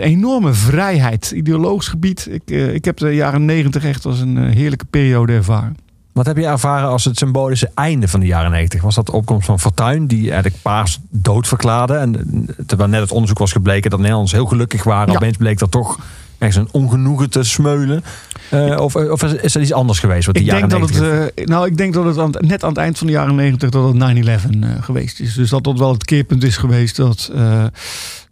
Enorme 0.00 0.52
vrijheid, 0.52 1.30
ideologisch 1.30 1.88
gebied. 1.88 2.28
Ik, 2.30 2.50
ik 2.50 2.84
heb 2.84 2.96
de 2.96 3.14
jaren 3.14 3.44
negentig 3.44 3.84
echt 3.84 4.04
als 4.06 4.20
een 4.20 4.36
heerlijke 4.36 4.86
periode 4.90 5.32
ervaren. 5.32 5.76
Wat 6.14 6.26
heb 6.26 6.36
je 6.36 6.46
ervaren 6.46 6.88
als 6.88 7.04
het 7.04 7.18
symbolische 7.18 7.70
einde 7.74 8.08
van 8.08 8.20
de 8.20 8.26
jaren 8.26 8.50
90? 8.50 8.82
Was 8.82 8.94
dat 8.94 9.06
de 9.06 9.12
opkomst 9.12 9.46
van 9.46 9.60
Fortuyn, 9.60 10.06
die 10.06 10.30
eigenlijk 10.30 10.62
paars 10.62 10.98
dood 11.10 11.48
verklaarde? 11.48 11.94
En 11.94 12.16
eh, 12.16 12.64
terwijl 12.66 12.88
net 12.88 13.00
het 13.00 13.12
onderzoek 13.12 13.38
was 13.38 13.52
gebleken 13.52 13.90
dat 13.90 13.98
Nederlanders 13.98 14.34
heel 14.36 14.46
gelukkig 14.46 14.84
waren, 14.84 15.08
Ja. 15.08 15.14
opeens 15.14 15.36
bleek 15.36 15.58
dat 15.58 15.70
toch 15.70 15.98
ergens 16.38 16.56
een 16.56 16.80
ongenoegen 16.80 17.30
te 17.30 17.42
smeulen. 17.42 18.04
Eh, 18.50 18.76
of, 18.80 18.96
of 18.96 19.22
is 19.22 19.54
er 19.54 19.60
iets 19.60 19.72
anders 19.72 19.98
geweest? 19.98 20.26
Wat 20.26 20.34
die 20.34 20.44
Ik 20.44 20.50
denk, 20.50 20.70
dat 20.70 20.80
het, 20.80 20.90
90 21.00 21.28
eh, 21.34 21.46
nou, 21.46 21.66
ik 21.66 21.76
denk 21.76 21.94
dat 21.94 22.04
het 22.04 22.18
aan, 22.18 22.30
net 22.38 22.62
aan 22.62 22.68
het 22.68 22.78
eind 22.78 22.98
van 22.98 23.06
de 23.06 23.12
jaren 23.12 23.34
negentig 23.34 23.70
dat 23.70 23.94
het 23.94 23.96
9-11 23.96 24.60
eh, 24.60 24.68
geweest 24.80 25.20
is. 25.20 25.34
Dus 25.34 25.50
dat 25.50 25.64
dat 25.64 25.78
wel 25.78 25.92
het 25.92 26.04
keerpunt 26.04 26.44
is 26.44 26.56
geweest 26.56 26.96
dat 26.96 27.30
eh, 27.34 27.64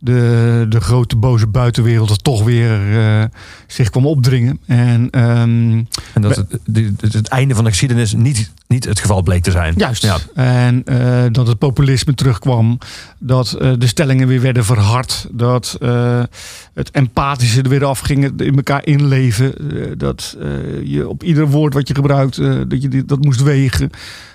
de, 0.05 0.67
de 0.69 0.81
grote 0.81 1.17
boze 1.17 1.47
buitenwereld 1.47 2.11
er 2.11 2.17
toch 2.17 2.45
weer 2.45 2.99
eh, 2.99 3.25
zich 3.67 3.91
kwam 3.91 4.07
opdringen. 4.07 4.61
En 4.67 5.11
ehm, 5.11 5.83
En 6.15 6.21
dat 6.21 6.37
het, 6.37 7.13
het, 7.13 7.29
einde 7.29 7.55
van 7.55 7.65
de 7.65 7.71
geschiedenis 7.71 8.15
niet, 8.15 8.51
niet 8.67 8.85
het 8.85 9.01
geval 9.01 9.23
bleek 9.23 9.43
te 9.43 9.51
zijn. 9.51 9.75
Juist. 9.77 10.03
Ja. 10.03 10.17
En 10.35 10.83
eh, 10.85 11.25
dat 11.33 11.47
het 11.47 11.59
populisme 11.59 12.15
terugkwam. 12.15 12.79
Dat 13.19 13.53
eh, 13.53 13.73
de 13.79 13.87
stellingen 13.87 14.29
weer 14.29 14.41
werden 14.41 14.65
verhard. 14.65 15.29
Dat 15.31 15.79
het 16.75 16.91
empathische 16.91 17.63
er 17.63 17.69
weer 17.69 17.85
afging. 17.85 18.23
het 18.23 18.41
In 18.41 18.57
elkaar 18.57 18.87
inleven. 18.87 19.55
dat 19.99 20.37
je 20.85 21.09
op 21.09 21.23
ieder 21.23 21.47
woord 21.47 21.75
wat 21.75 21.89
je 21.89 21.95
gebruikt. 21.95 22.37
dat 22.69 22.83
je 22.83 23.05
dat 23.05 23.25
moest 23.25 23.43
wegen. 23.43 23.91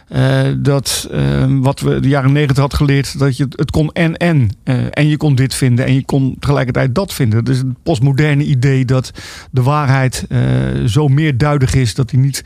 Eh, 0.08 0.41
dat 0.58 1.08
eh, 1.12 1.45
wat 1.49 1.80
we 1.80 1.99
de 1.99 2.08
jaren 2.08 2.32
negentig 2.32 2.64
had 2.64 2.74
geleerd. 2.74 3.20
Dat 3.20 3.38
je 3.38 3.47
het, 3.49 3.72
kon 3.72 3.91
en 3.91 4.18
en. 4.18 4.49
Eh, 4.64 4.76
en 4.91 5.08
je 5.08 5.18
kon 5.18 5.36
dit 5.36 5.53
vinden. 5.53 5.86
En 5.86 5.93
je 5.93 6.05
kon 6.05 6.36
tegelijkertijd 6.39 6.95
dat 6.95 7.14
vinden. 7.14 7.43
Dus 7.43 7.58
het 7.58 7.84
postmoderne 7.84 8.43
idee 8.43 8.86
dat 8.86 9.12
de 9.51 9.64
waarheid 9.64 10.26
eh, 10.30 10.39
zo 10.86 11.08
meerduidig 11.08 11.76
is. 11.76 11.95
Dat 11.95 12.10
die 12.10 12.20
niet 12.20 12.43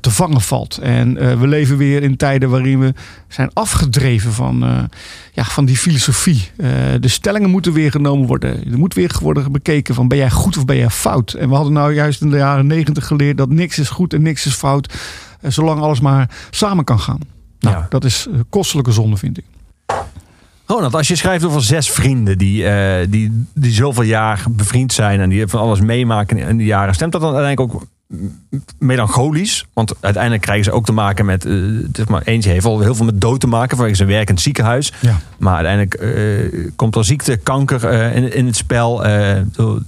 te 0.00 0.10
vangen 0.10 0.40
valt. 0.40 0.78
En 0.78 1.38
we 1.40 1.46
leven 1.46 1.76
weer 1.76 2.02
in 2.02 2.16
tijden 2.16 2.50
waarin 2.50 2.80
we 2.80 2.94
zijn 3.28 3.50
afgedreven 3.52 4.32
van, 4.32 4.88
ja, 5.32 5.44
van 5.44 5.64
die 5.64 5.76
filosofie. 5.76 6.50
De 7.00 7.08
stellingen 7.08 7.50
moeten 7.50 7.72
weer 7.72 7.90
genomen 7.90 8.26
worden. 8.26 8.72
Er 8.72 8.78
moet 8.78 8.94
weer 8.94 9.16
worden 9.22 9.52
bekeken 9.52 9.94
van 9.94 10.08
ben 10.08 10.18
jij 10.18 10.30
goed 10.30 10.56
of 10.56 10.64
ben 10.64 10.76
jij 10.76 10.90
fout. 10.90 11.32
En 11.32 11.48
we 11.48 11.54
hadden 11.54 11.72
nou 11.72 11.94
juist 11.94 12.20
in 12.20 12.30
de 12.30 12.36
jaren 12.36 12.66
negentig 12.66 13.06
geleerd 13.06 13.36
dat 13.36 13.50
niks 13.50 13.78
is 13.78 13.88
goed 13.88 14.14
en 14.14 14.22
niks 14.22 14.46
is 14.46 14.54
fout. 14.54 14.92
Zolang 15.52 15.80
alles 15.80 16.00
maar 16.00 16.30
samen 16.50 16.84
kan 16.84 17.00
gaan. 17.00 17.20
Nou, 17.60 17.76
Ja. 17.76 17.86
dat 17.88 18.04
is 18.04 18.26
eh, 18.32 18.38
kostelijke 18.48 18.92
zonde 18.92 19.16
vind 19.16 19.38
ik. 19.38 19.44
Ronald, 20.66 20.94
als 20.94 21.08
je 21.08 21.16
schrijft 21.16 21.44
over 21.44 21.62
zes 21.62 21.90
vrienden 21.90 22.38
die, 22.38 22.66
eh, 22.66 23.06
die, 23.10 23.44
die 23.54 23.72
zoveel 23.72 24.02
jaar 24.02 24.44
bevriend 24.50 24.92
zijn 24.92 25.20
en 25.20 25.28
die 25.28 25.46
van 25.46 25.60
alles 25.60 25.80
meemaken 25.80 26.38
in 26.38 26.56
die 26.56 26.66
jaren, 26.66 26.94
stemt 26.94 27.12
dat 27.12 27.20
dan 27.20 27.34
uiteindelijk 27.34 27.74
ook 27.74 27.86
melancholisch? 28.78 29.66
Want 29.72 29.94
uiteindelijk 30.00 30.42
krijgen 30.42 30.64
ze 30.64 30.72
ook 30.72 30.84
te 30.84 30.92
maken 30.92 31.24
met, 31.24 31.44
eh 31.44 31.52
zeg 31.92 32.08
maar, 32.08 32.22
eentje 32.22 32.50
heeft 32.50 32.64
al 32.64 32.80
heel 32.80 32.94
veel 32.94 33.04
met 33.04 33.20
dood 33.20 33.40
te 33.40 33.46
maken 33.46 33.76
vanwege 33.76 33.96
zijn 33.96 34.08
werk 34.08 34.28
in 34.28 34.34
het 34.34 34.42
ziekenhuis. 34.42 34.92
Ja. 35.00 35.18
Maar 35.38 35.64
uiteindelijk 35.64 36.76
komt 36.76 36.96
er 36.96 37.04
ziekte, 37.04 37.36
kanker 37.36 37.92
in, 38.14 38.32
in 38.32 38.46
het 38.46 38.56
spel. 38.56 39.04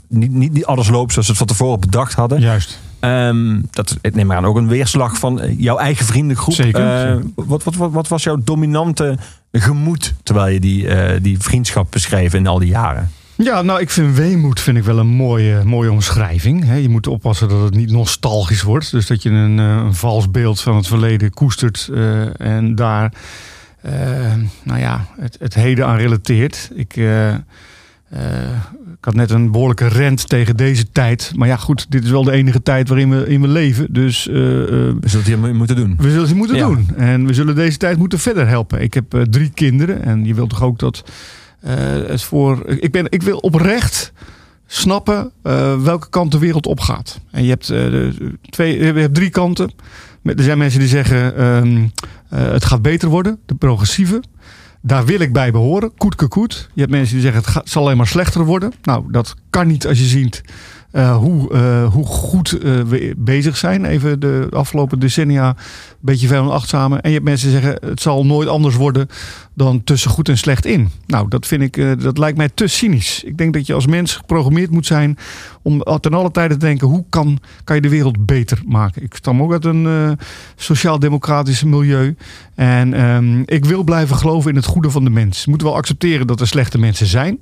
niet, 0.09 0.31
niet, 0.31 0.53
niet 0.53 0.67
alles 0.67 0.89
loopt 0.89 1.13
zoals 1.13 1.27
ze 1.27 1.33
het 1.33 1.41
van 1.41 1.47
tevoren 1.57 1.81
bedacht 1.81 2.15
hadden. 2.15 2.41
Juist. 2.41 2.79
Ehm, 3.01 3.61
dat 3.71 3.97
ik 4.01 4.15
neem 4.15 4.27
maar 4.27 4.37
aan 4.37 4.45
ook 4.45 4.57
een 4.57 4.69
weerslag 4.69 5.19
van 5.19 5.41
eh, 5.41 5.61
jouw 5.61 5.79
eigen 5.79 6.07
vriendengroep. 6.07 6.55
Zeker, 6.55 6.81
Eh, 6.81 7.01
zeker. 7.01 7.23
Wat, 7.35 7.65
wat, 7.65 7.75
wat, 7.75 7.93
wat 7.93 8.09
was 8.09 8.23
jouw 8.23 8.39
dominante 8.45 9.19
gemoed 9.53 10.15
terwijl 10.23 10.53
je 10.53 10.61
die, 10.61 10.89
eh, 10.89 11.21
die 11.23 11.39
vriendschap 11.39 11.91
beschreef 11.91 12.35
in 12.35 12.47
al 12.47 12.59
die 12.59 12.69
jaren? 12.69 13.11
Ja, 13.35 13.63
nou, 13.63 13.81
ik 13.81 13.91
vind 13.91 14.17
weemoed 14.17 14.61
vind 14.61 14.77
ik 14.77 14.85
wel 14.85 14.99
een 14.99 15.07
mooie, 15.07 15.65
mooie 15.65 15.91
omschrijving. 15.93 16.81
Je 16.81 16.89
moet 16.89 17.07
oppassen 17.07 17.49
dat 17.49 17.63
het 17.63 17.75
niet 17.75 17.91
nostalgisch 17.91 18.63
wordt. 18.63 18.91
Dus 18.91 19.07
dat 19.07 19.23
je 19.23 19.31
een, 19.31 19.59
een 19.59 19.95
vals 19.95 20.31
beeld 20.31 20.61
van 20.61 20.77
het 20.77 20.87
verleden 20.87 21.31
koestert 21.31 21.91
en 22.37 22.75
daar 22.75 23.13
nou 24.63 24.81
ja, 24.81 25.07
het, 25.21 25.37
het 25.41 25.55
heden 25.55 25.87
aan 25.87 25.97
relateert. 25.97 26.71
Ik, 26.75 26.97
ik 28.99 29.05
had 29.05 29.15
net 29.15 29.31
een 29.31 29.51
behoorlijke 29.51 29.87
rent 29.89 30.29
tegen 30.29 30.57
deze 30.57 30.91
tijd. 30.93 31.33
Maar 31.37 31.49
ja, 31.49 31.57
goed, 31.57 31.87
dit 31.89 32.05
is 32.05 32.11
wel 32.11 32.25
de 32.25 32.33
enige 32.33 32.63
tijd 32.63 32.89
waarin 32.89 33.11
we, 33.11 33.27
in 33.29 33.41
we 33.41 33.49
leven. 33.49 33.87
Dus 33.91 34.29
eh, 34.29 34.35
eh, 34.35 34.69
We 34.69 34.97
zullen 35.09 35.25
het 35.27 35.27
hier 35.43 35.55
moeten 35.55 35.77
doen. 35.77 35.95
we 35.99 36.11
zullen 36.11 36.27
het 36.27 36.35
moeten 36.37 36.57
Ja. 36.57 36.67
doen. 36.67 36.89
En 36.97 37.27
we 37.27 37.35
zullen 37.35 37.55
deze 37.55 37.77
tijd 37.77 37.99
moeten 37.99 38.19
verder 38.19 38.49
helpen. 38.49 38.81
Ik 38.83 38.95
heb 38.95 39.15
eh, 39.15 39.23
drie 39.23 39.51
kinderen. 39.51 40.03
En 40.03 40.25
je 40.25 40.35
wilt 40.35 40.51
toch 40.51 40.63
ook 40.63 40.79
dat 40.79 41.05
eh, 41.61 41.75
het 42.07 42.23
voor. 42.23 42.67
Ik, 42.67 42.93
ben, 42.93 43.07
ik 43.09 43.23
wil 43.23 43.39
oprecht 43.39 44.13
snappen 44.67 45.31
eh, 45.43 45.83
welke 45.83 46.09
kant 46.09 46.33
de 46.33 46.39
wereld 46.39 46.67
op 46.67 46.81
gaat. 46.81 47.21
En 47.31 47.43
je 47.45 47.49
hebt, 47.51 47.71
eh, 47.71 47.87
twee, 48.51 48.79
je 48.79 48.93
hebt 49.01 49.15
drie 49.15 49.31
kanten. 49.31 49.71
Er 50.23 50.43
zijn 50.43 50.59
mensen 50.59 50.81
die 50.81 50.89
zeggen: 50.89 51.37
ehm, 51.37 51.77
eh, 52.29 52.51
het 52.53 52.65
gaat 52.65 52.83
beter 52.83 53.09
worden, 53.09 53.39
de 53.47 53.55
progressieve. 53.55 54.23
Daar 54.87 55.05
wil 55.05 55.21
ik 55.21 55.33
bij 55.33 55.51
behoren. 55.51 55.93
Koetke 55.97 56.29
koet. 56.29 56.69
Je 56.75 56.81
hebt 56.81 56.93
mensen 56.93 57.15
die 57.15 57.23
zeggen 57.23 57.53
het 57.55 57.69
zal 57.69 57.83
alleen 57.83 57.97
maar 57.97 58.07
slechter 58.07 58.45
worden. 58.45 58.73
Nou, 58.83 59.13
dat 59.13 59.35
kan 59.51 59.67
niet 59.67 59.87
als 59.87 59.99
je 59.99 60.05
ziet 60.05 60.43
eh, 60.97 61.17
hoe, 61.17 61.51
eh, 61.53 61.93
hoe 61.93 62.07
goed 62.07 62.53
eh, 62.53 62.81
we 62.81 63.15
bezig 63.17 63.57
zijn. 63.57 63.85
Even 63.85 64.21
de 64.21 64.47
afgelopen 64.51 64.99
decennia 64.99 65.49
een 65.49 65.57
beetje 66.01 66.35
en 66.35 66.51
acht 66.51 66.69
samen. 66.69 67.01
En 67.01 67.09
je 67.09 67.15
hebt 67.15 67.29
mensen 67.29 67.51
zeggen 67.51 67.79
het 67.81 68.01
zal 68.01 68.27
nooit 68.27 68.49
anders 68.49 68.77
worden 68.77 69.09
dan 69.55 69.85
tussen 69.85 70.11
goed 70.11 70.29
en 70.29 70.39
slecht 70.39 70.65
in. 70.65 70.91
Nou, 71.07 71.29
dat 71.29 71.47
vind 71.47 71.63
ik, 71.63 72.03
dat 72.03 72.19
lijkt 72.19 72.37
mij 72.37 72.49
te 72.55 72.67
cynisch. 72.67 73.23
Ik 73.25 73.39
denk 73.39 73.55
dat 73.55 73.67
je 73.67 73.75
als 73.75 73.87
mens 73.87 74.17
geprogrammeerd 74.17 74.71
moet 74.71 74.87
zijn 74.87 75.19
om 75.63 75.83
ten 76.01 76.15
alle 76.15 76.31
tijde 76.31 76.55
te 76.55 76.61
denken 76.61 76.89
hoe 76.89 77.05
kan, 77.09 77.39
kan 77.65 77.77
je 77.77 77.83
de 77.83 77.89
wereld 77.89 78.27
beter 78.27 78.63
maken. 78.67 79.03
Ik 79.03 79.15
stam 79.15 79.43
ook 79.43 79.53
uit 79.53 79.65
een 79.65 80.19
sociaal-democratisch 80.57 81.65
milieu. 81.65 82.17
En 82.55 82.95
ehm, 82.95 83.43
ik 83.45 83.65
wil 83.65 83.85
blijven 83.85 84.17
geloven 84.17 84.51
in 84.51 84.57
het 84.57 84.65
goede 84.65 84.91
van 84.91 85.05
de 85.05 85.11
mens. 85.11 85.47
Moeten 85.47 85.67
wel 85.67 85.77
accepteren 85.77 86.27
dat 86.27 86.41
er 86.41 86.47
slechte 86.47 86.79
mensen 86.79 87.07
zijn. 87.07 87.39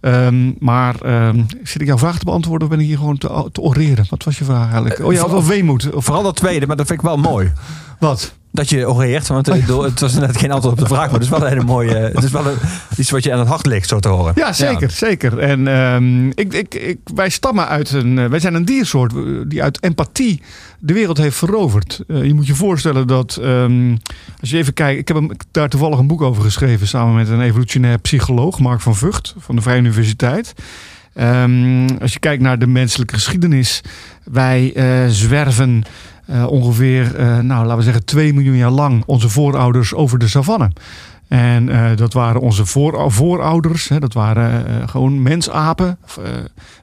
Ehm, 0.00 0.52
maar 0.58 1.00
ehm, 1.00 1.42
zit 1.62 1.80
ik 1.80 1.86
jouw 1.86 1.98
vraag 1.98 2.18
te 2.18 2.24
beantwoorden 2.24 2.68
of 2.68 2.74
ben 2.74 2.82
ik 2.82 2.88
hier 2.88 2.98
gewoon 2.98 3.18
te, 3.18 3.48
te 3.52 3.60
oreren? 3.60 4.06
Wat 4.10 4.24
was 4.24 4.38
je 4.38 4.44
vraag 4.44 4.62
eigenlijk? 4.62 5.04
Oh 5.04 5.12
ja, 5.12 5.24
of, 5.24 5.32
of 5.32 5.46
weemoed. 5.48 5.92
Of 5.94 6.04
Vooral 6.04 6.22
dat 6.22 6.36
tweede, 6.36 6.66
maar 6.66 6.76
dat 6.76 6.86
vind 6.86 6.98
ik 6.98 7.04
wel 7.06 7.16
mooi. 7.16 7.52
wat? 7.98 8.34
Dat 8.50 8.68
je 8.68 8.88
oreert, 8.90 9.26
want 9.26 9.48
eh, 9.48 9.66
door- 9.66 9.84
het 9.84 10.00
was 10.00 10.14
net 10.14 10.36
geen 10.36 10.50
antwoord 10.50 10.74
op 10.74 10.80
de 10.88 10.94
vraag, 10.94 11.04
maar 11.04 11.14
het 11.14 11.22
is 11.22 11.28
wel 11.28 11.42
een 11.42 11.48
hele 11.48 11.64
mooie, 11.64 11.94
het 11.94 12.22
is 12.24 12.30
wel 12.30 12.46
een, 12.46 12.56
iets 12.96 13.10
wat 13.10 13.24
je 13.24 13.32
aan 13.32 13.38
het 13.38 13.48
hart 13.48 13.66
ligt, 13.66 13.88
zo 13.88 13.98
te 13.98 14.08
horen. 14.08 14.32
Ja, 14.36 14.52
zeker, 14.52 14.90
zeker. 14.90 15.38
En 15.38 15.68
ehm, 15.68 16.26
ik, 16.28 16.52
ik, 16.54 16.74
ik, 16.74 16.98
wij 17.14 17.28
stammen 17.28 17.68
uit 17.68 17.90
een. 17.90 18.18
eh, 18.18 18.26
wij 18.26 18.38
zijn 18.40 18.54
een 18.54 18.64
diersoort 18.64 19.12
eh, 19.14 19.20
die 19.46 19.62
uit 19.62 19.82
empathie 19.82 20.42
de 20.78 20.92
wereld 20.92 21.18
heeft 21.18 21.36
veroverd. 21.36 22.00
Eh, 22.08 22.24
je 22.24 22.34
moet 22.34 22.46
je 22.46 22.54
voorstellen 22.54 23.06
dat. 23.06 23.36
ehm, 23.42 23.96
als 24.40 24.50
je 24.50 24.56
even 24.56 24.72
kijkt. 24.74 25.00
Ik 25.00 25.08
heb 25.08 25.16
hem, 25.16 25.30
daar 25.50 25.68
toevallig 25.68 25.98
een 25.98 26.06
boek 26.06 26.22
over 26.22 26.42
geschreven. 26.42 26.86
samen 26.86 27.14
met 27.14 27.28
een 27.28 27.40
evolutionair 27.40 27.98
psycholoog, 27.98 28.58
Mark 28.58 28.80
van 28.80 28.96
Vught. 28.96 29.34
van 29.38 29.56
de 29.56 29.62
Vrije 29.62 29.78
Universiteit. 29.78 30.54
Ehm, 31.14 31.88
als 32.00 32.12
je 32.12 32.18
kijkt 32.18 32.42
naar 32.42 32.58
de 32.58 32.66
menselijke 32.66 33.14
geschiedenis. 33.14 33.80
Wij 34.24 34.72
eh, 34.74 35.08
zwerven. 35.08 35.82
Eh, 36.28 36.46
ongeveer, 36.46 37.16
eh, 37.16 37.38
nou, 37.38 37.62
laten 37.62 37.76
we 37.76 37.82
zeggen, 37.82 38.04
2 38.04 38.34
miljoen 38.34 38.56
jaar 38.56 38.70
lang 38.70 39.02
onze 39.06 39.28
voorouders 39.28 39.94
over 39.94 40.18
de 40.18 40.28
savanne. 40.28 40.70
En 41.28 41.68
eh, 41.68 41.96
dat 41.96 42.12
waren 42.12 42.40
onze 42.40 42.66
voor, 42.66 43.12
voorouders. 43.12 43.88
Hè, 43.88 43.98
dat 43.98 44.12
waren 44.12 44.88
gewoon 44.88 45.22
mensapen, 45.22 45.98
of, 46.04 46.16
eh, 46.16 46.30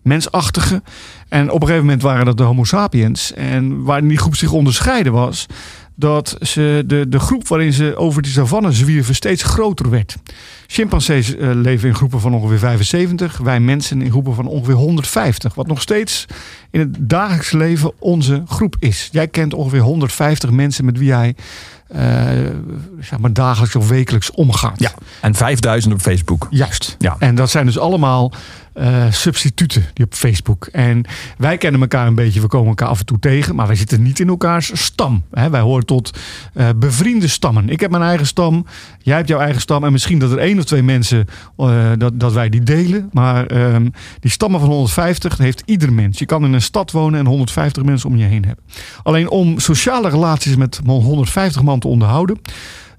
mensachtige. 0.02 0.82
En 1.30 1.52
op 1.52 1.62
een 1.62 1.68
gegeven 1.68 1.86
moment 1.86 2.02
waren 2.02 2.26
dat 2.26 2.38
de 2.38 2.44
Homo 2.44 2.64
sapiens. 2.64 3.34
En 3.34 3.84
waarin 3.84 4.08
die 4.08 4.18
groep 4.18 4.36
zich 4.36 4.52
onderscheiden 4.52 5.14
was... 5.14 5.46
dat 5.96 6.38
ze 6.42 6.84
de, 6.86 7.06
de 7.10 7.20
groep 7.20 7.48
waarin 7.48 7.74
ze 7.74 7.96
over 7.96 8.22
die 8.22 8.32
savanne 8.32 8.72
zwierven 8.72 9.16
steeds 9.16 9.44
groter 9.44 9.90
werd. 9.90 10.16
Chimpansees 10.68 11.36
eh, 11.36 11.50
leven 11.54 11.88
in 11.90 11.96
groepen 11.96 12.20
van 12.20 12.34
ongeveer 12.34 12.60
75. 12.60 13.38
Wij 13.38 13.60
mensen 13.60 14.02
in 14.02 14.12
groepen 14.12 14.36
van 14.36 14.48
ongeveer 14.48 14.74
150. 14.74 15.54
Wat 15.54 15.68
nog 15.68 15.82
steeds 15.82 16.26
in 16.72 16.80
het 16.80 16.96
dagelijks 17.00 17.52
leven 17.52 17.92
onze 18.00 18.44
groep 18.48 18.76
is. 18.80 19.10
Jij 19.12 19.28
kent 19.28 19.54
ongeveer 19.54 19.80
150 19.80 20.52
mensen 20.52 20.86
met 20.86 20.98
wie 20.98 21.08
jij... 21.08 21.36
eh, 21.88 22.02
zeg 23.00 23.20
maar 23.20 23.34
dagelijks 23.34 23.76
of 23.76 23.88
wekelijks 23.88 24.32
omgaat. 24.32 24.80
Ja, 24.80 24.92
en 25.22 25.36
5000 25.36 25.94
op 25.94 26.02
Facebook. 26.02 26.48
Juist. 26.50 26.96
Ja. 27.00 27.16
En 27.20 27.36
dat 27.36 27.50
zijn 27.50 27.66
dus 27.66 27.80
allemaal 27.80 28.32
eh, 28.76 29.12
substituten 29.12 29.86
die 29.94 30.06
op 30.06 30.14
Facebook. 30.14 30.66
En 30.66 31.06
wij 31.38 31.58
kennen 31.58 31.82
elkaar 31.82 32.08
een 32.08 32.16
beetje, 32.16 32.42
we 32.42 32.48
komen 32.48 32.68
elkaar 32.68 32.88
af 32.88 33.00
en 33.00 33.06
toe 33.06 33.20
tegen, 33.20 33.56
maar 33.56 33.68
wij 33.68 33.76
zitten 33.76 34.02
niet 34.02 34.20
in 34.20 34.28
elkaars 34.28 34.72
stam. 34.74 35.24
Hè, 35.32 35.50
wij 35.50 35.62
horen 35.62 35.86
tot 35.86 36.18
eh, 36.54 36.70
bevriende 36.76 37.28
stammen. 37.28 37.70
Ik 37.70 37.80
heb 37.80 37.92
mijn 37.92 38.04
eigen 38.04 38.28
stam, 38.28 38.66
jij 39.00 39.16
hebt 39.16 39.28
jouw 39.28 39.40
eigen 39.40 39.62
stam. 39.62 39.84
En 39.84 39.92
misschien 39.92 40.20
dat 40.20 40.32
er 40.32 40.38
één 40.38 40.58
of 40.58 40.64
twee 40.64 40.84
mensen 40.84 41.28
eh, 41.58 41.92
dat, 41.98 42.20
dat 42.20 42.34
wij 42.34 42.50
die 42.50 42.64
delen. 42.64 43.10
Maar 43.12 43.46
ehm, 43.46 43.90
die 44.20 44.32
stammen 44.32 44.60
van 44.60 44.70
150 44.70 45.36
dat 45.36 45.46
heeft 45.46 45.64
ieder 45.66 45.94
mens. 45.94 46.20
Je 46.20 46.26
kan 46.26 46.46
in 46.46 46.54
een 46.54 46.62
stad 46.62 46.92
wonen 46.92 47.20
en 47.20 47.26
150 47.26 47.84
mensen 47.84 48.10
om 48.10 48.16
je 48.16 48.26
heen 48.26 48.46
hebben. 48.46 48.64
Alleen 49.04 49.30
om 49.30 49.60
sociale 49.60 50.10
relaties 50.10 50.56
met 50.56 50.80
150 50.86 51.64
man 51.64 51.80
te 51.80 51.88
onderhouden 51.88 52.40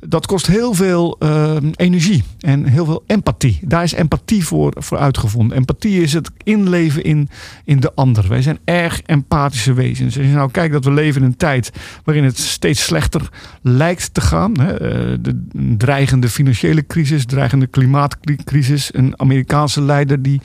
dat 0.00 0.26
kost 0.26 0.46
heel 0.46 0.74
veel 0.74 1.16
eh, 1.18 1.56
energie 1.74 2.24
en 2.40 2.64
heel 2.64 2.84
veel 2.84 3.04
empathie. 3.06 3.58
Daar 3.62 3.82
is 3.82 3.92
empathie 3.92 4.46
voor, 4.46 4.72
voor 4.76 4.98
uitgevonden. 4.98 5.56
Empathie 5.56 6.02
is 6.02 6.12
het 6.12 6.30
inleven 6.42 7.04
in, 7.04 7.28
in 7.64 7.80
de 7.80 7.92
ander. 7.94 8.28
Wij 8.28 8.42
zijn 8.42 8.58
erg 8.64 9.02
empathische 9.02 9.72
wezens. 9.72 10.16
Als 10.16 10.26
je 10.26 10.32
nou 10.32 10.50
kijkt 10.50 10.72
dat 10.72 10.84
we 10.84 10.92
leven 10.92 11.20
in 11.20 11.26
een 11.26 11.36
tijd 11.36 11.72
waarin 12.04 12.24
het 12.24 12.38
steeds 12.38 12.84
slechter 12.84 13.28
lijkt 13.62 14.14
te 14.14 14.20
gaan. 14.20 14.60
Hè, 14.60 14.72
eh, 14.72 15.18
de 15.20 15.46
dreigende 15.76 16.28
financiële 16.28 16.86
crisis, 16.86 17.26
dreigende 17.26 17.66
klimaatcrisis. 17.66 18.94
Een 18.94 19.20
Amerikaanse 19.20 19.82
leider 19.82 20.22
die 20.22 20.40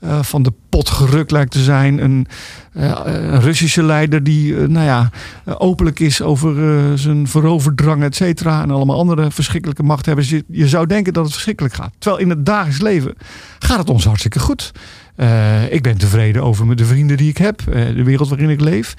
eh, 0.00 0.22
van 0.22 0.42
de 0.42 0.52
pot 0.74 0.90
gerukt 0.90 1.30
lijkt 1.30 1.50
te 1.50 1.62
zijn. 1.62 2.02
Een, 2.02 2.26
eh, 2.72 3.00
een 3.04 3.40
Russische 3.40 3.82
leider 3.82 4.22
die 4.22 4.56
eh, 4.56 4.68
nou 4.68 4.86
ja, 4.86 5.10
openlijk 5.58 6.00
is 6.00 6.22
over 6.22 6.68
eh, 6.68 6.92
zijn 6.94 7.28
veroverdrang, 7.28 8.02
et 8.02 8.16
cetera. 8.16 8.62
En 8.62 8.70
allemaal 8.70 8.98
andere 8.98 9.30
verschrikkelijke 9.30 9.82
machthebbers. 9.82 10.30
Je, 10.30 10.44
je 10.46 10.68
zou 10.68 10.86
denken 10.86 11.12
dat 11.12 11.24
het 11.24 11.32
verschrikkelijk 11.32 11.74
gaat. 11.74 11.92
Terwijl 11.98 12.22
in 12.22 12.30
het 12.30 12.46
dagelijks 12.46 12.80
leven 12.80 13.14
gaat 13.58 13.78
het 13.78 13.90
ons 13.90 14.04
hartstikke 14.04 14.38
goed. 14.38 14.72
Ik 15.70 15.82
ben 15.82 15.98
tevreden 15.98 16.42
over 16.42 16.76
de 16.76 16.84
vrienden 16.84 17.16
die 17.16 17.28
ik 17.28 17.36
heb. 17.36 17.62
de 17.66 18.02
wereld 18.04 18.28
waarin 18.28 18.50
ik 18.50 18.60
leef. 18.60 18.94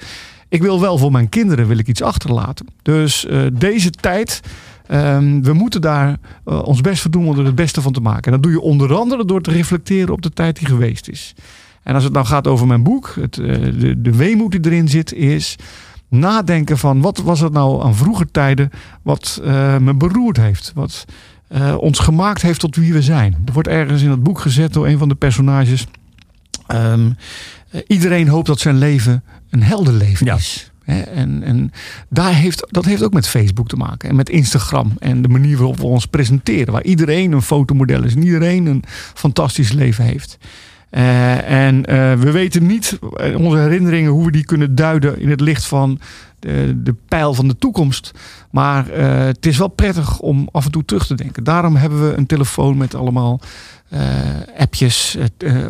Ik 0.48 0.62
wil 0.62 0.80
wel 0.80 0.98
voor 0.98 1.12
mijn 1.12 1.28
kinderen 1.28 1.66
wil 1.66 1.78
ik 1.78 1.88
iets 1.88 2.02
achterlaten. 2.02 2.66
Dus 2.82 3.26
deze 3.52 3.90
tijd... 3.90 4.40
ehm, 4.86 5.40
we 5.42 5.52
moeten 5.52 5.80
daar 5.80 6.16
ons 6.44 6.80
best 6.80 7.02
voor 7.02 7.10
doen 7.10 7.28
om 7.28 7.38
er 7.38 7.44
het 7.44 7.54
beste 7.54 7.82
van 7.82 7.92
te 7.92 8.00
maken. 8.00 8.24
En 8.24 8.32
dat 8.32 8.42
doe 8.42 8.52
je 8.52 8.60
onder 8.60 8.94
andere 8.94 9.24
door 9.24 9.40
te 9.40 9.50
reflecteren 9.50 10.14
op 10.14 10.22
de 10.22 10.30
tijd 10.30 10.58
die 10.58 10.66
geweest 10.66 11.08
is. 11.08 11.34
En 11.86 11.94
als 11.94 12.04
het 12.04 12.12
nou 12.12 12.26
gaat 12.26 12.46
over 12.46 12.66
mijn 12.66 12.82
boek, 12.82 13.14
het, 13.20 13.38
eh, 13.38 13.60
de, 13.78 14.00
de 14.02 14.16
weemoed 14.16 14.50
die 14.50 14.60
erin 14.64 14.88
zit, 14.88 15.12
is 15.12 15.56
nadenken 16.08 16.78
van 16.78 17.00
wat 17.00 17.18
was 17.18 17.40
het 17.40 17.52
nou 17.52 17.82
aan 17.84 17.94
vroeger 17.94 18.30
tijden 18.30 18.70
wat 19.02 19.40
eh, 19.44 19.76
me 19.78 19.94
beroerd 19.94 20.36
heeft. 20.36 20.72
Wat 20.74 21.04
eh, 21.48 21.76
ons 21.78 21.98
gemaakt 21.98 22.42
heeft 22.42 22.60
tot 22.60 22.76
wie 22.76 22.92
we 22.92 23.02
zijn. 23.02 23.36
Er 23.46 23.52
wordt 23.52 23.68
ergens 23.68 24.02
in 24.02 24.10
het 24.10 24.22
boek 24.22 24.38
gezet 24.40 24.72
door 24.72 24.86
een 24.86 24.98
van 24.98 25.08
de 25.08 25.14
personages. 25.14 25.86
ehm, 26.66 27.10
eh, 27.70 27.80
iedereen 27.86 28.28
hoopt 28.28 28.46
dat 28.46 28.60
zijn 28.60 28.78
leven 28.78 29.22
een 29.50 29.62
heldenleven 29.62 30.26
Ja. 30.26 30.34
is. 30.34 30.70
En 30.84 31.42
en 31.42 31.70
daar 32.08 32.34
heeft, 32.34 32.66
dat 32.70 32.84
heeft 32.84 33.02
ook 33.02 33.12
met 33.12 33.28
Facebook 33.28 33.68
te 33.68 33.76
maken. 33.76 34.08
En 34.08 34.16
met 34.16 34.28
Instagram. 34.28 34.92
En 34.98 35.22
de 35.22 35.28
manier 35.28 35.56
waarop 35.56 35.76
we 35.76 35.86
ons 35.86 36.06
presenteren. 36.06 36.72
Waar 36.72 36.84
iedereen 36.84 37.32
een 37.32 37.42
fotomodel 37.42 38.02
is. 38.04 38.14
En 38.14 38.22
iedereen 38.24 38.66
een 38.66 38.82
fantastisch 39.14 39.72
leven 39.72 40.04
heeft. 40.04 40.38
Eh, 40.90 41.66
en 41.66 41.84
eh, 41.84 42.12
we 42.12 42.30
weten 42.30 42.66
niet 42.66 42.98
eh, 43.16 43.38
onze 43.38 43.58
herinneringen 43.58 44.10
hoe 44.10 44.24
we 44.24 44.30
die 44.30 44.44
kunnen 44.44 44.74
duiden 44.74 45.20
in 45.20 45.30
het 45.30 45.40
licht 45.40 45.64
van 45.64 46.00
de, 46.38 46.82
de 46.82 46.94
pijl 47.08 47.34
van 47.34 47.48
de 47.48 47.58
toekomst. 47.58 48.10
Maar 48.50 48.86
het 48.88 49.46
is 49.46 49.58
wel 49.58 49.68
prettig 49.68 50.18
om 50.18 50.48
af 50.52 50.64
en 50.64 50.70
toe 50.70 50.84
terug 50.84 51.06
te 51.06 51.14
denken. 51.14 51.44
Daarom 51.44 51.76
hebben 51.76 52.08
we 52.08 52.16
een 52.16 52.26
telefoon 52.26 52.76
met 52.76 52.94
allemaal 52.94 53.40
appjes, 54.58 55.18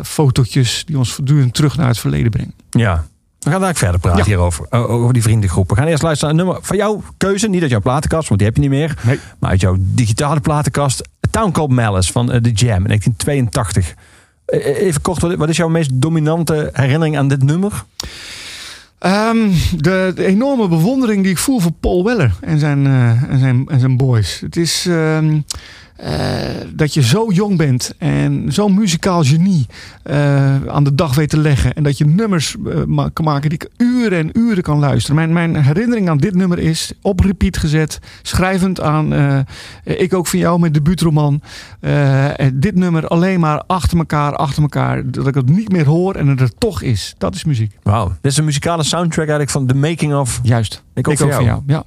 fotootjes 0.03 0.83
die 0.85 0.97
ons 0.97 1.13
voortdurend 1.13 1.53
terug 1.53 1.77
naar 1.77 1.87
het 1.87 1.99
verleden 1.99 2.31
brengen. 2.31 2.53
Ja. 2.69 3.05
We 3.39 3.49
gaan 3.49 3.61
daar 3.61 3.75
verder 3.75 3.99
praten 3.99 4.19
Ja. 4.19 4.25
hierover. 4.25 4.71
over 4.71 5.13
die 5.13 5.21
vriendengroep. 5.21 5.69
We 5.69 5.75
gaan 5.75 5.87
eerst 5.87 6.03
luisteren 6.03 6.35
naar 6.35 6.43
een 6.43 6.49
nummer 6.49 6.65
van 6.67 6.77
jouw 6.77 7.03
keuze. 7.17 7.47
Niet 7.47 7.61
uit 7.61 7.71
jouw 7.71 7.81
platenkast, 7.81 8.27
want 8.27 8.39
die 8.39 8.49
heb 8.49 8.57
je 8.57 8.63
niet 8.63 8.79
meer. 8.79 8.93
Nee. 9.01 9.19
Maar 9.39 9.49
uit 9.49 9.61
jouw 9.61 9.75
digitale 9.79 10.39
platenkast. 10.39 11.01
A 11.01 11.29
Town 11.31 11.51
Called 11.51 11.71
Malice 11.71 12.11
van 12.11 12.25
The 12.27 12.51
Jam 12.51 12.85
in 12.85 12.87
1982. 12.87 13.95
Eh, 14.47 14.81
Even 14.81 15.01
kort, 15.01 15.21
wat 15.35 15.49
is 15.49 15.57
jouw 15.57 15.67
meest 15.67 15.89
dominante 15.93 16.69
herinnering 16.73 17.17
aan 17.17 17.27
dit 17.27 17.43
nummer? 17.43 17.85
Ehm, 18.99 19.49
de, 19.77 20.13
enorme 20.15 20.67
bewondering 20.67 21.21
die 21.23 21.31
ik 21.31 21.37
voel 21.37 21.59
voor 21.59 21.71
Paul 21.71 22.03
Weller 22.03 22.35
en 22.41 22.59
zijn, 22.59 22.85
eh, 22.85 23.23
en 23.29 23.39
zijn, 23.39 23.67
en 23.67 23.79
zijn 23.79 23.97
boys. 23.97 24.39
Het 24.39 24.55
is 24.55 24.85
ehm, 24.85 25.33
eh, 25.33 25.39
dat 26.75 26.93
je 26.93 27.01
zo 27.01 27.31
jong 27.31 27.57
bent 27.57 27.93
en 27.97 28.45
zo'n 28.47 28.73
muzikaal 28.73 29.23
genie 29.23 29.65
eh, 30.03 30.65
aan 30.65 30.83
de 30.83 30.95
dag 30.95 31.15
weet 31.15 31.29
te 31.29 31.37
leggen. 31.37 31.73
En 31.73 31.83
dat 31.83 31.97
je 31.97 32.05
nummers 32.05 32.55
eh, 32.65 33.05
kan 33.13 33.25
maken 33.25 33.49
die 33.49 33.59
ik 33.59 33.69
uren 33.77 34.17
en 34.17 34.39
uren 34.39 34.63
kan 34.63 34.79
luisteren. 34.79 35.15
Mijn, 35.15 35.33
mijn 35.33 35.63
herinnering 35.63 36.09
aan 36.09 36.17
dit 36.17 36.35
nummer 36.35 36.59
is 36.59 36.91
op 37.01 37.19
repeat 37.19 37.57
gezet. 37.57 37.99
Schrijvend 38.21 38.81
aan 38.81 39.13
eh, 39.13 39.39
Ik 39.83 40.13
ook 40.13 40.27
van 40.27 40.39
jou, 40.39 40.59
mijn 40.59 40.71
debuutroman. 40.71 41.41
Eh, 41.79 42.29
dit 42.53 42.75
nummer 42.75 43.07
alleen 43.07 43.39
maar 43.39 43.63
achter 43.67 43.97
elkaar, 43.97 44.35
achter 44.35 44.61
elkaar. 44.61 45.11
Dat 45.11 45.27
ik 45.27 45.35
het 45.35 45.49
niet 45.49 45.71
meer 45.71 45.85
hoor 45.85 46.15
en 46.15 46.27
het 46.27 46.41
er 46.41 46.57
toch 46.57 46.81
is. 46.81 47.15
Dat 47.17 47.35
is 47.35 47.43
muziek. 47.43 47.77
Wauw. 47.83 48.07
Dit 48.07 48.31
is 48.31 48.37
een 48.37 48.45
muzikale 48.45 48.83
soundtrack 48.83 49.27
eigenlijk 49.27 49.49
van 49.49 49.65
The 49.65 49.75
Making 49.75 50.15
of... 50.15 50.39
Juist. 50.43 50.83
Ik 50.93 51.07
ook 51.07 51.17
van 51.17 51.43
jou. 51.43 51.61
Ja. 51.65 51.83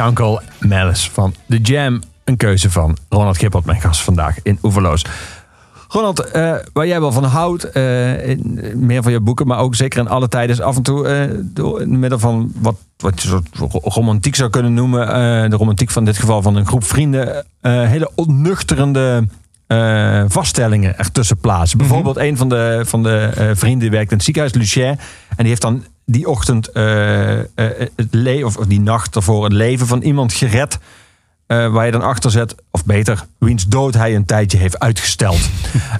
Town 0.00 0.38
Malice 0.58 1.10
van 1.10 1.34
The 1.48 1.58
Jam. 1.58 2.02
Een 2.24 2.36
keuze 2.36 2.70
van 2.70 2.96
Ronald 3.08 3.38
Gippelt, 3.38 3.64
mijn 3.64 3.80
gast 3.80 4.00
vandaag 4.00 4.36
in 4.42 4.58
Oeverloos. 4.62 5.04
Ronald, 5.88 6.20
eh, 6.20 6.54
waar 6.72 6.86
jij 6.86 7.00
wel 7.00 7.12
van 7.12 7.24
houdt, 7.24 7.64
eh, 7.64 8.28
in 8.28 8.60
meer 8.74 9.02
van 9.02 9.12
je 9.12 9.20
boeken, 9.20 9.46
maar 9.46 9.58
ook 9.58 9.74
zeker 9.74 10.00
in 10.00 10.08
alle 10.08 10.28
tijden, 10.28 10.56
is 10.56 10.62
af 10.62 10.76
en 10.76 10.82
toe 10.82 11.08
eh, 11.08 11.38
door, 11.42 11.80
in 11.80 11.90
het 11.90 12.00
middel 12.00 12.18
van 12.18 12.52
wat, 12.54 12.76
wat 12.96 13.22
je 13.22 13.28
soort 13.28 13.48
ro- 13.52 13.80
romantiek 13.82 14.34
zou 14.34 14.50
kunnen 14.50 14.74
noemen, 14.74 15.06
eh, 15.08 15.50
de 15.50 15.56
romantiek 15.56 15.90
van 15.90 16.04
dit 16.04 16.18
geval 16.18 16.42
van 16.42 16.56
een 16.56 16.66
groep 16.66 16.84
vrienden, 16.84 17.44
eh, 17.60 17.82
hele 17.82 18.10
onnuchterende 18.14 19.28
eh, 19.66 20.24
vaststellingen 20.28 20.98
ertussen 20.98 21.38
plaatsen. 21.38 21.78
Bijvoorbeeld 21.78 22.16
een 22.16 22.36
van 22.36 22.48
de, 22.48 22.82
van 22.86 23.02
de 23.02 23.30
eh, 23.36 23.50
vrienden 23.54 23.90
werkt 23.90 24.10
in 24.10 24.16
het 24.16 24.24
ziekenhuis, 24.24 24.54
Lucien, 24.54 24.86
en 24.86 24.98
die 25.36 25.46
heeft 25.46 25.62
dan 25.62 25.84
die 26.10 26.28
ochtend, 26.28 26.72
eh, 26.72 27.38
eh, 27.38 27.44
het 27.96 28.08
le- 28.10 28.44
of 28.44 28.56
die 28.56 28.80
nacht 28.80 29.16
ervoor, 29.16 29.44
het 29.44 29.52
leven 29.52 29.86
van 29.86 30.02
iemand 30.02 30.32
gered. 30.32 30.78
Eh, 31.50 31.72
waar 31.72 31.86
je 31.86 31.92
dan 31.92 32.02
achter 32.02 32.30
zet, 32.30 32.54
of 32.70 32.84
beter, 32.84 33.24
wiens 33.38 33.66
dood 33.66 33.94
hij 33.94 34.14
een 34.14 34.24
tijdje 34.24 34.58
heeft 34.58 34.78
uitgesteld. 34.78 35.38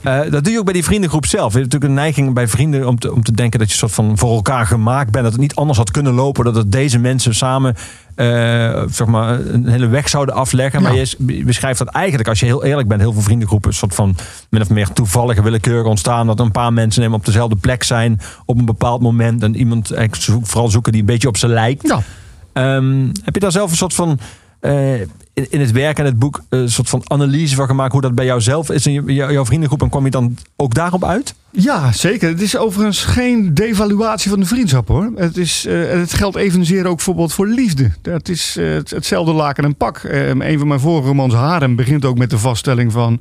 Eh, 0.03 0.21
dat 0.31 0.45
doe 0.45 0.53
je 0.53 0.59
ook 0.59 0.65
bij 0.65 0.73
die 0.73 0.85
vriendengroep 0.85 1.27
zelf. 1.27 1.53
Je 1.53 1.59
hebt 1.59 1.73
natuurlijk 1.73 1.91
een 1.91 2.05
neiging 2.05 2.35
bij 2.35 2.49
vrienden 2.49 2.89
om 2.89 2.99
te, 2.99 3.13
om 3.13 3.23
te 3.23 3.33
denken 3.33 3.59
dat 3.59 3.71
je 3.71 3.77
soort 3.77 3.93
van 3.93 4.19
voor 4.19 4.35
elkaar 4.35 4.67
gemaakt 4.67 5.11
bent. 5.11 5.25
Dat 5.25 5.33
het 5.33 5.41
niet 5.41 5.55
anders 5.55 5.79
had 5.79 5.91
kunnen 5.91 6.13
lopen. 6.13 6.45
Dat 6.45 6.55
het 6.55 6.73
deze 6.73 6.99
mensen 6.99 7.35
samen 7.35 7.77
eh, 8.15 8.83
zeg 8.91 9.07
maar, 9.07 9.41
een 9.41 9.69
hele 9.69 9.87
weg 9.87 10.09
zouden 10.09 10.35
afleggen. 10.35 10.83
Maar 10.83 10.95
je 10.95 11.45
beschrijft 11.45 11.79
dat 11.79 11.89
eigenlijk, 11.89 12.29
als 12.29 12.41
je 12.41 12.47
heel 12.47 12.65
eerlijk 12.65 12.89
bent, 12.89 13.01
heel 13.01 13.13
veel 13.13 13.23
vriendengroepen 13.23 13.71
een 13.71 13.77
soort 13.77 13.95
van 13.95 14.17
min 14.51 14.61
of 14.61 14.71
meer 14.71 14.93
toevallige 14.93 15.43
willekeurig 15.43 15.87
ontstaan. 15.87 16.27
Dat 16.27 16.41
een 16.41 16.53
paar 16.53 16.73
mensen 16.73 17.03
nemen 17.03 17.19
op 17.19 17.25
dezelfde 17.25 17.57
plek 17.57 17.83
zijn 17.83 18.21
op 18.45 18.59
een 18.59 18.65
bepaald 18.65 19.01
moment. 19.01 19.43
En 19.43 19.57
iemand 19.57 19.93
vooral 20.43 20.69
zoeken 20.69 20.93
die 20.93 21.01
een 21.01 21.07
beetje 21.07 21.29
op 21.29 21.37
ze 21.37 21.49
lijkt. 21.49 21.87
Ja. 21.87 22.03
Ehm, 22.53 23.07
heb 23.25 23.35
je 23.35 23.41
daar 23.41 23.53
zelf 23.53 23.71
een 23.71 23.77
soort 23.77 23.95
van. 23.95 24.19
In, 25.49 25.61
het 25.61 25.71
werk 25.73 25.99
en 25.99 26.05
het 26.05 26.19
boek 26.19 26.41
eh, 26.49 26.59
een 26.61 26.71
soort 26.71 26.89
van 26.89 27.03
analyse 27.07 27.55
van 27.55 27.67
gemaakt 27.67 27.93
hoe 27.93 28.01
dat 28.01 28.15
bij 28.15 28.25
jou 28.25 28.41
zelf 28.41 28.71
is 28.71 28.87
in 28.87 29.05
jouw 29.05 29.45
vriendengroep 29.45 29.83
en 29.83 29.89
kwam 29.89 30.05
je 30.05 30.11
dan 30.11 30.37
ook 30.57 30.75
daarop 30.75 31.05
uit? 31.05 31.35
Ja, 31.53 31.93
zeker. 31.93 32.29
Het 32.29 32.41
is 32.41 32.57
overigens 32.57 33.05
geen 33.05 33.55
devaluatie 33.55 34.31
van 34.31 34.41
de 34.41 34.47
vriendschap 34.47 34.89
hoor. 34.89 35.13
Het, 35.17 35.37
is, 35.37 35.67
eh, 35.67 35.89
het 35.89 36.13
geldt 36.15 36.37
evenzeer 36.37 36.87
ook 36.87 36.97
bijvoorbeeld 36.97 37.33
voor 37.33 37.47
liefde. 37.47 37.91
Dat 38.03 38.29
is 38.29 38.57
eh, 38.57 38.73
het- 38.73 38.91
hetzelfde 38.91 39.33
laken 39.33 39.65
en 39.65 39.77
pak. 39.77 39.99
Eh, 39.99 40.29
een 40.29 40.59
van 40.59 40.69
mijn 40.69 40.81
vorige 40.81 41.07
romans, 41.09 41.35
Harem, 41.35 41.77
begint 41.77 42.05
ook 42.05 42.19
met 42.19 42.31
de 42.31 42.39
vaststelling 42.39 42.93
van... 42.93 43.21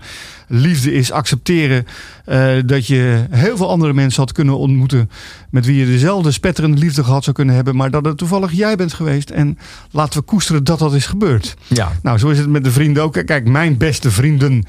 liefde 0.50 0.94
is 0.94 1.12
accepteren 1.12 1.86
eh, 2.26 2.50
dat 2.66 2.88
je 2.88 3.26
heel 3.30 3.58
veel 3.58 3.70
andere 3.70 3.94
mensen 3.94 4.22
had 4.22 4.32
kunnen 4.32 4.58
ontmoeten... 4.58 5.10
met 5.50 5.66
wie 5.66 5.80
je 5.80 5.86
dezelfde 5.86 6.32
spetterende 6.32 6.78
liefde 6.78 7.04
gehad 7.04 7.24
zou 7.24 7.36
kunnen 7.36 7.56
hebben... 7.56 7.76
maar 7.76 7.92
dat 7.92 8.06
het 8.06 8.18
toevallig 8.18 8.52
jij 8.52 8.76
bent 8.76 8.94
geweest. 8.94 9.30
En 9.30 9.58
laten 9.92 10.20
we 10.20 10.26
koesteren 10.26 10.64
dat 10.64 10.80
dat 10.80 10.94
is 10.94 11.06
gebeurd. 11.06 11.56
Ja. 11.68 11.92
Nou, 12.02 12.18
zo 12.18 12.30
is 12.30 12.38
het 12.38 12.50
met 12.50 12.64
de 12.64 12.72
vrienden 12.72 13.04
ook. 13.04 13.26
Kijk, 13.26 13.48
mijn 13.48 13.78
beste 13.78 14.12
vrienden. 14.12 14.64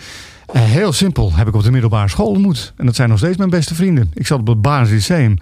eh, 0.53 0.62
heel 0.62 0.93
simpel, 0.93 1.33
heb 1.35 1.49
ik 1.49 1.55
op 1.55 1.62
de 1.62 1.70
middelbare 1.70 2.09
school 2.09 2.26
ontmoet. 2.28 2.72
En 2.76 2.87
dat 2.87 2.95
zijn 2.97 3.09
nog 3.09 3.18
steeds 3.18 3.37
mijn 3.37 3.51
beste 3.51 3.74
vrienden. 3.74 4.11
Ik 4.14 4.26
zat 4.26 4.41
op 4.41 4.47
het 4.47 4.62
Baars 4.62 4.91
Lyceum. 4.91 5.39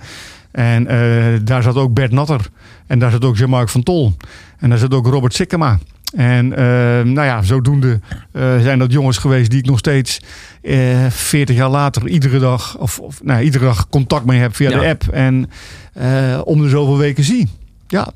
En 0.50 0.86
eh, 0.86 1.40
daar 1.42 1.62
zat 1.62 1.76
ook 1.76 1.94
Bert 1.94 2.12
Natter. 2.12 2.50
En 2.86 2.98
daar 2.98 3.10
zat 3.10 3.24
ook 3.24 3.36
Jean-Marc 3.36 3.68
van 3.68 3.82
Tol. 3.82 4.16
En 4.58 4.68
daar 4.68 4.78
zat 4.78 4.94
ook 4.94 5.06
Robert 5.06 5.34
Sikkema. 5.34 5.78
En 6.14 6.52
eh, 6.56 6.64
nou 7.04 7.22
ja, 7.26 7.42
zodoende 7.42 8.00
eh, 8.32 8.60
zijn 8.60 8.78
dat 8.78 8.92
jongens 8.92 9.18
geweest 9.18 9.50
die 9.50 9.58
ik 9.58 9.66
nog 9.66 9.78
steeds 9.78 10.20
eh 10.62 11.06
40 11.10 11.56
jaar 11.56 11.70
later 11.70 12.08
iedere 12.08 12.38
dag, 12.38 12.76
of, 12.78 12.98
of 12.98 13.22
nou, 13.22 13.42
iedere 13.42 13.64
dag 13.64 13.88
contact 13.88 14.24
mee 14.24 14.40
heb 14.40 14.54
via 14.56 14.70
Ja. 14.70 14.78
de 14.80 14.86
app. 14.88 15.08
En 15.08 15.50
eh, 15.92 16.40
om 16.44 16.62
de 16.62 16.68
zoveel 16.68 16.96
weken 16.98 17.24
zie. 17.24 17.48
Ja, 17.90 18.08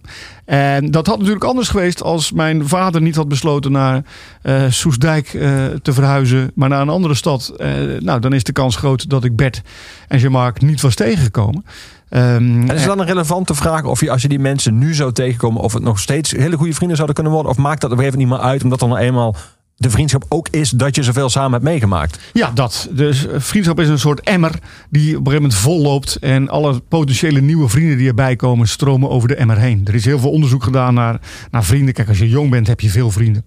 en 0.45 0.91
dat 0.91 1.07
had 1.07 1.19
natuurlijk 1.19 1.45
anders 1.45 1.69
geweest 1.69 2.03
als 2.03 2.33
mijn 2.33 2.69
vader 2.69 3.03
niet 3.03 3.17
had 3.17 3.29
besloten 3.29 3.73
naar 3.73 4.03
eh, 4.43 4.65
Soesdijk 4.69 5.27
te 5.83 5.93
verhuizen, 5.93 6.51
maar 6.55 6.69
naar 6.69 6.81
een 6.81 6.89
andere 6.89 7.15
stad. 7.15 7.53
Nou, 7.99 8.21
dan 8.21 8.33
is 8.33 8.45
de 8.45 8.53
kans 8.53 8.77
groot 8.77 9.11
dat 9.11 9.25
ik 9.25 9.37
Bert 9.37 9.63
en 10.09 10.19
Jean-Marc 10.19 10.61
niet 10.61 10.81
was 10.81 10.95
tegengekomen. 10.95 11.65
Ehm, 12.13 12.25
En 12.61 12.63
is 12.75 12.79
het 12.81 12.85
dan 12.89 13.01
een 13.01 13.07
relevante 13.07 13.55
vraag 13.55 13.85
of 13.85 14.01
je 14.01 14.11
als 14.11 14.23
je 14.23 14.29
die 14.29 14.39
mensen 14.39 14.79
nu 14.79 14.95
zou 14.95 15.13
tegenkomen, 15.13 15.63
of 15.63 15.73
het 15.73 15.83
nog 15.83 15.99
steeds 15.99 16.31
hele 16.31 16.57
goede 16.57 16.75
vrienden 16.75 16.97
zouden 16.97 17.15
kunnen 17.15 17.33
worden? 17.33 17.53
Of 17.53 17.59
maakt 17.59 17.81
dat 17.81 17.91
op 17.91 17.97
een 17.99 18.03
gegeven 18.05 18.21
moment 18.21 18.39
niet 18.41 18.47
meer 18.49 18.53
uit, 18.55 18.65
omdat 18.65 18.79
dan 18.81 18.89
nou 18.89 19.01
eenmaal 19.01 19.37
de 19.77 19.91
vriendschap 19.91 20.25
ook 20.29 20.49
is 20.51 20.71
dat 20.71 20.95
je 20.95 21.03
zoveel 21.03 21.29
samen 21.29 21.53
hebt 21.53 21.65
meegemaakt? 21.65 22.19
Ja, 22.33 22.51
dat. 22.55 22.89
Dus 22.91 23.27
eh, 23.27 23.41
vriendschap 23.41 23.81
is 23.81 23.89
een 23.89 23.99
soort 23.99 24.21
emmer 24.21 24.51
die 24.91 25.09
op 25.09 25.27
een 25.27 25.33
gegeven 25.33 25.33
moment 25.35 25.55
vol 25.55 25.81
loopt. 25.83 26.17
En 26.17 26.49
alle 26.49 26.81
potentiële 26.89 27.41
nieuwe 27.41 27.69
vrienden 27.69 27.97
die 27.99 28.09
erbij 28.09 28.37
komen, 28.37 28.69
stromen 28.69 29.11
over 29.11 29.29
de 29.29 29.35
emmer 29.35 29.59
heen. 29.59 29.81
Er 29.85 29.95
is 29.95 30.05
heel 30.05 30.19
veel 30.19 30.31
onderzoek 30.31 30.63
gedaan 30.65 30.95
naar, 30.95 31.21
naar 31.51 31.65
vrienden. 31.65 31.95
Kijk, 31.95 32.09
als 32.09 32.19
je 32.19 32.29
jong 32.29 32.51
bent, 32.51 32.67
heb 32.67 32.81
je 32.81 32.91
veel 32.91 33.11
vrienden. 33.11 33.45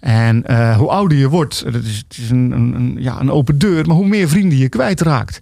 En 0.00 0.46
eh, 0.46 0.76
hoe 0.76 0.88
ouder 0.88 1.18
je 1.18 1.28
wordt, 1.28 1.64
dat 1.72 1.82
is, 1.84 1.96
het 2.08 2.18
is 2.18 2.30
een, 2.30 2.50
een, 2.52 2.74
een- 2.74 2.96
ja, 2.98 3.20
een 3.20 3.30
open 3.30 3.58
deur, 3.58 3.86
maar 3.86 3.96
hoe 3.96 4.06
meer 4.08 4.28
vrienden 4.28 4.58
je 4.58 4.68
kwijtraakt. 4.68 5.38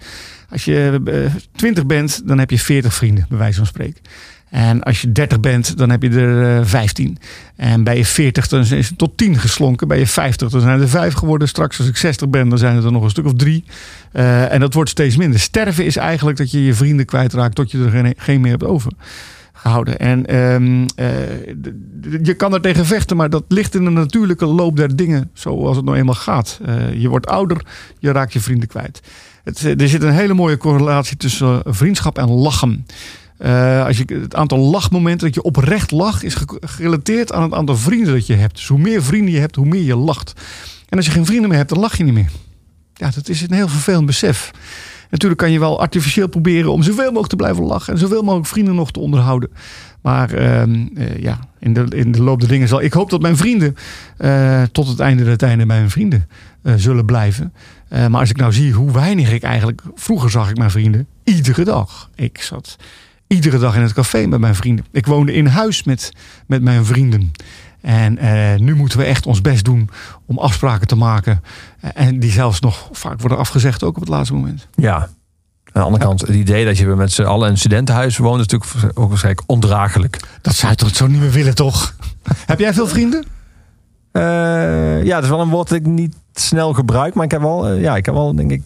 Als 0.50 0.64
je 0.64 1.00
eh, 1.04 1.34
20 1.56 1.86
bent, 1.86 2.22
dan 2.28 2.38
heb 2.38 2.50
je 2.50 2.58
40 2.58 2.94
vrienden, 2.94 3.26
bij 3.28 3.38
wijze 3.38 3.56
van 3.56 3.66
spreken. 3.66 4.02
En 4.50 4.82
als 4.82 5.00
je 5.00 5.12
30 5.12 5.40
bent, 5.40 5.76
dan 5.76 5.90
heb 5.90 6.02
je 6.02 6.10
er 6.10 6.58
eh, 6.58 6.64
15. 6.64 7.18
En 7.56 7.84
bij 7.84 7.96
je 7.96 8.04
40, 8.04 8.48
dan 8.48 8.60
is 8.60 8.70
het 8.70 8.98
tot 8.98 9.16
10 9.16 9.38
geslonken. 9.38 9.88
Bij 9.88 9.98
je 9.98 10.06
50, 10.06 10.50
dan 10.50 10.60
zijn 10.60 10.80
er 10.80 10.88
5 10.88 11.14
geworden. 11.14 11.48
Straks, 11.48 11.78
als 11.78 11.88
ik 11.88 11.96
60 11.96 12.28
ben, 12.28 12.48
dan 12.48 12.58
zijn 12.58 12.76
het 12.76 12.84
er 12.84 12.92
nog 12.92 13.02
een 13.02 13.10
stuk 13.10 13.24
of 13.24 13.34
3. 13.34 13.64
Eh, 14.12 14.52
en 14.52 14.60
dat 14.60 14.74
wordt 14.74 14.90
steeds 14.90 15.16
minder. 15.16 15.40
Sterven 15.40 15.84
is 15.84 15.96
eigenlijk 15.96 16.38
dat 16.38 16.50
je 16.50 16.64
je 16.64 16.74
vrienden 16.74 17.06
kwijtraakt 17.06 17.54
tot 17.54 17.70
je 17.70 17.84
er 17.84 18.14
geen, 18.16 18.40
meer 18.40 18.50
hebt 18.50 18.64
overgehouden. 18.64 19.98
En 19.98 20.26
ehm, 20.26 20.86
eh, 20.96 21.08
je 22.22 22.34
kan 22.34 22.54
er 22.54 22.60
tegen 22.60 22.86
vechten, 22.86 23.16
maar 23.16 23.30
dat 23.30 23.44
ligt 23.48 23.74
in 23.74 23.84
de 23.84 23.90
natuurlijke 23.90 24.46
loop 24.46 24.76
der 24.76 24.96
dingen. 24.96 25.30
Zoals 25.32 25.76
het 25.76 25.84
nou 25.84 25.96
eenmaal 25.96 26.14
gaat. 26.14 26.60
Eh, 26.64 26.94
je 26.94 27.08
wordt 27.08 27.26
ouder, 27.26 27.66
je 27.98 28.12
raakt 28.12 28.32
je 28.32 28.40
vrienden 28.40 28.68
kwijt. 28.68 29.00
Het, 29.46 29.64
eh, 29.64 29.80
er 29.80 29.88
zit 29.88 30.02
een 30.02 30.12
hele 30.12 30.34
mooie 30.34 30.56
correlatie 30.56 31.16
tussen 31.16 31.62
eh, 31.64 31.72
vriendschap 31.72 32.18
en 32.18 32.28
lachen. 32.30 32.86
Eh, 33.38 33.84
als 33.86 33.98
je, 33.98 34.04
het 34.20 34.34
aantal 34.34 34.58
lachmomenten 34.58 35.26
dat 35.26 35.34
je 35.34 35.42
oprecht 35.42 35.90
lacht, 35.90 36.22
is 36.24 36.34
ge- 36.34 36.60
gerelateerd 36.60 37.32
aan 37.32 37.42
het 37.42 37.52
aantal 37.52 37.76
vrienden 37.76 38.12
dat 38.12 38.26
je 38.26 38.34
hebt. 38.34 38.54
Dus 38.54 38.68
hoe 38.68 38.78
meer 38.78 39.02
vrienden 39.02 39.32
je 39.34 39.40
hebt, 39.40 39.56
hoe 39.56 39.66
meer 39.66 39.82
je 39.82 39.96
lacht. 39.96 40.32
En 40.88 40.96
als 40.96 41.06
je 41.06 41.12
geen 41.12 41.26
vrienden 41.26 41.48
meer 41.48 41.58
hebt, 41.58 41.70
dan 41.70 41.78
lach 41.78 41.96
je 41.96 42.04
niet 42.04 42.14
meer. 42.14 42.30
Ja, 42.94 43.10
dat 43.14 43.28
is 43.28 43.40
een 43.42 43.52
heel 43.52 43.68
vervelend 43.68 44.06
besef. 44.06 44.50
Natuurlijk 45.10 45.40
kan 45.40 45.50
je 45.52 45.58
wel 45.58 45.80
artificieel 45.80 46.28
proberen 46.28 46.72
om 46.72 46.82
zoveel 46.82 47.04
mogelijk 47.04 47.28
te 47.28 47.36
blijven 47.36 47.64
lachen 47.64 47.92
en 47.92 47.98
zoveel 47.98 48.22
mogelijk 48.22 48.48
vrienden 48.48 48.74
nog 48.74 48.90
te 48.90 49.00
onderhouden. 49.00 49.50
Maar 50.02 50.32
ehm, 50.34 50.86
eh, 50.94 51.18
ja, 51.18 51.38
in 51.58 51.72
de, 51.72 51.86
in 51.90 52.12
de 52.12 52.22
loop 52.22 52.40
der 52.40 52.48
dingen 52.48 52.68
zal. 52.68 52.82
Ik 52.82 52.92
hoop 52.92 53.10
dat 53.10 53.20
mijn 53.20 53.36
vrienden 53.36 53.76
tot 54.72 54.88
het 54.88 55.00
einde 55.00 55.24
der 55.24 55.36
tijden 55.36 55.66
mijn 55.66 55.90
vrienden 55.90 56.28
zullen 56.76 57.04
blijven. 57.04 57.52
Eh, 57.88 58.06
maar 58.06 58.20
als 58.20 58.30
ik 58.30 58.36
nou 58.36 58.52
zie 58.52 58.72
hoe 58.72 58.92
weinig 58.92 59.32
ik 59.32 59.42
eigenlijk. 59.42 59.82
Vroeger 59.94 60.30
zag 60.30 60.50
ik 60.50 60.56
mijn 60.56 60.70
vrienden 60.70 61.06
iedere 61.24 61.64
dag. 61.64 62.10
Ik 62.14 62.42
zat 62.42 62.76
iedere 63.26 63.58
dag 63.58 63.76
in 63.76 63.82
het 63.82 63.92
café 63.92 64.26
met 64.26 64.40
mijn 64.40 64.54
vrienden. 64.54 64.84
Ik 64.92 65.06
woonde 65.06 65.32
in 65.32 65.46
huis 65.46 65.82
met, 65.82 66.12
met 66.46 66.62
mijn 66.62 66.84
vrienden. 66.84 67.32
En 67.80 68.18
eh, 68.18 68.58
nu 68.58 68.74
moeten 68.74 68.98
we 68.98 69.04
echt 69.04 69.26
ons 69.26 69.40
best 69.40 69.64
doen 69.64 69.90
om 70.26 70.38
afspraken 70.38 70.86
te 70.86 70.96
maken. 70.96 71.42
Eh, 71.80 71.90
en 71.94 72.18
die 72.18 72.30
zelfs 72.30 72.60
nog 72.60 72.88
vaak 72.92 73.20
worden 73.20 73.38
afgezegd, 73.38 73.82
ook 73.82 73.94
op 73.94 74.00
het 74.00 74.08
laatste 74.08 74.34
moment. 74.34 74.68
Ja. 74.74 74.96
Aan 74.96 75.82
de 75.82 75.88
andere 75.88 76.04
kant, 76.04 76.20
het 76.20 76.30
idee 76.30 76.64
dat 76.64 76.78
je 76.78 76.86
met 76.86 77.12
z'n 77.12 77.22
allen 77.22 77.46
in 77.46 77.52
een 77.52 77.58
studentenhuis 77.58 78.16
woont, 78.16 78.40
is 78.40 78.46
natuurlijk 78.46 78.98
ook 78.98 79.08
waarschijnlijk 79.08 79.46
ondraaglijk. 79.46 80.20
Dat 80.42 80.54
zou 80.54 80.70
je 80.70 80.76
toch 80.76 80.96
zo 80.96 81.06
niet 81.06 81.20
meer 81.20 81.30
willen, 81.30 81.54
toch? 81.54 81.94
Heb 82.46 82.58
jij 82.58 82.74
veel 82.74 82.86
vrienden? 82.88 83.24
Eh, 84.16 85.04
ja, 85.04 85.14
dat 85.14 85.24
is 85.24 85.30
wel 85.30 85.40
een 85.40 85.48
woord 85.48 85.68
dat 85.68 85.78
ik 85.78 85.86
niet 85.86 86.16
snel 86.32 86.72
gebruik, 86.72 87.14
maar 87.14 87.24
ik 87.24 87.30
heb 87.30 87.40
wel, 87.40 87.68
eh, 87.68 87.80
ja, 87.80 87.96
ik 87.96 88.04
heb 88.06 88.14
wel 88.14 88.34
denk 88.34 88.50
ik 88.50 88.62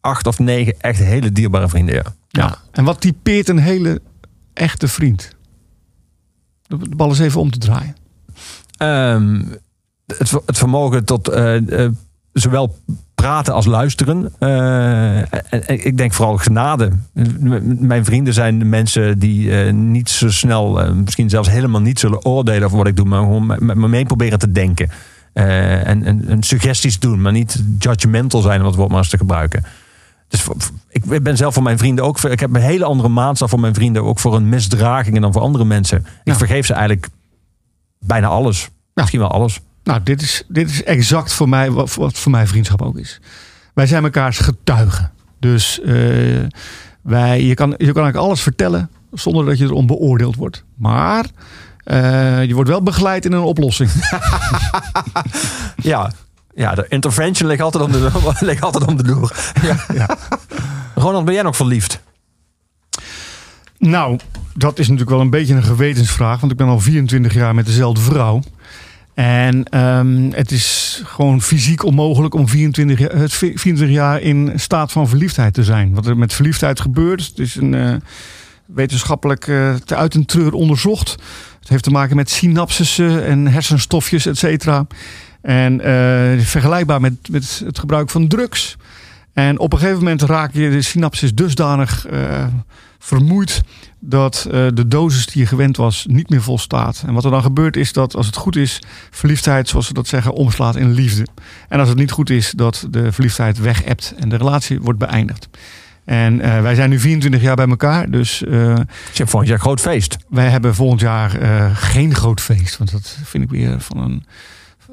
acht 0.00 0.26
of 0.26 0.38
negen 0.38 0.80
echt 0.80 0.98
hele 0.98 1.32
dierbare 1.32 1.68
vrienden. 1.68 1.94
Ja. 1.94 2.02
Ja. 2.28 2.58
En 2.70 2.84
wat 2.84 3.00
typeert 3.00 3.48
een 3.48 3.58
hele 3.58 4.00
echte 4.52 4.88
vriend? 4.88 5.36
De 6.62 6.76
bal 6.96 7.08
eens 7.08 7.18
even 7.18 7.40
om 7.40 7.50
te 7.50 7.58
draaien. 7.58 7.96
Ehm, 8.76 9.42
het, 10.06 10.30
het 10.46 10.58
vermogen 10.58 11.04
tot 11.04 11.28
eh, 11.28 11.84
eh, 11.84 11.92
zowel 12.32 12.76
praten 13.14 13.54
als 13.54 13.66
luisteren. 13.66 14.32
Eh, 14.38 15.18
ik 15.66 15.96
denk 15.96 16.12
vooral 16.12 16.36
genade. 16.36 16.90
Mijn 17.78 18.04
vrienden 18.04 18.34
zijn 18.34 18.58
de 18.58 18.64
mensen 18.64 19.18
die 19.18 19.62
eh, 19.62 19.72
niet 19.72 20.10
zo 20.10 20.30
snel, 20.30 20.80
eh, 20.80 20.92
misschien 20.92 21.30
zelfs 21.30 21.50
helemaal 21.50 21.80
niet 21.80 21.98
zullen 21.98 22.24
oordelen 22.24 22.64
over 22.64 22.76
wat 22.76 22.86
ik 22.86 22.96
doe, 22.96 23.06
maar 23.06 23.20
gewoon 23.20 23.46
met 23.46 23.74
me 23.74 23.88
mee 23.88 24.04
proberen 24.04 24.38
te 24.38 24.52
denken. 24.52 24.90
En, 25.32 26.04
en, 26.04 26.28
en 26.28 26.42
suggesties 26.42 26.98
doen, 26.98 27.20
maar 27.20 27.32
niet 27.32 27.62
judgmental 27.78 28.40
zijn, 28.40 28.60
om 28.60 28.66
het 28.66 28.74
woord 28.74 28.88
maar 28.88 28.98
eens 28.98 29.08
te 29.08 29.16
gebruiken. 29.16 29.64
Dus 30.28 30.46
ik 30.88 31.22
ben 31.22 31.36
zelf 31.36 31.54
voor 31.54 31.62
mijn 31.62 31.78
vrienden 31.78 32.04
ook. 32.04 32.20
Ik 32.20 32.40
heb 32.40 32.54
een 32.54 32.60
hele 32.60 32.84
andere 32.84 33.08
maatstaf 33.08 33.50
voor 33.50 33.60
mijn 33.60 33.74
vrienden, 33.74 34.04
ook 34.04 34.18
voor 34.18 34.32
hun 34.32 34.48
misdragingen 34.48 35.20
dan 35.20 35.32
voor 35.32 35.42
andere 35.42 35.64
mensen. 35.64 35.98
Ik 35.98 36.04
Ja. 36.24 36.34
vergeef 36.36 36.66
ze 36.66 36.72
eigenlijk 36.72 37.08
bijna 37.98 38.26
alles. 38.26 38.70
Misschien 38.94 39.20
wel 39.20 39.30
alles. 39.30 39.60
Nou, 39.84 40.00
dit 40.02 40.22
is, 40.22 40.42
dit 40.48 40.70
is 40.70 40.84
exact 40.84 41.32
voor 41.32 41.48
mij 41.48 41.70
wat, 41.70 41.94
wat 41.94 42.18
voor 42.18 42.30
mij 42.30 42.46
vriendschap 42.46 42.82
ook 42.82 42.98
is. 42.98 43.20
Wij 43.74 43.86
zijn 43.86 44.02
mekaars 44.02 44.38
getuigen. 44.38 45.10
Dus 45.40 45.80
eh, 45.80 45.94
wij, 47.02 47.42
je, 47.42 47.54
kan, 47.54 47.68
je 47.68 47.76
kan 47.76 47.78
eigenlijk 47.78 48.16
alles 48.16 48.40
vertellen 48.40 48.90
zonder 49.12 49.44
dat 49.44 49.58
je 49.58 49.64
erom 49.64 49.86
beoordeeld 49.86 50.36
wordt. 50.36 50.64
Maar 50.74 51.26
Eh, 51.84 52.44
je 52.44 52.54
wordt 52.54 52.70
wel 52.70 52.82
begeleid 52.82 53.24
in 53.24 53.32
een 53.32 53.40
oplossing. 53.40 53.90
Ja. 55.76 56.12
Ja, 56.54 56.74
de 56.74 56.86
intervention 56.88 57.48
ligt 57.48 57.60
altijd 57.60 57.84
om 57.84 57.92
de, 57.92 58.10
ligt 58.40 58.62
altijd 58.62 58.86
om 58.86 58.96
de 58.96 59.04
loer. 59.04 59.52
Ja. 59.62 59.76
Ja. 59.94 60.16
Ronald, 60.94 61.24
ben 61.24 61.34
jij 61.34 61.42
nog 61.42 61.56
verliefd? 61.56 62.00
Nou, 63.78 64.18
dat 64.54 64.78
is 64.78 64.84
natuurlijk 64.84 65.10
wel 65.10 65.20
een 65.20 65.30
beetje 65.30 65.54
een 65.54 65.62
gewetensvraag. 65.62 66.40
Want 66.40 66.52
ik 66.52 66.58
ben 66.58 66.66
al 66.66 66.80
24 66.80 67.34
jaar 67.34 67.54
met 67.54 67.66
dezelfde 67.66 68.00
vrouw. 68.00 68.42
En 69.14 69.64
ehm, 69.64 70.30
het 70.30 70.50
is 70.50 71.00
gewoon 71.04 71.42
fysiek 71.42 71.84
onmogelijk 71.84 72.34
om 72.34 72.48
24, 72.48 72.98
jaar- 72.98 73.16
het 73.16 73.34
24 73.34 73.88
jaar 73.88 74.20
in 74.20 74.52
staat 74.56 74.92
van 74.92 75.08
verliefdheid 75.08 75.54
te 75.54 75.64
zijn. 75.64 75.94
Wat 75.94 76.06
er 76.06 76.16
met 76.16 76.32
verliefdheid 76.32 76.80
gebeurt, 76.80 77.26
het 77.26 77.38
is 77.38 77.54
een, 77.54 77.74
eh, 77.74 77.94
wetenschappelijk 78.66 79.46
eh, 79.48 79.74
te 79.74 79.96
uit 79.96 80.14
een 80.14 80.26
treur 80.26 80.52
onderzocht. 80.52 81.10
Het 81.60 81.68
heeft 81.68 81.84
te 81.84 81.90
maken 81.90 82.16
met 82.16 82.30
synapsissen 82.30 83.24
en 83.24 83.46
hersenstofjes, 83.46 84.26
et 84.26 84.38
cetera. 84.38 84.86
En 85.40 85.80
eh, 85.80 86.44
vergelijkbaar 86.44 87.00
met, 87.00 87.14
met 87.30 87.62
het 87.64 87.78
gebruik 87.78 88.10
van 88.10 88.28
drugs. 88.28 88.76
En 89.32 89.58
op 89.58 89.72
een 89.72 89.78
gegeven 89.78 89.98
moment 89.98 90.22
raak 90.22 90.52
je 90.52 90.70
de 90.70 90.82
synapses 90.82 91.34
dusdanig 91.34 92.06
vermoeid 93.02 93.62
dat 94.00 94.46
eh, 94.50 94.66
de 94.74 94.88
dosis 94.88 95.26
die 95.26 95.42
je 95.42 95.46
gewend 95.46 95.76
was 95.76 96.06
niet 96.08 96.30
meer 96.30 96.42
volstaat. 96.42 97.02
En 97.06 97.14
wat 97.14 97.24
er 97.24 97.30
dan 97.30 97.42
gebeurt 97.42 97.76
is 97.76 97.92
dat 97.92 98.16
als 98.16 98.26
het 98.26 98.36
goed 98.36 98.56
is, 98.56 98.82
verliefdheid, 99.10 99.68
zoals 99.68 99.86
ze 99.86 99.92
dat 99.92 100.06
zeggen, 100.06 100.32
omslaat 100.32 100.76
in 100.76 100.92
liefde. 100.92 101.26
En 101.68 101.78
als 101.78 101.88
het 101.88 101.98
niet 101.98 102.10
goed 102.10 102.30
is, 102.30 102.50
dat 102.56 102.86
de 102.90 103.12
verliefdheid 103.12 103.58
weg 103.58 103.84
en 104.16 104.28
de 104.28 104.36
relatie 104.36 104.80
wordt 104.80 104.98
beëindigd. 104.98 105.48
En 106.04 106.40
eh, 106.40 106.60
wij 106.60 106.74
zijn 106.74 106.90
nu 106.90 106.98
24 106.98 107.42
jaar 107.42 107.56
bij 107.56 107.68
elkaar, 107.68 108.10
dus 108.10 108.44
eh, 108.44 108.50
Je 108.52 108.86
hebt 109.14 109.30
volgend 109.30 109.48
jaar 109.50 109.58
groot 109.60 109.80
feest. 109.80 110.16
wij 110.28 110.48
hebben 110.48 110.74
volgend 110.74 111.00
jaar 111.00 111.30
geen 111.74 112.14
groot 112.14 112.40
feest. 112.40 112.78
Want 112.78 112.90
dat 112.90 113.18
vind 113.24 113.44
ik 113.44 113.50
weer 113.50 113.80
van 113.80 113.98
een 113.98 114.24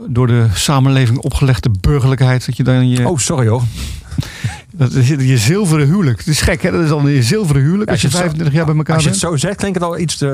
door 0.08 0.28
de 0.28 0.48
samenleving 0.54 1.18
opgelegde 1.18 1.70
burgerlijkheid. 1.80 2.46
Dat 2.46 2.58
je 2.58 2.64
dan 2.64 2.90
je, 2.90 3.08
Oh, 3.08 3.18
sorry 3.18 3.48
hoor. 3.48 3.64
Dat 4.80 4.94
is 4.94 5.08
je 5.08 5.38
zilveren 5.38 5.86
huwelijk. 5.88 6.18
Het 6.18 6.28
is 6.28 6.42
gek, 6.42 6.62
hè? 6.62 6.72
Dat 6.72 6.82
is 6.84 6.90
dan 6.90 7.08
je 7.12 7.24
zilveren 7.24 7.62
huwelijk 7.62 7.90
als 7.90 8.02
je 8.02 8.08
als 8.08 8.16
je 8.16 8.20
het 8.22 8.28
zo- 8.28 8.34
25 8.34 8.54
jaar 8.56 8.66
bij 8.66 8.76
elkaar 8.76 8.96
Als 8.96 9.04
je 9.04 9.10
het 9.10 9.20
bent. 9.22 9.32
zo 9.34 9.38
zegt, 9.48 9.58
klinkt 9.60 9.78
het 9.80 9.88
al 9.88 10.00
iets 10.00 10.18
te... 10.18 10.26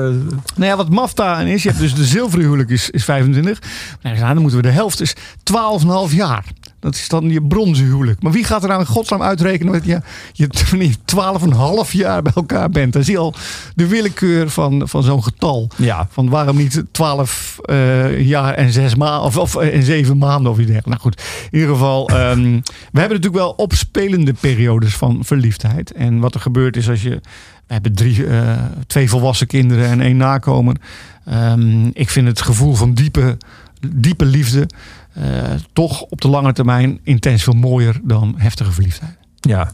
Nou 0.56 0.70
ja, 0.70 0.76
wat 0.76 0.90
maf 0.90 1.14
daarin 1.14 1.46
is, 1.46 1.62
je 1.62 1.68
hebt 1.68 1.80
dus 1.80 1.94
de 1.94 2.04
zilveren 2.04 2.44
huwelijk 2.44 2.70
is, 2.70 2.90
is 2.90 3.04
25. 3.04 3.58
Nou, 4.02 4.18
dan 4.18 4.38
moeten 4.38 4.56
we 4.56 4.62
de 4.66 4.72
helft, 4.72 5.00
is 5.00 5.14
12,5 5.42 6.14
jaar. 6.14 6.44
Dat 6.86 6.94
is 6.94 7.08
dan 7.08 7.30
je 7.30 7.42
bronzen 7.42 7.84
huwelijk. 7.84 8.22
Maar 8.22 8.32
wie 8.32 8.44
gaat 8.44 8.62
er 8.62 8.68
nou 8.68 8.80
in 8.80 8.86
godsnaam 8.86 9.22
uitrekenen 9.22 9.72
dat 9.72 9.84
je, 9.84 10.00
je 10.32 10.48
je 10.78 10.94
12,5 11.86 11.90
jaar 11.90 12.22
bij 12.22 12.32
elkaar 12.34 12.70
bent? 12.70 12.92
Dan 12.92 13.04
zie 13.04 13.12
je 13.12 13.18
al 13.18 13.34
de 13.74 13.86
willekeur 13.86 14.50
van, 14.50 14.88
van 14.88 15.02
zo'n 15.02 15.22
getal. 15.22 15.70
Ja. 15.76 16.08
Van 16.10 16.28
waarom 16.28 16.56
niet 16.56 16.84
12 16.90 17.58
eh, 17.62 18.20
jaar 18.20 18.54
en 18.54 18.72
zes 18.72 18.94
maanden 18.94 19.22
of, 19.22 19.36
of 19.36 19.56
eh, 19.56 19.74
en 19.74 19.82
zeven 19.82 20.18
maanden 20.18 20.52
of 20.52 20.58
iets 20.58 20.70
dergelijks. 20.70 21.02
Nou 21.02 21.14
goed, 21.14 21.22
in 21.50 21.58
ieder 21.58 21.74
geval. 21.74 22.08
ehm, 22.08 22.42
we 22.92 23.00
hebben 23.00 23.16
natuurlijk 23.16 23.34
wel 23.34 23.50
opspelende 23.50 24.32
periodes 24.32 24.96
van 24.96 25.18
verliefdheid. 25.24 25.92
En 25.92 26.18
wat 26.18 26.34
er 26.34 26.40
gebeurt 26.40 26.76
is 26.76 26.88
als 26.88 27.02
je. 27.02 27.20
We 27.66 27.72
hebben 27.72 27.94
drie, 27.94 28.26
eh, 28.26 28.52
twee 28.86 29.08
volwassen 29.08 29.46
kinderen 29.46 29.86
en 29.86 30.00
één 30.00 30.16
nakomer. 30.16 30.76
Ehm, 31.24 31.86
ik 31.92 32.10
vind 32.10 32.26
het 32.26 32.42
gevoel 32.42 32.74
van 32.74 32.94
diepe, 32.94 33.36
diepe 33.94 34.24
liefde. 34.24 34.68
Eh, 35.22 35.50
toch 35.72 36.02
op 36.02 36.20
de 36.20 36.28
lange 36.28 36.52
termijn 36.52 37.00
intens 37.02 37.42
veel 37.42 37.52
mooier 37.52 38.00
dan 38.02 38.34
heftige 38.36 38.72
verliefdheid. 38.72 39.16
Ja. 39.40 39.72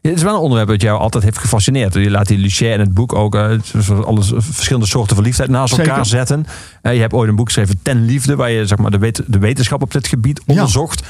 Ja, 0.00 0.10
Het 0.10 0.18
is 0.18 0.24
wel 0.24 0.34
een 0.34 0.40
onderwerp 0.40 0.68
dat 0.68 0.80
jou 0.82 0.98
altijd 1.00 1.24
heeft 1.24 1.38
gefascineerd. 1.38 1.94
Je 1.94 2.10
laat 2.10 2.26
die 2.28 2.38
Lucien 2.38 2.72
in 2.72 2.80
het 2.80 2.94
boek 2.94 3.12
ook 3.14 3.34
eh, 3.34 3.50
soort 3.62 4.04
alles, 4.04 4.32
verschillende 4.36 4.86
soorten 4.88 5.16
verliefdheid 5.16 5.50
naast 5.50 5.74
Zeker. 5.74 5.88
elkaar 5.90 6.06
zetten. 6.06 6.46
Eh, 6.82 6.94
je 6.94 7.00
hebt 7.00 7.12
ooit 7.12 7.28
een 7.28 7.36
boek 7.36 7.46
geschreven, 7.46 7.78
Ten 7.82 8.04
Liefde, 8.04 8.36
waar 8.36 8.50
je 8.50 8.66
zeg 8.66 8.78
maar, 8.78 8.90
de, 8.90 8.98
wet- 8.98 9.22
de 9.26 9.38
wetenschap 9.38 9.82
op 9.82 9.92
dit 9.92 10.06
gebied 10.06 10.42
onderzocht. 10.46 11.02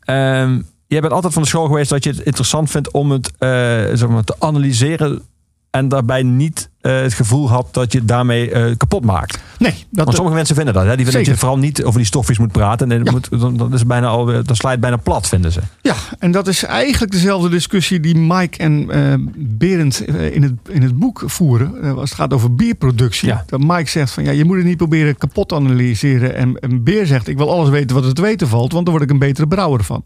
Ehm, 0.00 0.60
jij 0.86 1.00
bent 1.00 1.12
altijd 1.12 1.32
van 1.32 1.42
de 1.42 1.48
school 1.48 1.66
geweest 1.66 1.90
dat 1.90 2.04
je 2.04 2.10
het 2.10 2.20
interessant 2.20 2.70
vindt 2.70 2.90
om 2.90 3.10
het 3.10 3.30
eh, 3.38 3.48
zeg 3.94 4.08
maar, 4.08 4.24
te 4.24 4.34
analyseren. 4.38 5.22
En 5.70 5.88
daarbij 5.88 6.22
niet 6.22 6.69
eh, 6.80 7.00
het 7.00 7.14
gevoel 7.14 7.48
had 7.48 7.74
dat 7.74 7.92
je 7.92 7.98
het 7.98 8.08
daarmee 8.08 8.50
eh, 8.50 8.76
kapot 8.76 9.04
maakt. 9.04 9.38
Nee, 9.58 9.74
dat, 9.90 10.04
Want 10.04 10.14
sommige 10.14 10.36
mensen 10.36 10.54
vinden 10.56 10.74
dat. 10.74 10.82
Hè? 10.84 10.96
Die 10.96 11.04
vinden 11.04 11.24
dat 11.24 11.32
je 11.32 11.38
vooral 11.40 11.58
niet 11.58 11.84
over 11.84 11.98
die 11.98 12.06
stofjes 12.06 12.38
moet 12.38 12.52
praten. 12.52 12.92
En 12.92 12.96
dan, 12.96 13.04
Ja. 13.04 13.10
moet, 13.10 13.40
dan, 13.40 13.56
dan, 13.56 13.72
is 13.72 13.78
het 13.78 13.88
bijna 13.88 14.06
al, 14.06 14.24
dan 14.26 14.44
het 14.46 14.80
bijna 14.80 14.96
plat, 14.96 15.28
vinden 15.28 15.52
ze. 15.52 15.60
Ja, 15.82 15.94
en 16.18 16.30
dat 16.30 16.48
is 16.48 16.64
eigenlijk 16.64 17.12
dezelfde 17.12 17.48
discussie 17.48 18.00
die 18.00 18.16
Mike 18.16 18.58
en 18.58 18.90
eh 18.90 19.14
Berend 19.36 20.04
eh, 20.04 20.34
in, 20.34 20.42
het, 20.42 20.52
in 20.68 20.82
het 20.82 20.98
boek 20.98 21.22
voeren. 21.26 21.82
eh, 21.82 21.94
als 21.96 22.10
het 22.10 22.18
gaat 22.18 22.32
over 22.32 22.54
bierproductie. 22.54 23.28
Ja. 23.28 23.44
Dat 23.46 23.60
Mike 23.60 23.90
zegt 23.90 24.12
van 24.12 24.24
ja, 24.24 24.30
je 24.30 24.44
moet 24.44 24.56
het 24.56 24.66
niet 24.66 24.76
proberen 24.76 25.16
kapot 25.18 25.48
te 25.48 25.54
analyseren. 25.54 26.34
En, 26.34 26.58
en 26.58 26.82
Beer 26.84 27.06
zegt 27.06 27.28
ik 27.28 27.36
wil 27.36 27.50
alles 27.50 27.68
weten 27.68 27.96
wat 27.96 28.04
er 28.04 28.14
te 28.14 28.22
weten 28.22 28.48
valt, 28.48 28.72
want 28.72 28.84
dan 28.84 28.94
word 28.94 29.06
ik 29.06 29.10
een 29.10 29.18
betere 29.18 29.46
brouwer 29.46 29.84
van. 29.84 30.04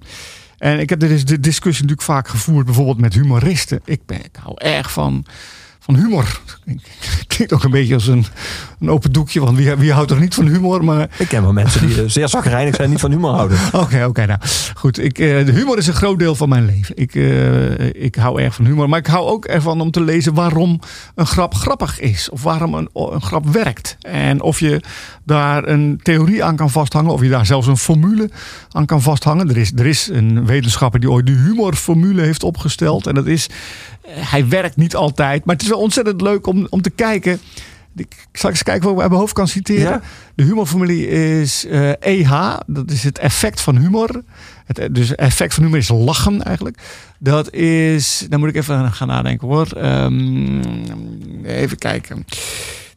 En 0.58 0.80
ik 0.80 0.88
heb 0.90 1.00
de 1.00 1.40
discussie 1.40 1.82
natuurlijk 1.84 2.02
vaak 2.02 2.28
gevoerd, 2.28 2.64
bijvoorbeeld 2.64 3.00
met 3.00 3.14
humoristen. 3.14 3.80
Ik, 3.84 4.00
ben, 4.06 4.18
ik 4.24 4.36
hou 4.42 4.54
erg 4.58 4.92
van, 4.92 5.24
van 5.84 5.96
humor. 5.96 6.40
Klinkt 7.26 7.52
ook 7.52 7.64
een 7.64 7.70
beetje 7.70 7.94
als 7.94 8.06
een, 8.06 8.24
een 8.80 8.90
open 8.90 9.12
doekje, 9.12 9.40
want 9.40 9.56
wie, 9.56 9.74
wie 9.74 9.92
houdt 9.92 10.10
er 10.10 10.20
niet 10.20 10.34
van 10.34 10.46
humor? 10.46 10.84
Maar 10.84 11.08
Ik 11.18 11.28
ken 11.28 11.42
wel 11.42 11.52
mensen 11.52 11.86
die 11.86 12.02
eh, 12.02 12.08
zeer 12.08 12.28
zagrijnig 12.28 12.74
zijn 12.74 12.86
en 12.86 12.90
niet 12.90 13.00
van 13.00 13.10
humor 13.10 13.34
houden. 13.34 13.58
Oké, 13.72 14.04
oké. 14.04 14.26
nou, 14.26 14.38
goed. 14.74 14.98
Ik, 14.98 15.18
eh, 15.18 15.46
de 15.46 15.52
humor 15.52 15.78
is 15.78 15.86
een 15.86 15.94
groot 15.94 16.18
deel 16.18 16.34
van 16.34 16.48
mijn 16.48 16.66
leven. 16.66 16.96
Ik, 16.96 17.14
eh, 17.14 18.02
ik 18.04 18.14
hou 18.14 18.42
erg 18.42 18.54
van 18.54 18.64
humor. 18.64 18.88
Maar 18.88 18.98
ik 18.98 19.06
hou 19.06 19.28
ook 19.28 19.44
ervan 19.44 19.80
om 19.80 19.90
te 19.90 20.00
lezen 20.00 20.34
waarom 20.34 20.80
een 21.14 21.26
grap 21.26 21.54
grappig 21.54 22.00
is. 22.00 22.28
Of 22.30 22.42
waarom 22.42 22.74
een, 22.74 22.88
een 22.92 23.22
grap 23.22 23.46
werkt. 23.46 23.96
En 24.00 24.42
of 24.42 24.60
je 24.60 24.80
daar 25.24 25.68
een 25.68 26.00
theorie 26.02 26.44
aan 26.44 26.56
kan 26.56 26.70
vasthangen. 26.70 27.12
Of 27.12 27.22
je 27.22 27.28
daar 27.28 27.46
zelfs 27.46 27.66
een 27.66 27.76
formule 27.76 28.30
aan 28.70 28.86
kan 28.86 29.02
vasthangen. 29.02 29.48
Er 29.48 29.56
is, 29.56 29.72
er 29.76 29.86
is 29.86 30.08
een 30.12 30.46
wetenschapper 30.46 31.00
die 31.00 31.10
ooit 31.10 31.26
de 31.26 31.32
humorformule 31.32 32.22
heeft 32.22 32.42
opgesteld. 32.42 33.06
En 33.06 33.14
dat 33.14 33.26
is, 33.26 33.48
hij 34.08 34.48
werkt 34.48 34.76
niet 34.76 34.96
altijd. 34.96 35.44
Maar 35.44 35.54
het 35.54 35.64
is 35.64 35.70
wel 35.70 35.80
ontzettend 35.80 36.20
leuk 36.20 36.46
om, 36.46 36.66
om 36.70 36.82
te 36.82 36.90
kijken. 36.90 37.40
Ik 37.96 38.26
zal 38.32 38.50
eens 38.50 38.62
kijken 38.62 38.84
wat 38.84 38.94
ik 38.94 39.00
uit 39.00 39.08
mijn 39.08 39.20
hoofd 39.20 39.34
kan 39.34 39.48
citeren. 39.48 39.82
Ja? 39.82 40.00
De 40.34 40.42
humorformule 40.42 41.06
is 41.40 41.66
eh, 41.66 41.90
EH. 42.00 42.56
Dat 42.66 42.90
is 42.90 43.02
het 43.02 43.18
effect 43.18 43.60
van 43.60 43.76
humor. 43.76 44.22
Het, 44.64 44.78
eh, 44.78 44.88
dus 44.90 45.14
effect 45.14 45.54
van 45.54 45.62
humor 45.62 45.78
is 45.78 45.88
lachen 45.88 46.42
eigenlijk. 46.42 46.78
Dat 47.18 47.52
is, 47.52 48.26
dan 48.28 48.40
moet 48.40 48.48
ik 48.48 48.56
even 48.56 48.92
gaan 48.92 49.08
nadenken 49.08 49.48
hoor. 49.48 49.66
Ehm, 49.66 50.60
even 51.44 51.78
kijken. 51.78 52.26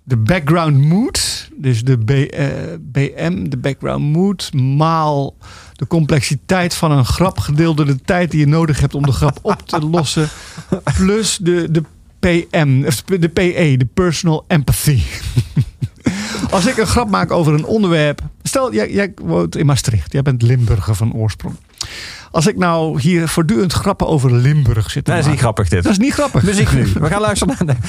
De 0.07 0.17
background 0.17 0.77
mood. 0.77 1.49
Dus 1.55 1.83
de 1.83 1.97
B, 1.97 2.09
eh, 2.09 2.47
BM, 2.79 3.49
de 3.49 3.57
background 3.57 4.03
mood. 4.03 4.53
Maal 4.53 5.35
de 5.73 5.87
complexiteit 5.87 6.73
van 6.73 6.91
een 6.91 7.05
grap. 7.05 7.39
Gedeeld 7.39 7.77
door 7.77 7.85
de 7.85 8.01
tijd 8.01 8.31
die 8.31 8.39
je 8.39 8.47
nodig 8.47 8.79
hebt 8.79 8.95
om 8.95 9.03
de 9.03 9.11
grap 9.11 9.39
op 9.41 9.61
te 9.61 9.81
lossen. 9.95 10.29
Plus 10.95 11.37
de, 11.37 11.71
de 11.71 11.83
PM, 12.19 12.83
of 12.85 13.01
de 13.01 13.29
PE, 13.29 13.75
de 13.77 13.87
personal 13.93 14.45
empathy. 14.47 15.01
Als 16.51 16.65
ik 16.65 16.77
een 16.77 16.87
grap 16.87 17.09
maak 17.09 17.31
over 17.31 17.53
een 17.53 17.65
onderwerp. 17.65 18.21
Stel, 18.43 18.73
jij, 18.73 18.91
jij 18.91 19.13
woont 19.21 19.55
in 19.55 19.65
Maastricht. 19.65 20.11
Jij 20.11 20.21
bent 20.21 20.41
Limburger 20.41 20.95
van 20.95 21.13
oorsprong. 21.13 21.55
Als 22.31 22.47
ik 22.47 22.57
nou 22.57 23.01
hier 23.01 23.27
voortdurend 23.27 23.73
grappen 23.73 24.07
over 24.07 24.33
Limburg 24.33 24.91
zit 24.91 25.05
te 25.05 25.11
dat 25.11 25.19
is 25.19 25.27
niet 25.27 25.39
grappig 25.39 25.69
dit. 25.69 25.83
Dat 25.83 25.91
is 25.91 25.97
niet 25.97 26.13
grappig. 26.13 26.43
Muziek 26.43 26.71
nu. 26.71 26.87
We 26.99 27.07
gaan 27.07 27.21
luisteren 27.21 27.55
naar... 27.65 27.77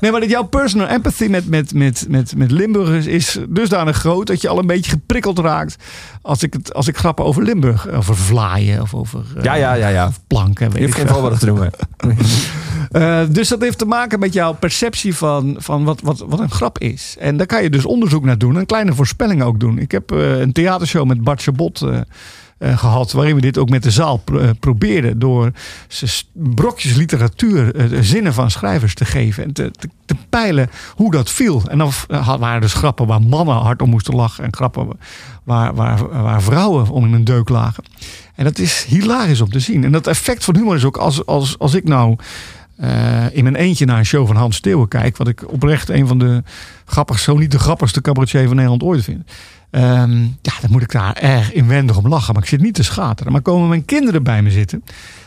Nee. 0.00 0.10
Maar 0.10 0.20
dat 0.20 0.30
jouw 0.30 0.42
personal 0.42 0.86
empathy 0.86 1.26
met, 1.26 1.48
met, 1.48 1.74
met, 1.74 2.06
met, 2.08 2.36
met 2.36 2.50
Limburgers 2.50 3.06
is 3.06 3.38
dusdanig 3.48 3.96
groot 3.96 4.26
dat 4.26 4.40
je 4.40 4.48
al 4.48 4.58
een 4.58 4.66
beetje 4.66 4.90
geprikkeld 4.90 5.38
raakt 5.38 5.76
als 6.22 6.42
ik, 6.42 6.52
het, 6.52 6.74
als 6.74 6.88
ik 6.88 6.96
grappen 6.96 7.24
over 7.24 7.42
Limburg, 7.42 7.88
over 7.88 8.16
vlaaien 8.16 8.82
of 8.82 8.94
over 8.94 9.24
eh, 9.36 9.42
Ja, 9.42 9.54
ja, 9.54 9.74
ja, 9.74 9.88
ja. 9.88 10.10
planken. 10.26 10.70
Weet 10.70 10.72
Je 10.72 10.78
ik 10.78 10.84
hoeft 10.84 10.96
geen 10.96 11.06
veel. 11.06 11.14
voorbeelden 11.14 11.38
te 11.38 11.46
noemen. 11.46 11.70
Eh, 12.88 13.20
dus 13.30 13.48
dat 13.48 13.60
heeft 13.60 13.78
te 13.78 13.84
maken 13.84 14.18
met 14.18 14.32
jouw 14.32 14.54
perceptie 14.54 15.14
van, 15.14 15.56
van 15.58 15.84
wat, 15.84 16.00
wat, 16.00 16.24
wat 16.26 16.40
een 16.40 16.50
grap 16.50 16.78
is. 16.78 17.16
En 17.18 17.36
daar 17.36 17.46
kan 17.46 17.62
je 17.62 17.70
dus 17.70 17.84
onderzoek 17.84 18.24
naar 18.24 18.38
doen 18.38 18.58
en 18.58 18.66
kleine 18.66 18.94
voorspellingen 18.94 19.46
ook 19.46 19.60
doen. 19.60 19.78
Ik 19.78 19.90
heb 19.90 20.12
eh, 20.12 20.38
een 20.38 20.52
theatershow 20.52 21.06
met 21.06 21.22
Bart 21.22 21.42
Chabot 21.42 21.86
eh, 22.58 22.78
gehad, 22.78 23.12
waarin 23.12 23.34
we 23.34 23.40
dit 23.40 23.58
ook 23.58 23.68
met 23.68 23.82
de 23.82 23.90
zaal 23.90 24.22
eh, 24.24 24.50
probeerden. 24.60 25.18
Door 25.18 25.52
brokjes 26.32 26.94
literatuur, 26.94 27.88
de 27.88 28.02
zinnen 28.02 28.34
van 28.34 28.50
schrijvers 28.50 28.94
te 28.94 29.04
geven 29.04 29.44
en 29.44 29.52
te, 29.52 29.70
te, 30.06 30.16
peilen 30.28 30.70
hoe 30.94 31.10
dat 31.10 31.30
viel. 31.30 31.62
En 31.68 31.78
dan 31.78 31.92
waren 32.38 32.60
dus 32.60 32.72
grappen 32.72 33.06
waar 33.06 33.22
mannen 33.22 33.56
hard 33.56 33.82
om 33.82 33.90
moesten 33.90 34.14
lachen 34.14 34.44
en 34.44 34.54
grappen 34.54 34.88
waar, 35.44 35.74
waar, 35.74 36.22
waar 36.22 36.42
vrouwen 36.42 36.88
om 36.88 37.04
in 37.04 37.12
een 37.12 37.24
deuk 37.24 37.48
lagen. 37.48 37.84
En 38.34 38.44
dat 38.44 38.58
is 38.58 38.84
hilarisch 38.88 39.40
om 39.40 39.50
te 39.50 39.60
zien. 39.60 39.84
En 39.84 39.92
dat 39.92 40.06
effect 40.06 40.44
van 40.44 40.56
humor 40.56 40.76
is 40.76 40.84
ook 40.84 40.96
als, 40.96 41.26
als, 41.26 41.58
als 41.58 41.74
ik 41.74 41.84
nou 41.84 42.16
in 43.32 43.42
mijn 43.42 43.56
eentje 43.56 43.84
naar 43.84 43.98
een 43.98 44.06
show 44.06 44.26
van 44.26 44.36
Hans 44.36 44.56
Steeuwen 44.56 44.88
kijk. 44.88 45.16
Wat 45.16 45.28
ik 45.28 45.52
oprecht 45.52 45.88
een 45.88 46.06
van 46.06 46.18
de 46.18 46.42
grappigste, 46.84 47.30
zo 47.30 47.38
niet 47.38 47.50
de 47.50 47.58
grappigste 47.58 48.00
cabaretier 48.00 48.46
van 48.46 48.54
Nederland 48.54 48.82
ooit 48.82 49.04
vind. 49.04 49.30
Ehm, 49.70 50.20
ja, 50.22 50.52
dan 50.60 50.70
moet 50.70 50.82
ik 50.82 50.92
daar 50.92 51.12
erg 51.12 51.52
inwendig 51.52 51.96
om 51.96 52.08
lachen. 52.08 52.34
Maar 52.34 52.42
ik 52.42 52.48
zit 52.48 52.60
niet 52.60 52.74
te 52.74 52.82
schateren. 52.82 53.32
Maar 53.32 53.40
komen 53.42 53.68
mijn 53.68 53.84
kinderen 53.84 54.22
bij 54.22 54.42
me 54.42 54.50
zitten. 54.50 54.84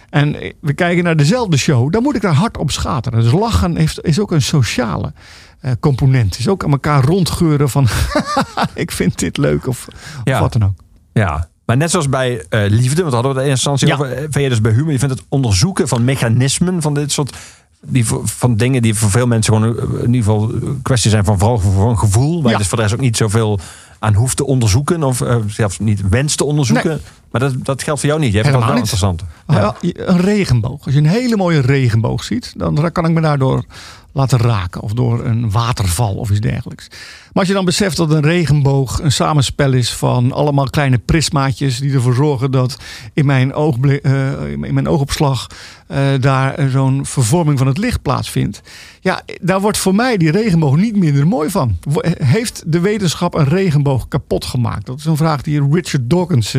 En 0.09 0.35
we 0.61 0.73
kijken 0.73 1.03
naar 1.03 1.15
dezelfde 1.15 1.57
show, 1.57 1.91
dan 1.91 2.03
moet 2.03 2.15
ik 2.15 2.21
daar 2.21 2.33
hard 2.33 2.57
op 2.57 2.71
schateren. 2.71 3.23
Dus 3.23 3.31
lachen 3.31 3.75
heeft, 3.77 4.01
is 4.03 4.19
ook 4.19 4.31
een 4.31 4.41
sociale 4.41 5.13
eh, 5.59 5.71
component. 5.79 6.39
Is 6.39 6.47
ook 6.47 6.63
aan 6.63 6.71
elkaar 6.71 7.03
rondgeuren 7.03 7.69
van 7.69 7.87
ik 8.73 8.91
vind 8.91 9.19
dit 9.19 9.37
leuk 9.37 9.67
of, 9.67 9.87
of 10.23 10.39
wat 10.39 10.53
dan 10.53 10.63
ook. 10.63 10.79
Ja. 11.13 11.49
Maar 11.65 11.77
net 11.77 11.91
zoals 11.91 12.09
bij 12.09 12.45
eh, 12.49 12.61
liefde, 12.69 13.01
want 13.01 13.13
hadden 13.13 13.31
we 13.35 13.37
eerste 13.41 13.69
instantie 13.69 13.87
Ja. 13.87 13.93
over. 13.93 14.11
eh, 14.11 14.17
Vind 14.19 14.33
je 14.33 14.49
dus 14.49 14.61
bij 14.61 14.71
humor, 14.71 14.91
je 14.91 14.99
vindt 14.99 15.15
het 15.15 15.23
onderzoeken 15.29 15.87
van 15.87 16.03
mechanismen 16.03 16.81
van 16.81 16.93
dit 16.93 17.11
soort. 17.11 17.37
Die, 17.85 18.05
van 18.23 18.55
dingen 18.55 18.81
die 18.81 18.93
voor 18.93 19.09
veel 19.09 19.27
mensen 19.27 19.53
gewoon 19.53 19.77
eh, 19.77 19.83
in 20.03 20.13
ieder 20.13 20.31
geval 20.31 20.51
kwestie 20.81 21.09
zijn 21.09 21.23
van 21.23 21.37
vooral 21.39 21.59
voor 21.59 21.89
een 21.89 21.97
gevoel. 21.99 22.41
Waar 22.43 22.51
Ja. 22.51 22.57
dus 22.57 22.67
voor 22.67 22.77
de 22.77 22.83
rest 22.83 22.95
ook 22.95 23.01
niet 23.01 23.17
zoveel 23.17 23.59
aan 24.01 24.13
hoeft 24.13 24.37
te 24.37 24.45
onderzoeken. 24.45 25.03
Of 25.03 25.21
eh, 25.21 25.35
zelfs 25.47 25.79
niet 25.79 26.09
wenst 26.09 26.37
te 26.37 26.43
onderzoeken. 26.43 26.89
Nee. 26.89 26.99
Maar 27.31 27.41
dat, 27.41 27.53
dat 27.65 27.83
geldt 27.83 27.99
voor 27.99 28.09
jou 28.09 28.21
niet. 28.21 28.33
Je 28.33 28.37
hebt 28.39 28.51
dat 28.51 28.59
wel 28.63 28.69
Helemaal 28.69 28.91
niet. 28.91 29.01
interessant. 29.01 29.23
Ah, 29.45 29.75
ja, 29.81 30.05
Een 30.05 30.21
regenboog. 30.21 30.85
Als 30.85 30.93
je 30.93 30.99
een 30.99 31.05
hele 31.05 31.37
mooie 31.37 31.59
regenboog 31.59 32.23
ziet, 32.23 32.53
dan 32.57 32.91
kan 32.91 33.05
ik 33.05 33.11
me 33.11 33.21
daardoor 33.21 33.63
laten 34.11 34.37
raken. 34.39 34.81
Of 34.81 34.93
door 34.93 35.25
een 35.25 35.51
waterval 35.51 36.13
of 36.15 36.29
iets 36.29 36.39
dergelijks. 36.39 36.87
Maar 37.31 37.39
als 37.43 37.47
je 37.47 37.53
dan 37.53 37.65
beseft 37.65 37.97
dat 37.97 38.11
een 38.11 38.21
regenboog 38.21 38.99
een 39.01 39.11
samenspel 39.11 39.73
is 39.73 39.93
van 39.93 40.31
allemaal 40.31 40.69
kleine 40.69 40.97
prismaatjes 40.97 41.79
die 41.79 41.93
ervoor 41.93 42.13
zorgen 42.13 42.51
dat 42.51 42.77
in 43.13 43.25
mijn, 43.25 43.53
oogblik, 43.53 44.03
eh, 44.03 44.51
in 44.51 44.73
mijn 44.73 44.87
oogopslag 44.87 45.47
eh, 45.87 46.07
daar 46.19 46.53
eh, 46.53 46.67
zo'n 46.67 47.05
vervorming 47.05 47.57
van 47.57 47.67
het 47.67 47.77
licht 47.77 48.01
plaatsvindt. 48.01 48.61
Ja, 48.99 49.21
daar 49.41 49.61
wordt 49.61 49.77
voor 49.77 49.95
mij 49.95 50.17
die 50.17 50.31
regenboog 50.31 50.75
niet 50.75 50.95
minder 50.95 51.27
mooi 51.27 51.49
van. 51.49 51.77
Heeft 52.23 52.63
de 52.65 52.79
wetenschap 52.79 53.33
een 53.33 53.47
regenboog 53.47 54.07
kapot 54.07 54.45
gemaakt? 54.45 54.85
Dat 54.85 54.97
is 54.97 55.05
een 55.05 55.17
vraag 55.17 55.41
die 55.41 55.67
Richard 55.71 56.09
Dawkins 56.09 56.55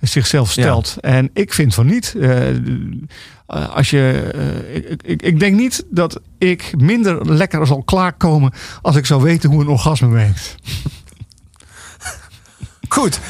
zichzelf 0.00 0.50
stelt. 0.50 0.96
En 1.00 1.30
ik 1.32 1.54
vind 1.54 1.74
van 1.74 1.86
niet. 1.86 2.16
Als 3.46 3.90
je, 3.90 4.30
ik, 4.72 5.02
ik, 5.02 5.22
ik 5.22 5.40
denk 5.40 5.56
niet 5.56 5.84
dat 5.90 6.20
ik 6.38 6.74
minder 6.78 7.34
lekker 7.34 7.66
zal 7.66 7.82
klaarkomen 7.82 8.52
als 8.82 8.96
ik 8.96 9.06
zou 9.06 9.22
weten 9.22 9.50
hoe 9.50 9.60
een 9.60 9.68
orgasme 9.68 9.97
Goed. 12.88 13.20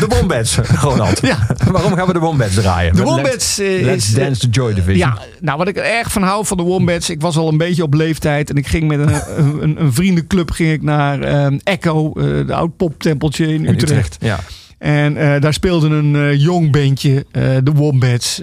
de 0.00 0.06
Wombats, 0.08 0.56
Ronald. 0.56 1.20
Ja. 1.20 1.46
Waarom 1.70 1.94
gaan 1.94 2.06
we 2.06 2.12
de 2.12 2.18
Wombats 2.18 2.54
draaien? 2.54 2.94
De 2.94 3.02
Wombats 3.02 3.58
eh, 3.58 3.82
Let's 3.82 4.08
is... 4.08 4.14
eh, 4.14 4.24
Dance 4.24 4.40
the 4.40 4.48
Joy 4.48 4.74
Division. 4.74 4.96
Ja, 4.96 5.18
nou 5.40 5.58
wat 5.58 5.68
ik 5.68 5.76
er 5.76 5.84
erg 5.84 6.12
van 6.12 6.22
hou 6.22 6.46
van 6.46 6.56
de 6.56 6.62
Wombats. 6.62 7.10
Ik 7.10 7.20
was 7.20 7.36
al 7.36 7.48
een 7.48 7.56
beetje 7.56 7.82
op 7.82 7.94
leeftijd 7.94 8.50
en 8.50 8.56
ik 8.56 8.66
ging 8.66 8.88
met 8.88 8.98
een, 8.98 9.14
een, 9.62 9.80
een 9.80 9.92
vriendenclub 9.92 10.50
ging 10.50 10.72
ik 10.72 10.82
naar 10.82 11.20
eh, 11.20 11.46
Echo, 11.62 12.12
eh, 12.12 12.24
de 12.46 12.54
oud 12.54 12.76
poptempeltje 12.76 13.46
in, 13.46 13.64
In 13.66 13.72
Utrecht. 13.74 14.16
Ja. 14.20 14.38
En 14.78 15.16
eh, 15.16 15.40
daar 15.40 15.52
speelde 15.52 15.88
een 15.88 16.16
eh, 16.16 16.40
jong 16.40 16.70
bandje, 16.70 17.26
eh, 17.30 17.42
de 17.62 17.72
Wombats, 17.72 18.42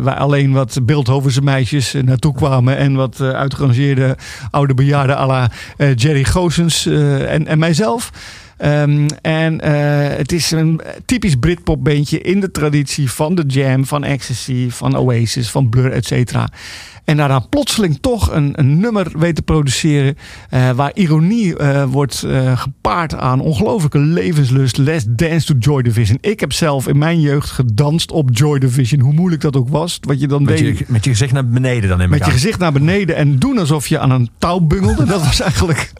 waar 0.00 0.16
alleen 0.16 0.52
wat 0.52 0.78
Beeldhovense 0.82 1.42
meisjes 1.42 1.94
naartoe 2.04 2.34
kwamen 2.34 2.76
en 2.76 2.94
wat 2.94 3.20
uitgerangeerde 3.20 4.16
oude 4.50 4.74
bejaarden 4.74 5.16
à 5.16 5.26
la 5.26 5.50
Jerry 5.94 6.24
Goossens 6.24 6.86
en, 6.86 7.46
en 7.46 7.58
mijzelf. 7.58 8.10
Ehm, 8.56 9.08
en 9.22 9.64
het 10.16 10.32
is 10.32 10.50
een 10.50 10.80
typisch 11.04 11.34
Britpop 11.34 11.84
bandje 11.84 12.20
in 12.20 12.40
de 12.40 12.50
traditie 12.50 13.10
van 13.10 13.34
The 13.34 13.44
Jam, 13.46 13.86
van 13.86 14.04
Ecstasy, 14.04 14.70
van 14.70 14.96
Oasis, 14.96 15.50
van 15.50 15.68
Blur, 15.68 15.92
et 15.92 16.06
cetera. 16.06 16.48
En 17.04 17.16
daarna 17.16 17.38
plotseling 17.38 17.98
toch 18.00 18.32
een, 18.32 18.52
een 18.58 18.80
nummer 18.80 19.12
weet 19.18 19.34
te 19.34 19.42
produceren. 19.42 20.16
eh, 20.50 20.70
waar 20.70 20.90
ironie 20.94 21.56
eh, 21.56 21.84
wordt 21.84 22.22
eh, 22.22 22.58
gepaard 22.58 23.14
aan 23.14 23.40
ongelooflijke 23.40 23.98
levenslust. 23.98 24.76
Let's 24.76 25.04
dance 25.08 25.46
to 25.46 25.54
Joy 25.58 25.82
Division. 25.82 26.18
Ik 26.20 26.40
heb 26.40 26.52
zelf 26.52 26.88
in 26.88 26.98
mijn 26.98 27.20
jeugd 27.20 27.50
gedanst 27.50 28.10
op 28.12 28.28
Joy 28.32 28.58
Division. 28.58 29.00
Hoe 29.00 29.12
moeilijk 29.12 29.42
dat 29.42 29.56
ook 29.56 29.68
was. 29.68 29.98
Wat 30.00 30.20
je 30.20 30.26
dan 30.28 30.42
Met, 30.42 30.58
deed. 30.58 30.78
je, 30.78 30.84
met 30.88 31.04
je 31.04 31.10
gezicht 31.10 31.32
naar 31.32 31.48
beneden 31.48 31.88
dan 31.88 32.00
in 32.00 32.10
Met 32.10 32.24
je 32.24 32.30
gezicht 32.30 32.58
naar 32.58 32.72
beneden 32.72 33.16
en 33.16 33.38
doen 33.38 33.58
alsof 33.58 33.86
je 33.86 33.98
aan 33.98 34.10
een 34.10 34.30
touw 34.38 34.60
bungelde. 34.60 35.04
Dat 35.14 35.24
was 35.24 35.40
eigenlijk. 35.40 35.92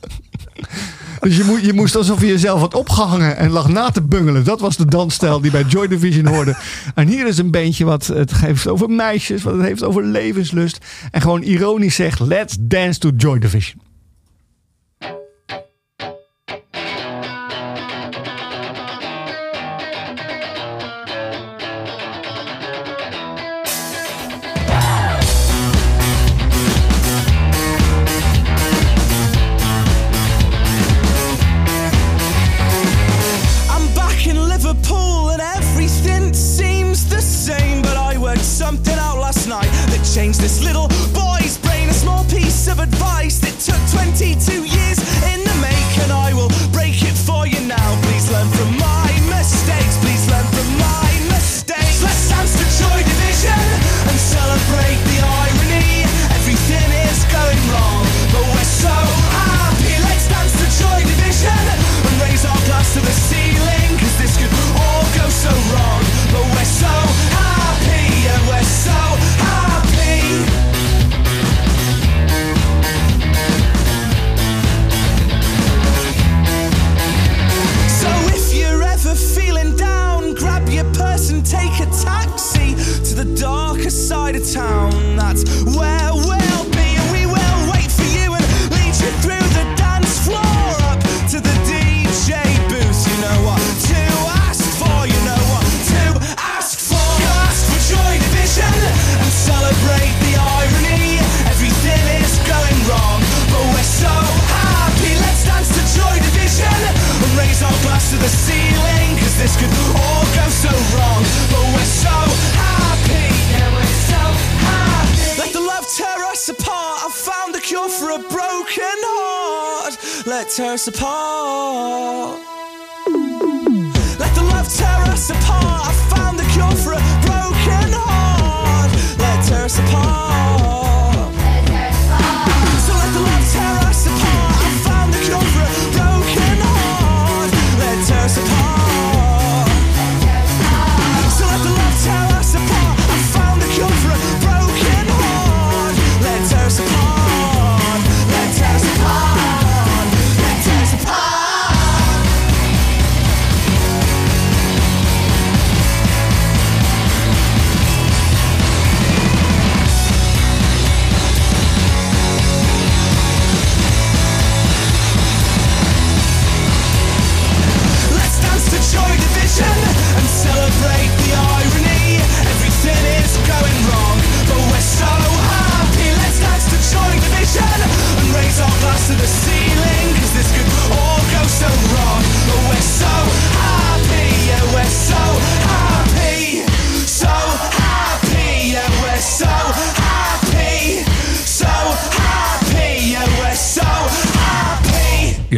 Dus 1.20 1.36
je, 1.36 1.44
moet, 1.44 1.64
je 1.64 1.72
moest 1.72 1.96
alsof 1.96 2.20
je 2.20 2.26
jezelf 2.26 2.60
had 2.60 2.74
opgehangen 2.74 3.36
en 3.36 3.50
lag 3.50 3.68
na 3.68 3.90
te 3.90 4.02
bungelen. 4.02 4.44
Dat 4.44 4.60
was 4.60 4.76
de 4.76 4.84
dansstijl 4.84 5.40
die 5.40 5.50
bij 5.50 5.62
Joy 5.62 5.88
Division 5.88 6.26
hoorde. 6.26 6.56
En 6.94 7.08
hier 7.08 7.26
is 7.26 7.38
een 7.38 7.50
beentje 7.50 7.84
wat 7.84 8.06
het 8.06 8.36
heeft 8.36 8.68
over 8.68 8.90
meisjes, 8.90 9.42
wat 9.42 9.54
het 9.54 9.62
heeft 9.62 9.82
over 9.82 10.04
levenslust. 10.04 10.78
En 11.10 11.20
gewoon 11.20 11.42
ironisch 11.42 11.94
zegt: 11.94 12.20
Let's 12.20 12.56
dance 12.60 12.98
to 12.98 13.10
Joy 13.16 13.38
Division. 13.38 13.89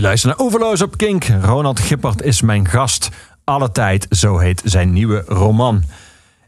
Luistert 0.03 0.37
naar 0.37 0.47
Overloos 0.47 0.83
op 0.83 0.97
Kink. 0.97 1.25
Ronald 1.43 1.81
Gippert 1.81 2.23
is 2.23 2.41
mijn 2.41 2.69
gast. 2.69 3.09
Alle 3.45 3.73
tijd, 3.73 4.07
zo 4.11 4.39
heet 4.39 4.63
zijn 4.65 4.93
nieuwe 4.93 5.25
roman. 5.27 5.83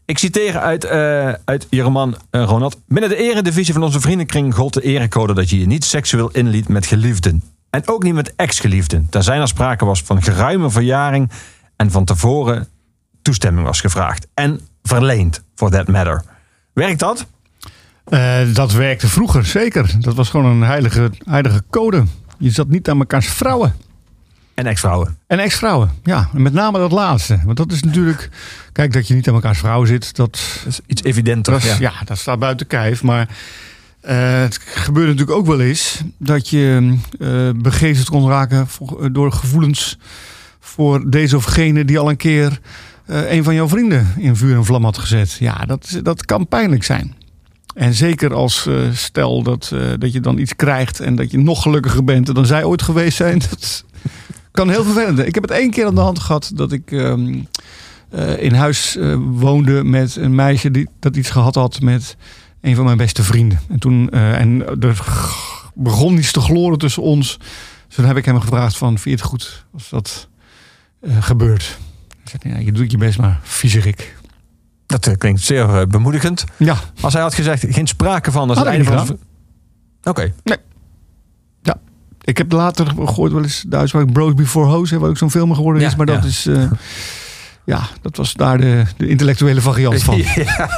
Ik 0.05 0.17
citeer 0.17 0.59
uit, 0.59 0.83
eh, 0.83 1.33
uit 1.45 1.67
je 1.69 1.81
roman, 1.81 2.15
eh, 2.29 2.43
Ronald. 2.43 2.81
Binnen 2.87 3.09
de 3.09 3.15
eredivisie 3.15 3.73
van 3.73 3.83
onze 3.83 3.99
vriendenkring 3.99 4.55
gold 4.55 4.73
de 4.73 4.81
erecode 4.81 5.33
dat 5.33 5.49
je 5.49 5.59
je 5.59 5.65
niet 5.65 5.83
seksueel 5.83 6.29
inliet 6.31 6.67
met 6.67 6.85
geliefden. 6.85 7.43
En 7.69 7.87
ook 7.87 8.03
niet 8.03 8.13
met 8.13 8.33
ex-geliefden. 8.35 9.07
Tenzij 9.09 9.39
er 9.39 9.47
sprake 9.47 9.85
was 9.85 10.01
van 10.01 10.23
geruime 10.23 10.69
verjaring 10.69 11.31
en 11.75 11.91
van 11.91 12.05
tevoren 12.05 12.67
toestemming 13.21 13.65
was 13.65 13.81
gevraagd. 13.81 14.27
En 14.33 14.59
verleend, 14.83 15.43
for 15.55 15.69
that 15.71 15.87
matter. 15.87 16.23
Werkt 16.73 16.99
dat? 16.99 17.25
Eh, 18.05 18.53
dat 18.53 18.71
werkte 18.71 19.07
vroeger, 19.07 19.45
zeker. 19.45 19.95
Dat 19.99 20.15
was 20.15 20.29
gewoon 20.29 20.45
een 20.45 20.67
heilige, 20.67 21.11
heilige 21.23 21.63
code. 21.69 22.03
Je 22.37 22.49
zat 22.51 22.67
niet 22.67 22.89
aan 22.89 22.97
mekaars 22.97 23.27
vrouwen. 23.27 23.75
En 24.53 24.65
ex-vrouwen. 24.65 25.17
En 25.27 25.39
ex-vrouwen, 25.39 25.91
ja. 26.03 26.29
En 26.33 26.41
met 26.41 26.53
name 26.53 26.77
dat 26.77 26.91
laatste. 26.91 27.39
Want 27.45 27.57
dat 27.57 27.71
is 27.71 27.83
natuurlijk... 27.83 28.29
Kijk, 28.71 28.93
dat 28.93 29.07
je 29.07 29.13
niet 29.13 29.27
aan 29.27 29.33
mekaars 29.33 29.57
vrouw 29.59 29.85
zit, 29.85 30.15
dat, 30.15 30.39
Dat 30.63 30.73
is 30.73 30.79
iets 30.87 31.03
evidenter. 31.03 31.53
dat, 31.53 31.63
is- 31.63 31.69
ja. 31.77 31.91
ja. 31.99 32.03
dat 32.05 32.17
staat 32.17 32.39
buiten 32.39 32.67
kijf. 32.67 33.03
Maar 33.03 33.29
eh, 34.01 34.39
het 34.39 34.57
gebeurt 34.65 35.07
natuurlijk 35.07 35.37
ook 35.37 35.45
wel 35.45 35.59
eens... 35.61 36.01
dat 36.17 36.49
je 36.49 36.97
eh 37.19 37.49
begeesterd 37.55 38.09
kon 38.09 38.29
raken 38.29 38.67
voor- 38.67 39.13
door 39.13 39.31
gevoelens... 39.31 39.97
voor 40.59 41.09
deze 41.09 41.35
of 41.35 41.43
gene 41.43 41.85
die 41.85 41.99
al 41.99 42.09
een 42.09 42.17
keer... 42.17 42.59
eh, 43.05 43.31
een 43.31 43.43
van 43.43 43.53
jouw 43.55 43.67
vrienden 43.67 44.13
in 44.17 44.35
vuur 44.35 44.55
en 44.55 44.65
vlam 44.65 44.83
had 44.83 44.97
gezet. 44.97 45.31
Ja, 45.39 45.65
dat, 45.65 45.99
dat 46.03 46.25
kan 46.25 46.47
pijnlijk 46.47 46.83
zijn. 46.83 47.15
En 47.75 47.93
zeker 47.93 48.33
als 48.33 48.67
eh, 48.67 48.75
stel 48.93 49.43
dat, 49.43 49.71
eh, 49.73 49.81
dat 49.99 50.13
je 50.13 50.19
dan 50.19 50.37
iets 50.37 50.55
krijgt... 50.55 50.99
en 50.99 51.15
dat 51.15 51.31
je 51.31 51.37
nog 51.37 51.61
gelukkiger 51.61 52.03
bent 52.03 52.35
dan 52.35 52.45
zij 52.45 52.63
ooit 52.63 52.81
geweest 52.81 53.17
zijn... 53.17 53.39
Dat, 53.49 53.85
kan 54.51 54.69
heel 54.69 54.83
vervelend. 54.83 55.19
Ik 55.19 55.33
heb 55.33 55.43
het 55.43 55.51
één 55.51 55.69
keer 55.69 55.85
aan 55.85 55.95
de 55.95 56.01
hand 56.01 56.19
gehad 56.19 56.51
dat 56.53 56.71
ik 56.71 56.91
ehm, 56.91 57.39
eh, 58.09 58.41
in 58.43 58.53
huis 58.53 58.97
woonde 59.17 59.83
met 59.83 60.15
een 60.15 60.35
meisje 60.35 60.71
die 60.71 60.87
dat 60.99 61.15
iets 61.15 61.29
gehad 61.29 61.55
had 61.55 61.81
met 61.81 62.17
een 62.61 62.75
van 62.75 62.85
mijn 62.85 62.97
beste 62.97 63.23
vrienden. 63.23 63.59
En 63.69 63.79
toen 63.79 64.09
en 64.09 64.79
er 64.79 65.03
begon 65.73 66.17
iets 66.17 66.31
te 66.31 66.39
gloren 66.39 66.77
tussen 66.77 67.03
ons. 67.03 67.37
Dus 67.87 67.95
toen 67.95 68.05
heb 68.05 68.17
ik 68.17 68.25
hem 68.25 68.39
gevraagd 68.39 68.77
van, 68.77 68.99
vind 68.99 69.03
je 69.03 69.11
het 69.11 69.31
goed 69.31 69.65
als 69.73 69.89
dat 69.89 70.27
gebeurt? 71.19 71.77
Hij 72.39 72.63
je 72.63 72.71
doet 72.71 72.91
je 72.91 72.97
best 72.97 73.17
maar, 73.17 73.39
viezerik. 73.43 74.15
Dat 74.85 75.07
eh, 75.07 75.13
klinkt 75.17 75.41
zeer 75.41 75.79
eh, 75.79 75.87
bemoedigend. 75.87 76.43
Ja, 76.57 76.75
Als 77.01 77.13
hij 77.13 77.21
had 77.21 77.33
gezegd, 77.33 77.65
geen 77.69 77.87
sprake 77.87 78.31
van. 78.31 78.47
Dat 78.47 78.57
is 78.57 78.63
het 78.63 78.71
einde 78.71 78.85
van... 79.05 79.17
Oké. 80.03 80.33
ik 82.21 82.37
heb 82.37 82.51
later 82.51 82.87
gehoord 82.87 83.31
wel 83.31 83.43
eens 83.43 83.63
de 83.67 83.75
uitspraak 83.75 84.11
Bros 84.11 84.33
Before 84.33 84.69
Hoes, 84.75 84.89
hè, 84.89 84.99
wat 84.99 85.09
ook 85.09 85.17
zo'n 85.17 85.31
film 85.31 85.53
geworden 85.53 85.81
Ja, 85.81 85.87
is. 85.87 85.95
Maar 85.95 86.05
dat 86.05 86.21
ja. 86.21 86.27
is, 86.29 86.45
eh, 86.45 86.71
ja, 87.65 87.81
dat 88.01 88.17
was 88.17 88.33
daar 88.33 88.57
de, 88.57 88.83
de 88.97 89.07
intellectuele 89.07 89.61
variant 89.61 90.03
van. 90.03 90.17
Ja. 90.35 90.69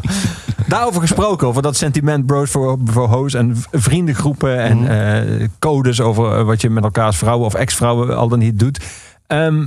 Daarover 0.66 1.00
gesproken, 1.00 1.46
over 1.46 1.62
dat 1.62 1.76
sentiment 1.76 2.26
bros 2.26 2.50
voor, 2.50 2.78
voor 2.84 3.08
hoes 3.08 3.34
en 3.34 3.56
vriendengroepen 3.70 4.58
en 4.58 4.78
Mhm. 4.78 5.46
codes 5.58 6.00
over 6.00 6.44
wat 6.44 6.60
je 6.60 6.70
met 6.70 6.84
elkaars 6.84 7.16
vrouwen 7.16 7.46
of 7.46 7.54
ex-vrouwen 7.54 8.16
al 8.16 8.28
dan 8.28 8.38
niet 8.38 8.58
doet. 8.58 8.80
Ehm, 9.26 9.66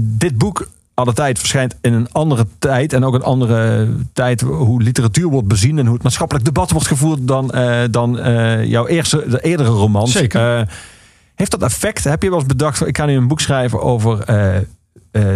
dit 0.00 0.38
boek, 0.38 0.68
Alle 0.98 1.12
Tijd, 1.12 1.38
verschijnt 1.38 1.76
in 1.80 1.92
een 1.92 2.12
andere 2.12 2.46
tijd 2.58 2.92
en 2.92 3.04
ook 3.04 3.14
een 3.14 3.22
andere 3.22 3.88
tijd 4.12 4.40
hoe 4.40 4.82
literatuur 4.82 5.28
wordt 5.28 5.48
bezien 5.48 5.78
en 5.78 5.84
hoe 5.84 5.94
het 5.94 6.02
maatschappelijk 6.02 6.44
debat 6.44 6.70
wordt 6.70 6.86
gevoerd 6.86 7.28
dan, 7.28 7.50
eh, 7.50 7.80
dan 7.90 8.18
eh, 8.18 8.64
jouw 8.64 8.86
eerste, 8.86 9.24
de 9.28 9.40
eerdere 9.40 9.68
romans. 9.68 10.12
Zeker. 10.12 10.58
Eh, 10.58 10.66
heeft 11.34 11.50
dat 11.50 11.62
effect? 11.62 12.04
Heb 12.04 12.22
je 12.22 12.28
wel 12.28 12.38
eens 12.38 12.48
bedacht, 12.48 12.86
ik 12.86 12.96
ga 12.96 13.04
nu 13.06 13.16
een 13.16 13.28
boek 13.28 13.40
schrijven 13.40 13.82
over 13.82 14.24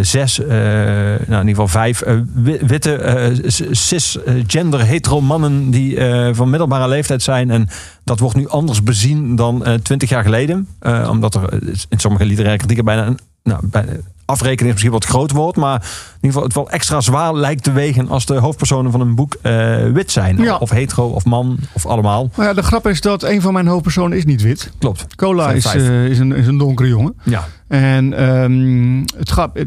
zes, 0.01 0.39
nou 0.39 1.41
in 1.41 1.49
ieder 1.49 1.49
geval 1.49 1.69
vijf 1.69 2.03
wi- 2.35 2.67
witte 2.67 3.35
cisgender 3.71 4.87
hetero 4.87 5.21
mannen 5.21 5.71
die 5.71 5.99
van 6.33 6.51
middelbare 6.51 6.89
leeftijd 6.89 7.23
zijn. 7.23 7.51
En 7.51 7.69
dat 8.05 8.19
wordt 8.19 8.37
nu 8.37 8.49
anders 8.49 8.83
bezien 8.83 9.37
dan 9.37 9.65
twintig 9.83 10.09
jaar 10.09 10.23
geleden. 10.23 10.69
Omdat 11.09 11.35
er 11.35 11.53
in 11.89 12.01
sommige 12.01 12.25
literaire 12.25 12.59
kritieken 12.59 12.85
bijna 12.85 13.07
een 13.07 13.19
nou, 13.43 13.61
bijna, 13.63 13.93
afrekening 14.25 14.67
is 14.67 14.73
misschien 14.73 14.93
wat 14.93 15.05
groot 15.05 15.31
woord, 15.31 15.57
maar 15.57 15.75
in 15.75 16.15
ieder 16.15 16.31
geval 16.31 16.43
het 16.43 16.55
wel 16.55 16.71
extra 16.71 17.01
zwaar 17.01 17.35
lijkt 17.35 17.63
te 17.63 17.73
wegen 17.73 18.09
als 18.09 18.27
de 18.27 18.35
hoofdpersonen 18.35 18.91
van 18.91 19.01
een 19.01 19.15
boek 19.15 19.37
eh, 19.43 19.87
wit 19.93 20.11
zijn. 20.11 20.39
Ja. 20.39 20.57
Of 20.57 20.71
hetero 20.71 21.07
of 21.07 21.25
man 21.25 21.59
of 21.73 21.87
allemaal. 21.87 22.31
Maar 22.37 22.47
ja, 22.47 22.53
de 22.53 22.63
grap 22.63 22.87
is 22.87 23.01
dat 23.01 23.23
een 23.23 23.41
van 23.41 23.53
mijn 23.53 23.67
hoofdpersonen 23.67 24.19
is 24.19 24.25
niet 24.25 24.43
wit. 24.43 24.73
Klopt. 24.79 25.15
Cola 25.17 25.53
is, 25.53 25.65
eh, 25.65 26.05
is, 26.05 26.19
een, 26.19 26.33
is 26.33 26.47
een 26.47 26.59
donkere 26.59 26.89
jongen. 26.89 27.15
Ja. 27.23 27.49
En 27.69 28.13
ehm, 28.13 28.99
het 29.19 29.29
grap, 29.29 29.65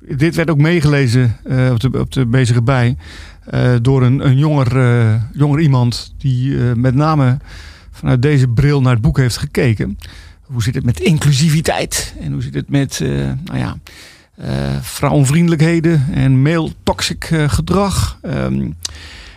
dit 0.00 0.34
werd 0.34 0.50
ook 0.50 0.58
meegelezen 0.58 1.36
eh, 1.44 1.70
op, 1.70 1.80
de, 1.80 2.00
op 2.00 2.12
de 2.12 2.26
bezige 2.26 2.62
bij 2.62 2.96
door 3.82 4.02
een, 4.02 4.26
een 4.26 4.36
jonger, 4.36 5.20
jonger 5.32 5.60
iemand 5.60 6.14
die 6.18 6.56
met 6.56 6.94
name 6.94 7.38
vanuit 7.90 8.22
deze 8.22 8.48
bril 8.48 8.80
naar 8.80 8.92
het 8.92 9.02
boek 9.02 9.16
heeft 9.16 9.36
gekeken. 9.36 9.98
Hoe 10.52 10.62
zit 10.62 10.74
het 10.74 10.84
met 10.84 11.00
inclusiviteit? 11.00 12.14
En 12.20 12.32
hoe 12.32 12.42
zit 12.42 12.54
het 12.54 12.70
met 12.70 13.00
eh, 13.00 13.08
nou 13.44 13.58
ja, 13.58 13.76
eh, 14.34 14.76
vrouwenvriendelijkheden 14.80 16.06
en 16.12 16.42
male 16.42 16.70
toxic 16.82 17.24
eh, 17.24 17.48
gedrag? 17.48 18.18
Ehm, 18.22 18.70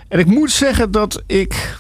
en 0.08 0.20
ik 0.20 0.26
moet 0.26 0.52
zeggen 0.52 0.92
dat 0.92 1.24
ik 1.28 1.80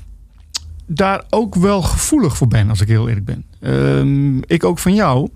daar 0.85 1.23
ook 1.29 1.55
wel 1.55 1.81
gevoelig 1.81 2.37
voor 2.37 2.47
ben, 2.47 2.69
als 2.69 2.81
ik 2.81 2.87
heel 2.87 3.07
eerlijk 3.07 3.25
ben. 3.25 3.45
Ehm, 3.61 4.37
ik 4.37 4.63
ook 4.63 4.79
van 4.79 4.93
jou. 4.93 5.29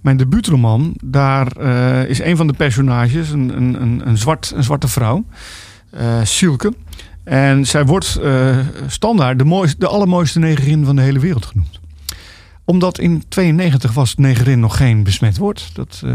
Mijn 0.00 0.16
debuutroman, 0.16 0.94
daar 1.04 1.60
is 2.08 2.20
een 2.20 2.36
van 2.36 2.46
de 2.46 2.52
personages 2.52 3.30
een, 3.30 3.56
een, 3.56 4.08
een, 4.08 4.18
zwart, 4.18 4.52
een 4.54 4.62
zwarte 4.62 4.88
vrouw, 4.88 5.24
eh 5.90 6.20
Silke. 6.22 6.72
En 7.24 7.66
zij 7.66 7.84
wordt 7.84 8.20
standaard 8.86 9.38
de, 9.38 9.44
mooiste, 9.44 9.78
de 9.78 9.86
allermooiste 9.86 10.38
negerin 10.38 10.84
van 10.84 10.96
de 10.96 11.02
hele 11.02 11.18
wereld 11.18 11.46
genoemd. 11.46 11.79
Omdat 12.64 12.98
in 12.98 13.22
92 13.28 13.92
was 13.92 14.14
negerin 14.16 14.60
nog 14.60 14.76
geen 14.76 15.02
besmet 15.02 15.36
woord. 15.38 15.70
Dat, 15.72 16.02
eh, 16.04 16.14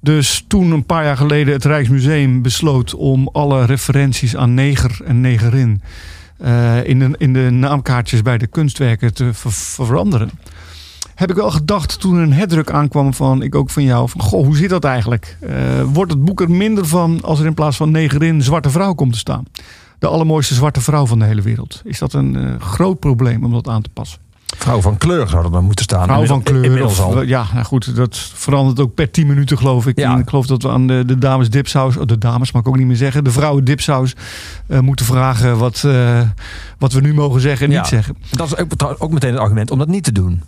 dus 0.00 0.44
toen 0.48 0.70
een 0.70 0.86
paar 0.86 1.04
jaar 1.04 1.16
geleden 1.16 1.52
het 1.52 1.64
Rijksmuseum 1.64 2.42
besloot 2.42 2.94
om 2.94 3.28
alle 3.32 3.64
referenties 3.64 4.36
aan 4.36 4.54
neger 4.54 5.00
en 5.04 5.20
negerin 5.20 5.82
eh, 6.38 6.84
in, 6.84 6.98
de, 6.98 7.14
in 7.18 7.32
de 7.32 7.50
naamkaartjes 7.50 8.22
bij 8.22 8.38
de 8.38 8.46
kunstwerken 8.46 9.14
te 9.14 9.34
ver- 9.34 9.52
veranderen. 9.52 10.30
Heb 11.14 11.30
ik 11.30 11.36
wel 11.36 11.50
gedacht 11.50 12.00
toen 12.00 12.16
een 12.16 12.32
herdruk 12.32 12.70
aankwam 12.70 13.14
van 13.14 13.42
ik 13.42 13.54
ook 13.54 13.70
van 13.70 13.82
jou. 13.82 14.08
Van, 14.08 14.20
goh, 14.20 14.44
hoe 14.44 14.56
zit 14.56 14.70
dat 14.70 14.84
eigenlijk? 14.84 15.36
Eh, 15.40 15.82
wordt 15.92 16.12
het 16.12 16.24
boek 16.24 16.40
er 16.40 16.50
minder 16.50 16.86
van 16.86 17.20
als 17.22 17.40
er 17.40 17.46
in 17.46 17.54
plaats 17.54 17.76
van 17.76 17.90
negerin 17.90 18.42
zwarte 18.42 18.70
vrouw 18.70 18.94
komt 18.94 19.12
te 19.12 19.18
staan? 19.18 19.44
De 19.98 20.06
allermooiste 20.06 20.54
zwarte 20.54 20.80
vrouw 20.80 21.06
van 21.06 21.18
de 21.18 21.24
hele 21.24 21.42
wereld. 21.42 21.80
Is 21.84 21.98
dat 21.98 22.12
een 22.12 22.60
groot 22.60 22.98
probleem 22.98 23.44
om 23.44 23.52
dat 23.52 23.68
aan 23.68 23.82
te 23.82 23.90
passen? 23.92 24.20
Vrouw 24.56 24.80
van 24.80 24.96
kleur 24.98 25.28
zou 25.28 25.44
er 25.44 25.50
dan 25.50 25.64
moeten 25.64 25.84
staan. 25.84 26.04
Vrouw 26.04 26.26
van 26.26 26.42
kleur. 26.42 26.64
Inmiddels 26.64 26.98
Of, 26.98 27.04
al. 27.14 27.22
ja, 27.22 27.46
nou 27.52 27.64
goed, 27.64 27.96
dat 27.96 28.16
verandert 28.34 28.80
ook 28.80 28.94
per 28.94 29.10
10 29.10 29.26
minuten 29.26 29.58
geloof 29.58 29.86
ik. 29.86 29.98
Ja. 29.98 30.12
En 30.12 30.18
ik 30.18 30.28
geloof 30.28 30.46
dat 30.46 30.62
we 30.62 30.68
aan 30.68 30.86
de, 30.86 31.02
de 31.06 31.18
dames 31.18 31.50
dipsaus, 31.50 31.96
oh, 31.96 32.06
de 32.06 32.18
dames 32.18 32.52
mag 32.52 32.62
ik 32.62 32.68
ook 32.68 32.76
niet 32.76 32.86
meer 32.86 32.96
zeggen, 32.96 33.24
de 33.24 33.30
vrouwen 33.30 33.64
dipsaus 33.64 34.14
eh, 34.68 34.78
moeten 34.80 35.06
vragen 35.06 35.58
wat, 35.58 35.82
eh, 35.86 36.20
wat 36.78 36.92
we 36.92 37.00
nu 37.00 37.14
mogen 37.14 37.40
zeggen 37.40 37.66
en 37.66 37.72
Ja. 37.72 37.78
niet 37.78 37.88
zeggen. 37.88 38.16
Dat 38.30 38.46
is 38.46 38.56
ook, 38.56 38.94
ook 38.98 39.10
meteen 39.12 39.30
het 39.32 39.40
argument 39.40 39.70
om 39.70 39.78
dat 39.78 39.88
niet 39.88 40.04
te 40.04 40.12
doen. 40.12 40.42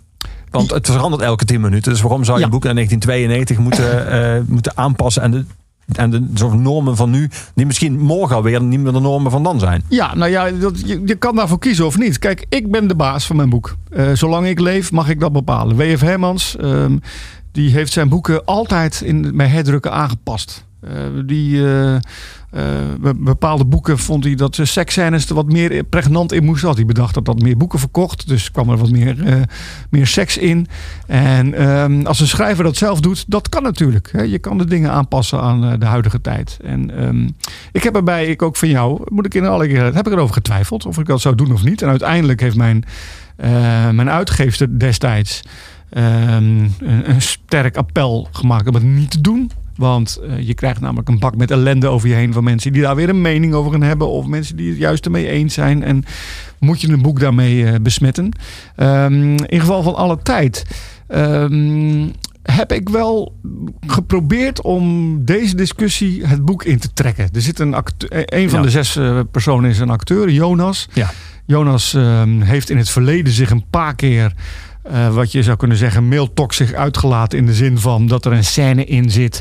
Want 0.49 0.69
het 0.71 0.89
verandert 0.91 1.21
elke 1.23 1.45
10 1.45 1.61
minuten. 1.61 1.91
Dus 1.91 2.01
waarom 2.01 2.23
zou 2.23 2.37
je 2.37 2.43
Ja. 2.43 2.49
boek 2.49 2.63
naar 2.63 2.73
1992 2.73 3.57
moeten, 3.57 4.11
eh, 4.11 4.41
moeten 4.47 4.71
aanpassen 4.77 5.21
aan 5.23 5.31
de, 5.31 5.45
aan 5.93 6.09
de 6.09 6.27
soort 6.33 6.59
normen 6.59 6.95
van 6.95 7.09
nu, 7.09 7.29
die 7.55 7.65
misschien 7.65 7.99
morgen 7.99 8.35
alweer 8.35 8.63
niet 8.63 8.79
meer 8.79 8.93
de 8.93 8.99
normen 8.99 9.31
van 9.31 9.43
dan 9.43 9.59
zijn? 9.59 9.83
Ja, 9.89 10.15
nou 10.15 10.31
ja, 10.31 10.51
dat, 10.51 10.87
je, 10.87 11.01
je 11.05 11.15
kan 11.15 11.35
daarvoor 11.35 11.59
kiezen 11.59 11.85
of 11.85 11.97
niet. 11.97 12.19
Kijk, 12.19 12.45
ik 12.49 12.71
ben 12.71 12.87
de 12.87 12.95
baas 12.95 13.25
van 13.25 13.35
mijn 13.35 13.49
boek. 13.49 13.75
Eh, 13.89 14.11
zolang 14.13 14.47
ik 14.47 14.59
leef, 14.59 14.91
mag 14.91 15.09
ik 15.09 15.19
dat 15.19 15.31
bepalen. 15.33 15.75
W.F. 15.75 16.01
Hermans, 16.01 16.55
ehm, 16.57 16.97
die 17.51 17.71
heeft 17.71 17.91
zijn 17.91 18.09
boeken 18.09 18.45
altijd 18.45 19.01
in, 19.01 19.37
bij 19.37 19.47
herdrukken 19.47 19.91
aangepast. 19.91 20.65
Eh, 20.81 20.91
die 21.25 21.61
eh, 22.55 22.63
be- 22.99 23.15
bepaalde 23.15 23.65
boeken 23.65 23.97
vond 23.97 24.23
hij 24.23 24.35
dat 24.35 24.59
seksscènes 24.61 25.29
er 25.29 25.35
wat 25.35 25.51
meer 25.51 25.83
pregnant 25.83 26.31
in 26.31 26.43
moesten. 26.43 26.67
Had 26.67 26.77
hij 26.77 26.85
bedacht 26.85 27.13
dat 27.13 27.25
dat 27.25 27.41
meer 27.41 27.57
boeken 27.57 27.79
verkocht. 27.79 28.27
Dus 28.27 28.51
kwam 28.51 28.69
er 28.69 28.77
wat 28.77 28.89
meer, 28.89 29.25
eh, 29.25 29.41
meer 29.89 30.07
seks 30.07 30.37
in. 30.37 30.67
En 31.07 31.53
ehm, 31.53 32.05
als 32.05 32.19
een 32.19 32.27
schrijver 32.27 32.63
dat 32.63 32.77
zelf 32.77 32.99
doet, 32.99 33.25
dat 33.27 33.49
kan 33.49 33.63
natuurlijk. 33.63 34.09
Hè. 34.11 34.21
Je 34.21 34.39
kan 34.39 34.57
de 34.57 34.65
dingen 34.65 34.91
aanpassen 34.91 35.41
aan 35.41 35.63
eh, 35.63 35.79
de 35.79 35.85
huidige 35.85 36.21
tijd. 36.21 36.57
En 36.63 36.97
ehm, 36.97 37.29
ik 37.71 37.83
heb 37.83 37.95
erbij, 37.95 38.25
ik 38.25 38.41
ook 38.41 38.55
van 38.55 38.69
jou, 38.69 39.01
moet 39.05 39.25
ik 39.25 39.33
in 39.33 39.45
alle 39.45 39.67
keer, 39.67 39.95
heb 39.95 40.07
ik 40.07 40.13
erover 40.13 40.33
getwijfeld 40.33 40.85
of 40.85 40.97
ik 40.97 41.05
dat 41.05 41.21
zou 41.21 41.35
doen 41.35 41.51
of 41.51 41.63
niet. 41.63 41.81
En 41.81 41.89
uiteindelijk 41.89 42.39
heeft 42.39 42.55
mijn, 42.55 42.83
mijn 43.95 44.09
uitgeefster 44.09 44.79
destijds 44.79 45.41
ehm, 45.89 46.03
een, 46.79 47.09
een 47.09 47.21
sterk 47.21 47.77
appel 47.77 48.27
gemaakt 48.31 48.67
om 48.67 48.73
het 48.73 48.83
niet 48.83 49.11
te 49.11 49.21
doen. 49.21 49.51
Want 49.77 50.19
eh, 50.27 50.39
je 50.47 50.53
krijgt 50.53 50.81
namelijk 50.81 51.07
een 51.09 51.19
bak 51.19 51.35
met 51.35 51.51
ellende 51.51 51.87
over 51.87 52.07
je 52.09 52.13
heen 52.15 52.33
van 52.33 52.43
mensen 52.43 52.73
die 52.73 52.81
daar 52.81 52.95
weer 52.95 53.09
een 53.09 53.21
mening 53.21 53.53
over 53.53 53.71
gaan 53.71 53.81
hebben. 53.81 54.09
Of 54.09 54.25
mensen 54.25 54.55
die 54.55 54.69
het 54.69 54.77
juist 54.77 55.05
ermee 55.05 55.27
eens 55.29 55.53
zijn. 55.53 55.83
En 55.83 56.03
moet 56.59 56.81
je 56.81 56.87
een 56.89 57.01
boek 57.01 57.19
daarmee 57.19 57.65
eh, 57.65 57.79
besmetten. 57.81 58.31
Ehm, 58.75 59.35
in 59.45 59.59
geval 59.59 59.83
van 59.83 59.95
alle 59.95 60.17
tijd. 60.23 60.65
ehm, 61.07 62.07
heb 62.43 62.71
ik 62.71 62.89
wel 62.89 63.35
geprobeerd 63.87 64.61
om 64.61 65.15
deze 65.25 65.55
discussie 65.55 66.25
het 66.27 66.45
boek 66.45 66.63
in 66.63 66.79
te 66.79 66.93
trekken. 66.93 67.29
Er 67.33 67.41
zit 67.41 67.59
een 67.59 67.73
acteur, 67.73 68.09
een 68.25 68.49
van 68.49 68.59
Ja. 68.59 68.65
de 68.65 68.71
zes 68.71 68.95
eh, 68.95 69.19
personen 69.31 69.69
is 69.69 69.79
een 69.79 69.89
acteur, 69.89 70.29
Jonas. 70.29 70.87
Ja. 70.93 71.11
Jonas 71.45 71.93
ehm, 71.93 72.41
heeft 72.41 72.69
in 72.69 72.77
het 72.77 72.89
verleden 72.89 73.33
zich 73.33 73.49
een 73.49 73.65
paar 73.69 73.95
keer, 73.95 74.33
eh, 74.91 75.13
wat 75.13 75.31
je 75.31 75.43
zou 75.43 75.57
kunnen 75.57 75.77
zeggen, 75.77 76.07
mailtoxisch 76.07 76.73
uitgelaten. 76.73 77.37
In 77.37 77.45
de 77.45 77.53
zin 77.53 77.79
van 77.79 78.07
dat 78.07 78.25
er 78.25 78.31
een 78.31 78.43
scène 78.43 78.85
in 78.85 79.09
zit. 79.09 79.39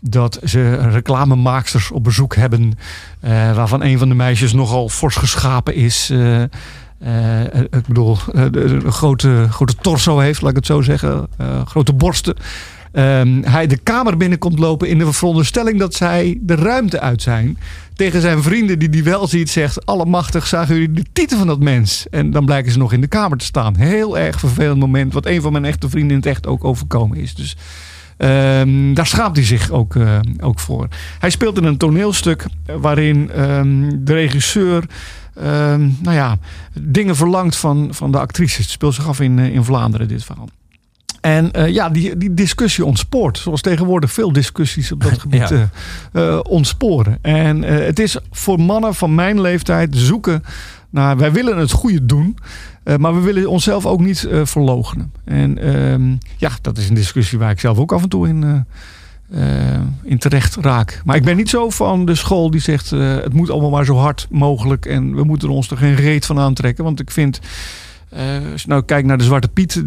Dat 0.00 0.38
ze 0.44 0.74
reclamemaaksters 0.90 1.90
op 1.90 2.04
bezoek 2.04 2.34
hebben. 2.36 2.78
eh, 3.20 3.30
waarvan 3.56 3.82
een 3.82 3.98
van 3.98 4.08
de 4.08 4.14
meisjes 4.14 4.52
nogal 4.52 4.88
fors 4.88 5.16
geschapen 5.16 5.74
is. 5.74 6.10
eh, 6.10 6.42
ik 7.70 7.86
bedoel, 7.86 8.18
een 8.32 8.92
grote, 8.92 9.46
grote 9.50 9.74
torso 9.80 10.18
heeft, 10.18 10.40
laat 10.40 10.50
ik 10.50 10.56
het 10.56 10.66
zo 10.66 10.80
zeggen. 10.82 11.28
grote 11.64 11.92
borsten. 11.92 12.36
Ehm, 12.96 13.42
hij 13.42 13.66
de 13.66 13.76
kamer 13.76 14.16
binnenkomt 14.16 14.58
lopen 14.58 14.88
in 14.88 14.98
de 14.98 15.12
veronderstelling 15.12 15.78
dat 15.78 15.94
zij 15.94 16.38
de 16.40 16.54
ruimte 16.54 17.00
uit 17.00 17.22
zijn. 17.22 17.58
Tegen 17.94 18.20
zijn 18.20 18.42
vrienden 18.42 18.78
die 18.78 18.88
die 18.88 19.04
wel 19.04 19.26
ziet 19.26 19.50
zegt... 19.50 19.86
Allemachtig, 19.86 20.46
zagen 20.46 20.74
jullie 20.74 20.92
de 20.92 21.04
titel 21.12 21.38
van 21.38 21.46
dat 21.46 21.60
mens? 21.60 22.06
En 22.10 22.30
dan 22.30 22.44
blijken 22.44 22.72
ze 22.72 22.78
nog 22.78 22.92
in 22.92 23.00
de 23.00 23.06
kamer 23.06 23.38
te 23.38 23.44
staan. 23.44 23.76
Heel 23.76 24.18
erg 24.18 24.38
vervelend 24.40 24.78
moment. 24.78 25.12
Wat 25.12 25.26
een 25.26 25.40
van 25.40 25.52
mijn 25.52 25.64
echte 25.64 25.88
vrienden 25.88 26.10
in 26.10 26.16
het 26.16 26.26
echt 26.26 26.46
ook 26.46 26.64
overkomen 26.64 27.18
is. 27.18 27.34
Dus 27.34 27.56
ehm, 28.16 28.94
daar 28.94 29.06
schaamt 29.06 29.36
hij 29.36 29.44
zich 29.44 29.70
ook, 29.70 29.96
eh, 29.96 30.18
ook 30.40 30.60
voor. 30.60 30.88
Hij 31.18 31.30
speelt 31.30 31.56
in 31.56 31.64
een 31.64 31.76
toneelstuk 31.76 32.44
waarin 32.80 33.30
ehm, 33.30 33.90
de 33.98 34.12
regisseur... 34.12 34.84
nou 35.98 36.12
ja, 36.12 36.38
dingen 36.80 37.16
verlangt 37.16 37.56
van, 37.56 37.88
van 37.90 38.12
de 38.12 38.18
actrices. 38.18 38.58
Het 38.58 38.70
speelt 38.70 38.94
zich 38.94 39.08
af 39.08 39.20
in, 39.20 39.38
eh, 39.38 39.54
in 39.54 39.64
Vlaanderen, 39.64 40.08
dit 40.08 40.24
verhaal. 40.24 40.48
En 41.26 41.52
eh, 41.52 41.68
ja, 41.68 41.88
die, 41.88 42.16
die 42.16 42.34
discussie 42.34 42.84
ontspoort. 42.84 43.38
Zoals 43.38 43.60
tegenwoordig 43.60 44.12
veel 44.12 44.32
discussies 44.32 44.92
op 44.92 45.02
dat 45.02 45.18
gebied 45.22 45.48
Ja. 45.48 45.70
eh, 46.12 46.28
eh, 46.28 46.40
ontsporen. 46.42 47.18
En 47.22 47.62
het 47.62 47.98
is 47.98 48.18
voor 48.30 48.60
mannen 48.60 48.94
van 48.94 49.14
mijn 49.14 49.40
leeftijd 49.40 49.96
zoeken 49.96 50.42
naar... 50.90 51.16
Wij 51.16 51.32
willen 51.32 51.58
het 51.58 51.70
goede 51.70 52.06
doen, 52.06 52.36
maar 52.98 53.14
we 53.14 53.20
willen 53.20 53.50
onszelf 53.50 53.86
ook 53.86 54.00
niet 54.00 54.28
verloochenen. 54.42 55.12
En 55.24 55.58
ehm, 55.58 56.16
ja, 56.36 56.50
dat 56.62 56.78
is 56.78 56.88
een 56.88 56.94
discussie 56.94 57.38
waar 57.38 57.50
ik 57.50 57.60
zelf 57.60 57.78
ook 57.78 57.92
af 57.92 58.02
en 58.02 58.08
toe 58.08 58.28
in, 58.28 58.66
in 60.02 60.18
terecht 60.18 60.56
raak. 60.56 61.02
Maar 61.04 61.16
ik 61.16 61.24
ben 61.24 61.36
niet 61.36 61.50
zo 61.50 61.70
van 61.70 62.04
de 62.04 62.14
school 62.14 62.50
die 62.50 62.60
zegt... 62.60 62.90
het 62.90 63.32
moet 63.32 63.50
allemaal 63.50 63.70
maar 63.70 63.84
zo 63.84 63.96
hard 63.96 64.26
mogelijk... 64.30 64.86
en 64.86 65.14
we 65.14 65.24
moeten 65.24 65.48
ons 65.48 65.70
er 65.70 65.76
geen 65.76 65.94
reet 65.94 66.26
van 66.26 66.38
aantrekken. 66.38 66.84
Want 66.84 67.00
ik 67.00 67.10
vind... 67.10 67.40
als 68.52 68.62
je 68.62 68.68
nou 68.68 68.82
kijkt 68.82 69.08
naar 69.08 69.18
de 69.18 69.24
Zwarte 69.24 69.48
Piet 69.48 69.82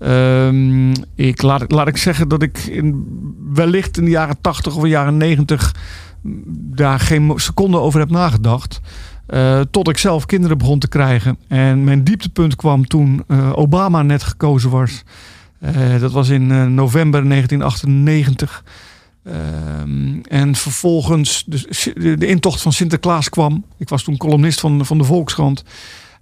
Ehm, 0.00 0.90
ik, 1.14 1.42
laat, 1.42 1.88
ik 1.88 1.96
zeggen 1.96 2.28
dat 2.28 2.42
ik 2.42 2.58
in, 2.58 3.04
wellicht 3.52 3.98
in 3.98 4.04
de 4.04 4.10
jaren 4.10 4.40
80 4.40 4.76
of 4.76 4.82
de 4.82 4.88
jaren 4.88 5.16
90 5.16 5.74
mm, 6.22 6.42
daar 6.76 7.00
geen 7.00 7.32
seconde 7.36 7.78
over 7.78 8.00
heb 8.00 8.10
nagedacht. 8.10 8.80
Eh, 9.26 9.60
tot 9.70 9.88
ik 9.88 9.98
zelf 9.98 10.26
kinderen 10.26 10.58
begon 10.58 10.78
te 10.78 10.88
krijgen. 10.88 11.38
En 11.48 11.84
mijn 11.84 12.04
dieptepunt 12.04 12.56
kwam 12.56 12.86
toen 12.86 13.24
eh, 13.26 13.52
Obama 13.54 14.02
net 14.02 14.22
gekozen 14.22 14.70
was. 14.70 15.02
Eh, 15.58 16.00
dat 16.00 16.12
was 16.12 16.28
in 16.28 16.74
november 16.74 17.28
1998. 17.28 18.64
Ehm, 19.24 20.20
en 20.28 20.54
vervolgens 20.54 21.44
de, 21.46 21.92
de, 21.94 22.16
de 22.16 22.26
intocht 22.26 22.62
van 22.62 22.72
Sinterklaas 22.72 23.28
kwam. 23.28 23.64
Ik 23.78 23.88
was 23.88 24.02
toen 24.02 24.16
columnist 24.16 24.60
van, 24.60 24.86
van 24.86 24.98
de 24.98 25.04
Volkskrant. 25.04 25.64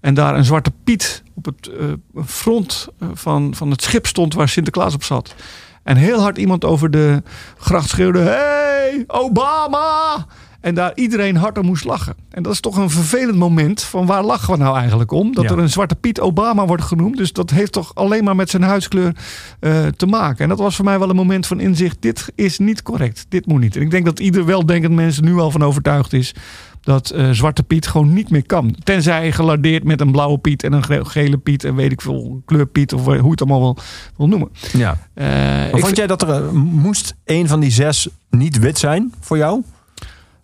En 0.01 0.15
daar 0.15 0.37
een 0.37 0.45
zwarte 0.45 0.73
piet 0.85 1.23
op 1.35 1.45
het 1.45 1.69
eh, 1.79 1.87
front 2.27 2.89
eh, 2.99 3.09
van, 3.13 3.55
van 3.55 3.71
het 3.71 3.83
schip 3.83 4.07
stond 4.07 4.35
waar 4.35 4.49
Sinterklaas 4.49 4.95
op 4.95 5.03
zat. 5.03 5.35
En 5.83 5.97
heel 5.97 6.21
hard 6.21 6.39
iemand 6.39 6.65
over 6.65 6.91
de 6.91 7.23
gracht 7.59 7.89
schreeuwde: 7.89 8.19
Hey, 8.19 9.05
Obama! 9.07 10.27
En 10.61 10.75
daar 10.75 10.93
iedereen 10.95 11.37
hard 11.37 11.59
om 11.59 11.67
moest 11.67 11.85
lachen. 11.85 12.15
En 12.31 12.43
dat 12.43 12.53
is 12.53 12.61
toch 12.61 12.77
een 12.77 12.91
vervelend 12.91 13.39
moment 13.39 13.83
van 13.83 14.07
waar 14.07 14.23
lachen 14.25 14.53
we 14.53 14.59
nou 14.59 14.77
eigenlijk 14.79 15.11
om? 15.13 15.35
Dat 15.35 15.45
Ja. 15.45 15.51
er 15.51 15.59
een 15.59 15.71
zwarte 15.71 15.95
Piet 15.95 16.21
Obama 16.21 16.67
wordt 16.67 16.83
genoemd. 16.83 17.17
Dus 17.17 17.33
dat 17.33 17.51
heeft 17.51 17.73
toch 17.73 17.95
alleen 17.95 18.25
maar 18.25 18.37
met 18.37 18.51
zijn 18.51 18.63
huidskleur 18.63 19.17
eh, 19.61 19.87
te 19.87 20.07
maken. 20.07 20.43
En 20.43 20.49
dat 20.49 20.59
was 20.59 20.77
voor 20.77 20.85
mij 20.85 20.99
wel 20.99 21.11
een 21.11 21.17
moment 21.17 21.47
van 21.47 21.61
inzicht. 21.61 21.97
Dit 22.01 22.33
is 22.35 22.59
niet 22.59 22.83
correct. 22.83 23.27
Dit 23.29 23.47
moet 23.47 23.61
niet. 23.61 23.77
En 23.77 23.83
ik 23.83 23.91
denk 23.91 24.05
dat 24.05 24.21
ieder 24.21 24.45
weldenkend 24.45 24.95
mens 24.95 25.17
er 25.17 25.23
nu 25.23 25.39
al 25.39 25.51
van 25.51 25.63
overtuigd 25.65 26.13
is 26.13 26.35
dat 26.81 27.11
eh, 27.11 27.31
Zwarte 27.31 27.63
Piet 27.63 27.87
gewoon 27.87 28.13
niet 28.13 28.31
meer 28.31 28.47
kan. 28.47 28.75
Tenzij 28.85 29.33
gelardeerd 29.33 29.85
met 29.85 30.01
een 30.01 30.13
blauwe 30.13 30.39
Piet 30.39 30.63
en 30.63 30.73
een 30.73 30.85
ge- 30.85 31.05
gele 31.05 31.39
Piet 31.39 31.65
en 31.65 31.75
weet 31.75 31.93
ik 31.93 32.01
veel, 32.01 32.43
kleur 32.45 32.67
Piet 32.67 32.93
of 32.93 33.05
hoe 33.05 33.15
je 33.15 33.31
het 33.31 33.41
allemaal 33.41 33.61
wil, 33.61 33.77
wil 34.17 34.29
noemen. 34.29 34.49
Ja. 34.73 34.99
Eh, 35.15 35.27
Maar 35.27 35.69
vond 35.71 35.85
vind- 35.85 35.97
jij 35.97 36.07
dat 36.07 36.23
er 36.23 36.31
eh, 36.31 36.51
moest 36.53 37.15
een 37.25 37.49
van 37.49 37.61
die 37.61 37.71
zes 37.71 38.09
niet 38.31 38.59
wit 38.59 38.79
zijn 38.79 39.13
voor 39.21 39.37
jou? 39.37 39.63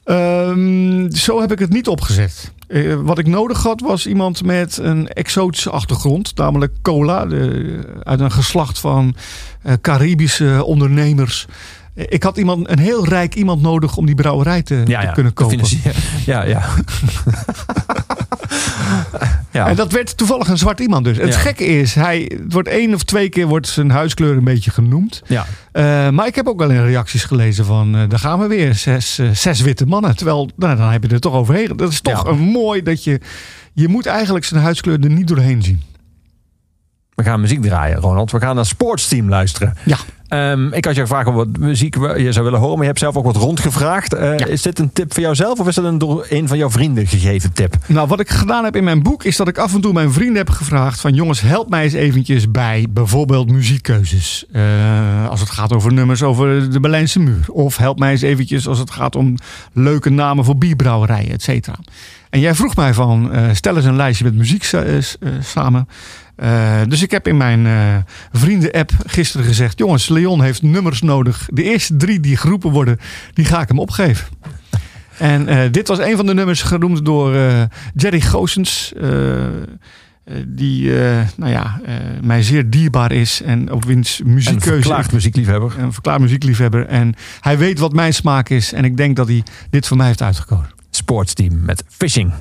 Ehm, 0.05 1.11
zo 1.11 1.41
heb 1.41 1.53
ik 1.53 1.59
het 1.59 1.71
niet 1.73 1.89
opgezet. 1.89 2.53
Wat 3.03 3.19
ik 3.19 3.27
nodig 3.27 3.63
had 3.63 3.81
was 3.81 4.07
iemand 4.07 4.45
met 4.45 4.77
een 4.77 5.09
exotische 5.09 5.71
achtergrond, 5.71 6.37
namelijk 6.37 6.73
cola, 6.83 7.27
de, 7.27 8.01
uit 8.03 8.21
een 8.21 8.31
geslacht 8.33 8.79
van 8.79 9.15
Caribische 9.81 10.65
ondernemers. 10.65 11.47
Ik 11.95 12.23
had 12.23 12.37
iemand, 12.37 12.71
een 12.71 12.79
heel 12.79 13.05
rijk 13.09 13.35
iemand 13.35 13.63
nodig 13.63 13.97
om 13.97 14.07
die 14.07 14.15
brouwerij 14.15 14.63
te, 14.63 14.83
te 14.85 15.11
kunnen 15.15 15.33
kopen. 15.33 15.59
Ja, 16.27 16.43
ja. 16.45 16.63
ja. 19.51 19.67
En 19.69 19.77
dat 19.77 19.93
werd 19.93 20.17
toevallig 20.17 20.49
een 20.49 20.59
zwart 20.59 20.81
iemand 20.81 21.05
dus. 21.05 21.17
Het 21.17 21.29
Ja. 21.35 21.39
gekke 21.39 21.65
is, 21.65 21.95
hij, 21.95 22.31
het 22.43 22.53
wordt 22.53 22.69
één 22.69 22.95
of 22.95 23.03
twee 23.03 23.29
keer 23.29 23.47
wordt 23.47 23.69
zijn 23.69 23.91
huidskleur 23.91 24.37
een 24.37 24.45
beetje 24.45 24.71
genoemd. 24.71 25.23
ja. 25.27 25.47
Eh, 25.73 26.09
maar 26.11 26.27
ik 26.27 26.35
heb 26.35 26.47
ook 26.49 26.59
wel 26.59 26.71
in 26.71 26.85
reacties 26.85 27.25
gelezen 27.25 27.65
van, 27.65 27.97
eh, 27.97 28.09
daar 28.09 28.19
gaan 28.19 28.39
we 28.39 28.47
weer, 28.47 28.75
zes, 28.75 29.19
eh, 29.19 29.31
zes 29.31 29.61
witte 29.61 29.87
mannen. 29.87 30.17
Terwijl, 30.17 30.51
nou, 30.57 30.77
dan 30.77 30.91
heb 30.91 31.03
je 31.05 31.09
er 31.09 31.21
toch 31.21 31.35
overheen. 31.35 31.73
Dat 31.77 31.93
is 31.93 32.01
toch 32.01 32.25
Ja. 32.25 32.31
een 32.31 32.39
mooi 32.39 32.83
dat 32.83 33.05
je, 33.05 33.21
je 33.73 33.89
moet 33.89 34.07
eigenlijk 34.07 34.45
zijn 34.45 34.63
huidskleur 34.63 35.01
er 35.05 35.11
niet 35.11 35.29
doorheen 35.29 35.63
zien. 35.63 35.83
We 37.15 37.23
gaan 37.23 37.41
muziek 37.41 37.63
draaien, 37.63 37.99
Ronald. 37.99 38.31
We 38.31 38.41
gaan 38.41 38.55
naar 38.55 38.67
Sportsteam 38.67 39.29
luisteren. 39.29 39.75
Ja. 39.85 39.97
Ehm, 40.35 40.73
ik 40.73 40.85
had 40.85 40.95
je 40.95 41.01
gevraagd 41.01 41.27
om 41.29 41.35
wat 41.35 41.59
muziek 41.59 41.95
je 41.95 42.33
zou 42.33 42.45
willen 42.45 42.61
horen, 42.61 42.73
maar 42.75 42.83
je 42.83 42.89
hebt 42.89 42.99
zelf 42.99 43.17
ook 43.17 43.25
wat 43.25 43.37
rondgevraagd. 43.37 44.15
Eh, 44.15 44.39
Ja. 44.39 44.47
Is 44.47 44.63
dit 44.63 44.79
een 44.79 44.93
tip 44.93 45.13
voor 45.13 45.23
jouzelf 45.23 45.61
of 45.61 45.69
is 45.69 45.75
dat 45.75 45.85
een 45.85 45.99
door 45.99 46.27
een 46.29 46.49
van 46.49 46.59
jouw 46.59 46.71
vrienden 46.71 47.07
gegeven 47.07 47.53
tip? 47.53 47.77
Nou, 47.87 48.09
wat 48.09 48.21
ik 48.21 48.31
gedaan 48.31 48.65
heb 48.65 48.77
in 48.77 48.85
mijn 48.85 49.03
boek 49.03 49.25
is 49.25 49.37
dat 49.37 49.49
ik 49.49 49.59
af 49.59 49.75
en 49.75 49.81
toe 49.81 49.93
mijn 49.93 50.13
vrienden 50.13 50.37
heb 50.37 50.51
gevraagd 50.51 51.01
van 51.01 51.15
jongens, 51.15 51.41
help 51.41 51.69
mij 51.69 51.85
eens 51.85 51.93
eventjes 51.93 52.51
bij 52.51 52.87
bijvoorbeeld 52.91 53.51
muziekkeuzes. 53.51 54.45
Eh, 54.53 55.29
als 55.29 55.41
het 55.41 55.51
gaat 55.51 55.73
over 55.73 55.93
nummers 55.93 56.23
over 56.23 56.71
de 56.71 56.81
Berlijnse 56.81 57.21
muur. 57.21 57.45
Of 57.49 57.77
help 57.77 57.99
mij 57.99 58.11
eens 58.11 58.23
eventjes 58.23 58.69
als 58.69 58.79
het 58.79 58.91
gaat 58.91 59.17
om 59.17 59.35
leuke 59.73 60.11
namen 60.11 60.45
voor 60.45 60.57
bierbrouwerijen, 60.57 61.33
et 61.33 61.43
cetera. 61.43 61.77
En 62.31 62.41
jij 62.41 62.55
vroeg 62.55 62.77
mij 62.77 62.95
van, 62.95 63.33
eh, 63.33 63.43
stel 63.53 63.77
eens 63.77 63.85
een 63.85 63.97
lijstje 63.97 64.25
met 64.25 64.35
muziek 64.35 64.71
samen. 65.41 65.89
Eh, 66.37 66.81
dus 66.89 67.03
ik 67.03 67.11
heb 67.11 67.29
in 67.29 67.37
mijn 67.37 67.67
eh, 67.67 67.97
vrienden-app 68.33 68.91
gisteren 69.07 69.47
gezegd... 69.47 69.79
jongens, 69.79 70.09
Leon 70.09 70.43
heeft 70.43 70.63
nummers 70.63 71.03
nodig. 71.03 71.49
De 71.53 71.63
eerste 71.63 71.97
drie 71.97 72.21
die 72.21 72.37
geroepen 72.37 72.71
worden, 72.71 72.99
die 73.33 73.45
ga 73.45 73.61
ik 73.61 73.69
hem 73.69 73.79
opgeven. 73.79 74.27
En 75.19 75.49
eh, 75.49 75.71
dit 75.71 75.89
was 75.89 75.99
een 75.99 76.17
van 76.17 76.27
de 76.27 76.35
nummers 76.35 76.63
genoemd 76.63 77.05
door 77.05 77.37
Jerry 77.95 78.21
Goossens. 78.21 78.93
eh, 80.25 80.35
die 80.47 80.91
nou 81.37 81.53
ja, 81.53 81.81
mij 82.23 82.43
zeer 82.43 82.71
dierbaar 82.71 83.13
is. 83.13 83.43
En 83.43 83.73
op 83.73 83.85
wiens 83.85 84.19
Een 84.19 84.33
muziekkeuze... 84.33 84.83
verklaard 84.83 85.13
muziekliefhebber. 85.13 85.79
Een 85.79 85.93
verklaard 85.93 86.21
muziekliefhebber. 86.21 86.87
En 86.87 87.15
hij 87.41 87.59
weet 87.59 87.79
wat 87.79 87.93
mijn 87.93 88.15
smaak 88.15 88.49
is. 88.49 88.73
En 88.73 88.85
ik 88.85 88.97
denk 88.97 89.17
dat 89.17 89.29
hij 89.29 89.43
dit 89.71 89.87
voor 89.87 89.97
mij 89.97 90.07
heeft 90.07 90.23
uitgekozen. 90.23 90.71
Sportsteam 90.91 91.65
met 91.65 91.85
Fishing. 91.89 92.33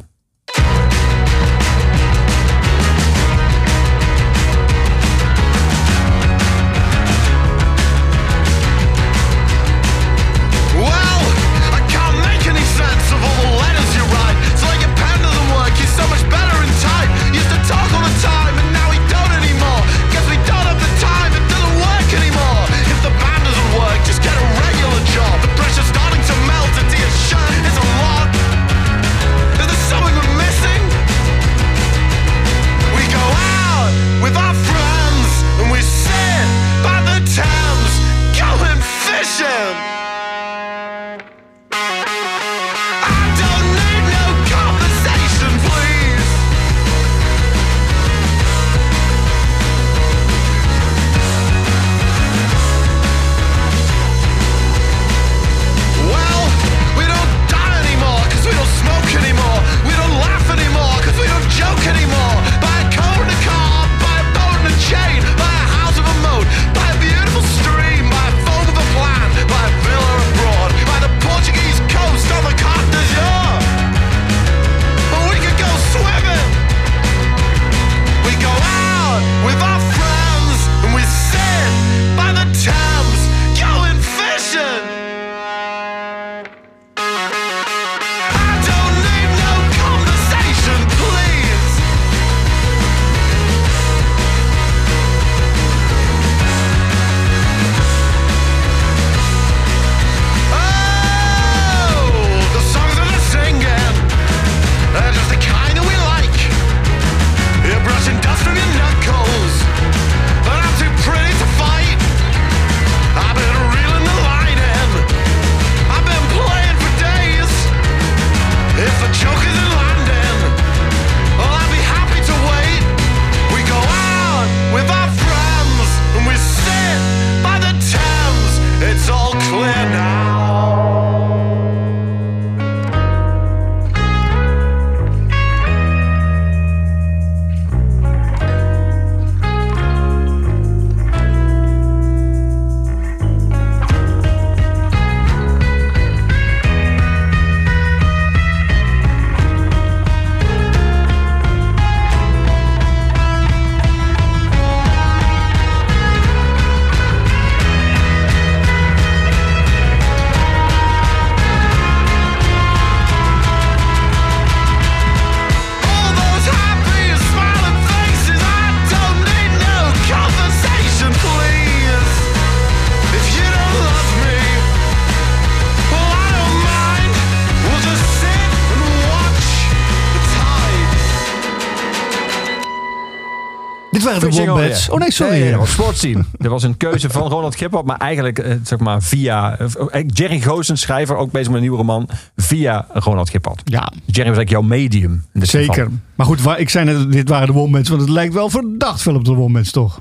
Oh 184.90 185.00
nee, 185.00 185.12
sorry. 185.12 185.40
Nee, 185.40 185.50
dat 185.50 185.60
was 185.60 185.72
sportteam. 185.72 186.26
Dat 186.32 186.52
was 186.52 186.64
een 186.64 186.78
keuze 186.78 187.10
van 187.10 187.28
Ronald 187.30 187.56
Gippert, 187.56 187.86
maar 187.86 187.98
eigenlijk 187.98 188.40
eh, 188.40 188.56
zeg 188.64 188.80
maar 188.80 189.02
via 189.02 189.58
eh, 189.58 189.68
eh, 189.91 190.06
Jerry 190.08 190.40
Goosen, 190.40 190.78
schrijver, 190.78 191.16
ook 191.16 191.32
bezig 191.32 191.48
met 191.48 191.56
een 191.56 191.62
nieuwe 191.62 191.78
roman, 191.78 192.10
via 192.36 192.88
Ronald 192.94 193.30
Gippert. 193.30 193.62
Ja, 193.64 193.91
Jerry 194.06 194.30
was 194.30 194.38
eigenlijk 194.38 194.50
jouw 194.50 194.62
medium. 194.62 195.26
in 195.34 195.45
zeker. 195.45 195.74
geval. 195.74 195.91
Maar 196.16 196.26
goed, 196.26 196.40
ik 196.58 196.70
zei 196.70 196.86
net, 196.86 197.12
dit 197.12 197.30
waren 197.30 197.48
de 197.48 197.54
Wombats, 197.54 197.90
want 197.90 198.02
het 198.02 198.10
lijkt 198.10 198.34
wel 198.34 198.50
verdacht 198.50 199.02
veel 199.02 199.16
op 199.16 199.26
de 199.26 199.34
Wombats, 199.34 199.72
toch? 199.72 200.00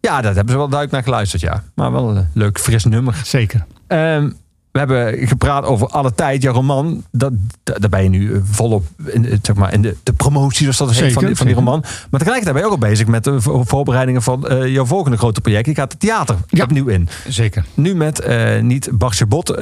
Ja, 0.00 0.20
daar 0.20 0.34
hebben 0.34 0.52
ze 0.52 0.58
wel 0.58 0.68
duidelijk 0.68 0.92
naar 0.92 1.02
geluisterd, 1.02 1.42
ja. 1.42 1.62
Maar 1.74 1.92
wel 1.92 2.16
een 2.16 2.28
leuk, 2.34 2.58
fris 2.58 2.84
nummer. 2.84 3.20
Zeker. 3.24 3.64
Ehm, 3.86 4.30
we 4.72 4.78
hebben 4.78 5.26
gepraat 5.28 5.64
over 5.64 5.86
alle 5.86 6.14
tijd, 6.14 6.42
jouw 6.42 6.52
roman. 6.54 7.04
Dat, 7.10 7.32
da- 7.62 7.74
daar 7.78 7.90
ben 7.90 8.02
je 8.02 8.08
nu 8.08 8.32
eh, 8.34 8.40
volop 8.44 8.84
in, 9.04 9.26
eh, 9.28 9.38
zeg 9.42 9.56
maar, 9.56 9.72
in 9.72 9.82
de, 9.82 9.96
de 10.02 10.12
promotie, 10.12 10.66
dat 10.66 10.78
heet, 10.78 10.96
Zeker, 10.96 11.12
van, 11.12 11.24
die, 11.26 11.36
van 11.36 11.46
die 11.46 11.54
roman. 11.54 11.80
Maar 12.10 12.20
tegelijkertijd 12.20 12.52
ben 12.52 12.62
je 12.62 12.64
ook 12.64 12.82
al 12.82 12.88
bezig 12.88 13.06
met 13.06 13.24
de 13.24 13.40
vo- 13.40 13.62
voorbereidingen 13.64 14.22
van 14.22 14.46
eh, 14.48 14.66
jouw 14.66 14.84
volgende 14.84 15.16
grote 15.16 15.40
project. 15.40 15.66
Je 15.66 15.74
gaat 15.74 15.92
het 15.92 16.00
theater 16.00 16.36
Ja. 16.48 16.64
opnieuw 16.64 16.86
in. 16.86 17.08
Zeker. 17.28 17.64
Nu 17.74 17.94
met 17.94 18.26
niet 18.62 18.88
Bart 18.92 19.28
Bot, 19.28 19.56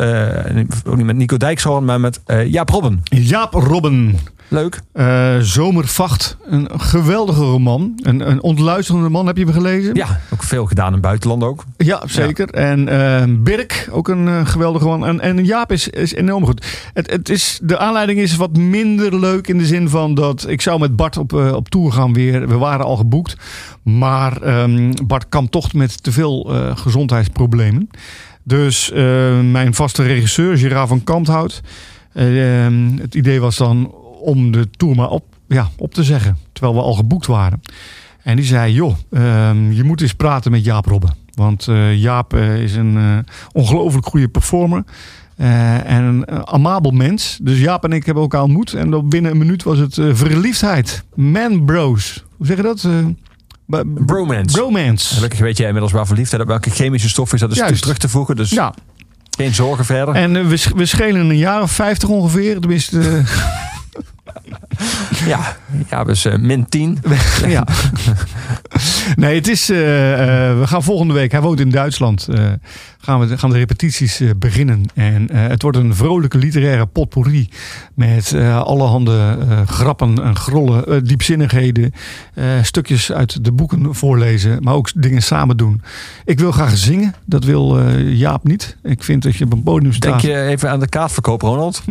ook 0.86 0.96
niet 0.96 1.06
met 1.06 1.16
Nico 1.16 1.36
Dijkshoorn, 1.36 1.84
maar 1.84 2.00
met 2.00 2.20
Jaap 2.46 2.68
Robben. 2.68 3.00
Jaap 3.04 3.52
Robben. 3.54 4.18
Leuk. 4.50 4.80
eh, 4.92 5.36
Zomervacht. 5.38 6.36
Een 6.46 6.68
geweldige 6.80 7.42
roman. 7.42 7.98
Een, 8.02 8.30
een 8.30 8.42
ontluisterende 8.42 9.08
man, 9.08 9.26
heb 9.26 9.36
je 9.36 9.44
hem 9.44 9.52
gelezen? 9.52 9.94
Ja, 9.94 10.20
ook 10.32 10.42
veel 10.42 10.66
gedaan 10.66 10.86
in 10.86 10.92
het 10.92 11.02
buitenland 11.02 11.42
ook. 11.42 11.64
Ja, 11.76 12.02
zeker. 12.06 12.48
En 12.48 12.88
eh, 12.88 13.24
Birk, 13.28 13.88
ook 13.90 14.08
een 14.08 14.28
eh, 14.28 14.46
geweldige 14.46 14.84
man. 14.86 15.06
En, 15.06 15.20
en 15.20 15.44
Jaap 15.44 15.72
is, 15.72 15.88
is 15.88 16.14
enorm 16.14 16.44
goed. 16.44 16.66
Het, 16.94 17.10
het 17.10 17.28
is, 17.28 17.58
de 17.62 17.78
aanleiding 17.78 18.18
is 18.18 18.36
wat 18.36 18.56
minder 18.56 19.18
leuk 19.20 19.48
in 19.48 19.58
de 19.58 19.66
zin 19.66 19.88
van 19.88 20.14
dat 20.14 20.48
ik 20.48 20.60
zou 20.60 20.80
met 20.80 20.96
Bart 20.96 21.16
op, 21.16 21.32
op 21.32 21.68
tour 21.68 21.92
gaan 21.92 22.12
weer. 22.12 22.48
We 22.48 22.56
waren 22.56 22.84
al 22.84 22.96
geboekt. 22.96 23.36
Maar 23.82 24.42
ehm, 24.42 24.92
Bart 25.06 25.28
kampt 25.28 25.52
toch 25.52 25.72
met 25.72 26.02
te 26.02 26.12
veel 26.12 26.52
gezondheidsproblemen. 26.74 27.88
Dus 28.44 28.90
mijn 29.50 29.74
vaste 29.74 30.02
regisseur, 30.02 30.58
Gerard 30.58 30.88
van 30.88 31.04
Kanthout. 31.04 31.60
ehm, 32.14 32.96
het 33.00 33.14
idee 33.14 33.40
was 33.40 33.56
dan 33.56 33.94
om 34.20 34.50
de 34.52 34.70
tour 34.70 34.96
maar 34.96 35.08
op, 35.08 35.24
ja, 35.48 35.68
op 35.76 35.94
te 35.94 36.04
zeggen. 36.04 36.38
Terwijl 36.52 36.74
we 36.74 36.82
al 36.82 36.94
geboekt 36.94 37.26
waren. 37.26 37.60
En 38.22 38.36
die 38.36 38.44
zei, 38.44 38.72
joh, 38.72 38.94
ehm, 39.10 39.72
je 39.72 39.84
moet 39.84 40.00
eens 40.00 40.14
praten 40.14 40.50
met 40.50 40.64
Jaap 40.64 40.86
Robben. 40.86 41.14
Want 41.34 41.68
eh, 41.68 41.94
Jaap 41.96 42.34
eh, 42.34 42.62
is 42.62 42.74
een 42.74 42.96
eh, 42.96 43.18
ongelooflijk 43.52 44.06
goede 44.06 44.28
performer. 44.28 44.84
en 45.36 46.04
een 46.04 46.46
amabel 46.46 46.90
mens. 46.90 47.38
Dus 47.42 47.58
Jaap 47.58 47.84
en 47.84 47.92
ik 47.92 48.04
hebben 48.04 48.22
elkaar 48.22 48.42
ontmoet. 48.42 48.74
En 48.74 49.08
binnen 49.08 49.30
een 49.30 49.38
minuut 49.38 49.62
was 49.62 49.78
het 49.78 49.94
verliefdheid. 49.94 51.04
Man 51.14 51.64
bros. 51.64 52.24
Hoe 52.36 52.46
zeg 52.46 52.56
je 52.56 52.62
dat? 52.62 52.88
Bromance. 54.06 54.56
bromance. 54.56 55.14
Gelukkig 55.14 55.38
weet 55.38 55.56
jij 55.56 55.66
inmiddels 55.66 55.92
waar 55.92 56.06
verliefdheid 56.06 56.42
op 56.42 56.48
welke 56.48 56.70
chemische 56.70 57.08
stof 57.08 57.32
is 57.32 57.40
dat 57.40 57.50
is 57.50 57.56
Juist. 57.56 57.82
terug 57.82 57.98
te 57.98 58.08
voegen. 58.08 58.36
Dus 58.36 58.50
Ja, 58.50 58.74
geen 59.36 59.54
zorgen 59.54 59.84
verder. 59.84 60.14
en 60.14 60.32
we, 60.48 60.64
we 60.74 60.86
schelen 60.86 61.30
een 61.30 61.36
jaar 61.36 61.62
of 61.62 61.70
vijftig 61.70 62.08
ongeveer. 62.08 62.60
Tenminste, 62.60 63.22
Ja, 65.26 65.56
ja 65.88 66.04
dus 66.04 66.24
eh, 66.24 66.38
min 66.38 66.68
10. 66.68 66.98
ja. 67.46 67.66
nee, 69.16 69.34
het 69.34 69.48
is. 69.48 69.70
eh, 69.70 70.48
eh, 70.48 70.58
we 70.58 70.66
gaan 70.66 70.82
volgende 70.82 71.14
week. 71.14 71.32
Hij 71.32 71.40
woont 71.40 71.60
in 71.60 71.70
Duitsland. 71.70 72.28
gaan, 72.98 73.20
we, 73.20 73.38
gaan 73.38 73.50
de 73.50 73.58
repetities 73.58 74.22
beginnen. 74.36 74.84
En 74.94 75.34
het 75.36 75.62
wordt 75.62 75.76
een 75.76 75.94
vrolijke 75.94 76.38
literaire 76.38 76.86
potpourri. 76.86 77.48
Met 77.94 78.34
allerhande 78.64 79.38
grappen 79.66 80.22
en 80.22 80.36
grollen, 80.36 81.04
diepzinnigheden. 81.04 81.92
stukjes 82.62 83.12
uit 83.12 83.44
de 83.44 83.52
boeken 83.52 83.94
voorlezen. 83.94 84.62
Maar 84.62 84.74
ook 84.74 84.90
dingen 84.94 85.22
samen 85.22 85.56
doen. 85.56 85.82
Ik 86.24 86.38
wil 86.38 86.52
graag 86.52 86.76
zingen. 86.76 87.14
Dat 87.26 87.44
wil 87.44 87.90
Jaap 87.98 88.44
niet. 88.44 88.76
Ik 88.82 89.04
vind 89.04 89.22
dat 89.22 89.36
je 89.36 89.44
op 89.44 89.52
een 89.52 89.62
podium 89.62 89.92
staat. 89.92 90.20
Denk 90.20 90.34
je 90.34 90.42
even 90.42 90.70
aan 90.70 90.80
de 90.80 90.88
kaartverkoop, 90.88 91.42
Ronald? 91.42 91.82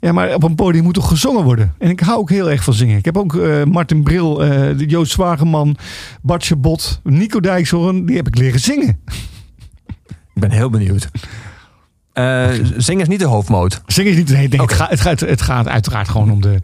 Ja, 0.00 0.12
maar 0.12 0.34
op 0.34 0.42
een 0.42 0.54
podium 0.54 0.84
moet 0.84 0.94
toch 0.94 1.08
gezongen 1.08 1.25
worden? 1.34 1.74
En 1.78 1.90
ik 1.90 2.00
hou 2.00 2.18
ook 2.18 2.30
heel 2.30 2.50
erg 2.50 2.64
van 2.64 2.74
zingen. 2.74 2.96
Ik 2.98 3.04
heb 3.04 3.16
ook 3.16 3.36
eh, 3.36 3.62
Martin 3.64 4.02
Bril, 4.02 4.34
de 4.34 4.84
Joost 4.86 5.12
Zwageman, 5.12 5.76
Bartje 6.22 6.56
Bot, 6.56 7.00
Nico 7.04 7.40
Dijkshoorn. 7.40 8.06
Die 8.06 8.16
heb 8.16 8.26
ik 8.26 8.38
leren 8.38 8.60
zingen. 8.60 8.88
ik 10.34 10.40
ben 10.40 10.50
heel 10.50 10.70
benieuwd. 10.70 11.08
Eh 12.12 12.48
zingen 12.76 13.02
is 13.02 13.08
niet 13.08 13.18
de 13.18 13.26
hoofdmoot. 13.26 13.82
Zingen 13.86 14.10
is 14.12 14.16
niet... 14.18 14.28
Nee, 14.28 14.48
nee, 14.48 14.60
Oké. 14.62 14.72
het, 14.72 14.80
gaat, 14.82 14.90
het, 14.90 15.00
gaat, 15.00 15.20
het 15.20 15.42
gaat 15.42 15.68
uiteraard 15.68 16.08
gewoon 16.08 16.30
om 16.30 16.40
de, 16.40 16.60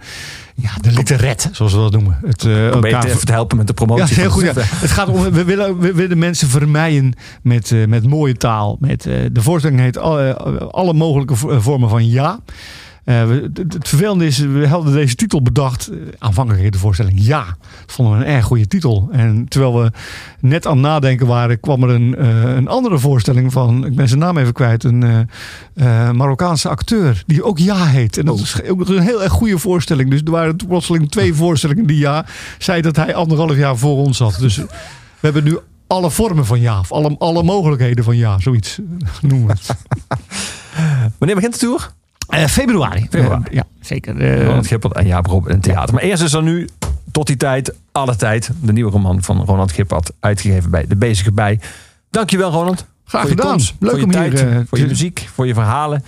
ja, 0.54 0.70
de 0.80 0.92
literet, 0.92 1.48
zoals 1.52 1.72
we 1.72 1.78
dat 1.78 1.92
noemen. 1.92 2.18
Het, 2.26 2.36
Probeer 2.36 2.72
elkaar- 2.72 3.04
even 3.04 3.26
te 3.26 3.32
helpen 3.32 3.56
met 3.56 3.66
de 3.66 3.72
promotie. 3.74 4.14
Ja, 4.14 4.20
heel 4.20 4.30
goed. 4.30 4.42
Ja. 4.42 4.52
Het 4.56 4.90
gaat 4.90 5.08
om, 5.08 5.30
we 5.30 5.44
willen, 5.44 5.78
we 5.78 5.92
willen 5.94 6.18
mensen 6.18 6.48
vermijden 6.48 7.12
met, 7.42 7.74
met 7.88 8.06
mooie 8.06 8.34
taal. 8.36 8.76
Met, 8.80 9.02
de 9.02 9.30
voorstelling 9.42 9.80
heet 9.80 9.98
alle, 9.98 10.36
alle 10.70 10.92
mogelijke 10.92 11.36
vo- 11.36 11.60
vormen 11.60 11.88
van 11.88 12.08
ja. 12.08 12.40
Eh, 13.04 13.28
het, 13.28 13.58
het 13.58 13.88
vervelende 13.88 14.26
is, 14.26 14.38
we 14.38 14.68
hadden 14.68 14.92
deze 14.92 15.14
titel 15.14 15.42
bedacht. 15.42 15.88
eh, 15.88 15.96
Aanvankelijk 16.18 16.62
heette 16.62 16.76
de 16.76 16.82
voorstelling 16.82 17.24
Ja. 17.24 17.44
Dat 17.86 17.94
vonden 17.94 18.18
we 18.18 18.24
een 18.24 18.30
erg 18.30 18.44
goede 18.44 18.66
titel. 18.66 19.08
En 19.12 19.46
terwijl 19.48 19.82
we 19.82 19.90
net 20.40 20.66
aan 20.66 20.72
het 20.72 20.82
nadenken 20.82 21.26
waren, 21.26 21.60
kwam 21.60 21.82
er 21.82 21.88
een, 21.90 22.16
eh, 22.16 22.54
een 22.54 22.68
andere 22.68 22.98
voorstelling 22.98 23.52
van, 23.52 23.86
ik 23.86 23.94
ben 23.94 24.08
zijn 24.08 24.20
naam 24.20 24.38
even 24.38 24.52
kwijt, 24.52 24.84
een 24.84 25.28
Marokkaanse 26.16 26.68
acteur 26.68 27.22
die 27.26 27.44
ook 27.44 27.58
Ja 27.58 27.84
heet. 27.86 28.18
En 28.18 28.24
dat 28.24 28.38
is 28.38 28.62
ook 28.62 28.88
een 28.88 29.00
heel 29.02 29.22
erg 29.22 29.32
goede 29.32 29.58
voorstelling. 29.58 30.10
Dus 30.10 30.20
er 30.24 30.30
waren 30.30 30.56
plotseling 30.56 31.10
twee 31.10 31.34
voorstellingen 31.42 31.86
die 31.86 31.98
Ja 31.98 32.26
zei 32.58 32.80
dat 32.82 32.96
hij 32.96 33.14
anderhalf 33.14 33.56
jaar 33.56 33.76
voor 33.76 33.96
ons 33.96 34.16
zat. 34.16 34.36
Dus 34.38 34.56
we 34.56 34.66
hebben 35.20 35.44
nu 35.44 35.58
alle 35.86 36.10
vormen 36.10 36.46
van 36.46 36.60
ja, 36.60 36.78
of 36.78 36.92
alle, 36.92 37.16
alle 37.18 37.42
mogelijkheden 37.42 38.04
van 38.04 38.16
ja, 38.16 38.38
zoiets 38.40 38.78
noemen 39.20 39.46
we 39.46 39.52
het. 39.52 39.76
Wanneer 41.18 41.36
begint 41.36 41.52
de 41.52 41.58
tour? 41.58 41.92
Eh, 42.40 42.46
februari. 42.46 43.06
Februari. 43.10 43.42
Eh, 43.44 43.54
ja, 43.54 43.64
zeker. 43.80 44.20
Eh, 44.20 44.46
Ronald 44.46 44.66
Gippert 44.66 44.94
en 44.94 45.06
Jaap 45.06 45.26
Rob 45.26 45.48
in 45.48 45.54
het 45.54 45.62
theater. 45.62 45.94
Maar 45.94 46.02
eerst 46.02 46.22
is 46.22 46.32
er 46.32 46.42
nu, 46.42 46.68
tot 47.10 47.26
die 47.26 47.36
tijd, 47.36 47.74
alle 47.92 48.16
tijd, 48.16 48.50
de 48.60 48.72
nieuwe 48.72 48.90
roman 48.90 49.22
van 49.22 49.44
Ronald 49.44 49.72
Gippert. 49.72 50.10
Uitgegeven 50.20 50.70
bij 50.70 50.86
De 50.86 50.96
Bezige 50.96 51.32
Bij. 51.32 51.60
Dankjewel 52.10 52.50
Ronald. 52.50 52.86
Graag 53.04 53.28
gedaan. 53.28 53.50
komst, 53.50 53.74
Leuk 53.78 53.90
voor 53.90 53.98
je 53.98 54.04
om 54.04 54.10
hier, 54.12 54.34
tijd, 54.34 54.50
eh, 54.50 54.60
voor 54.66 54.78
je 54.78 54.86
muziek, 54.86 55.28
voor 55.34 55.46
je 55.46 55.54
verhalen. 55.54 56.04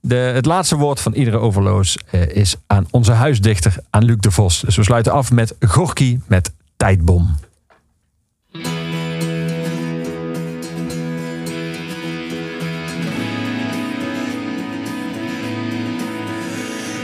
De, 0.00 0.14
het 0.14 0.46
laatste 0.46 0.76
woord 0.76 1.00
van 1.00 1.12
iedere 1.12 1.38
overloos 1.38 1.98
eh, 2.10 2.28
is 2.28 2.56
aan 2.66 2.86
onze 2.90 3.12
huisdichter, 3.12 3.74
aan 3.90 4.04
Luc 4.04 4.16
de 4.18 4.30
Vos. 4.30 4.60
Dus 4.60 4.76
we 4.76 4.82
sluiten 4.82 5.12
af 5.12 5.32
met 5.32 5.54
Gorky 5.60 6.18
met 6.26 6.52
Tijdbom. 6.76 7.36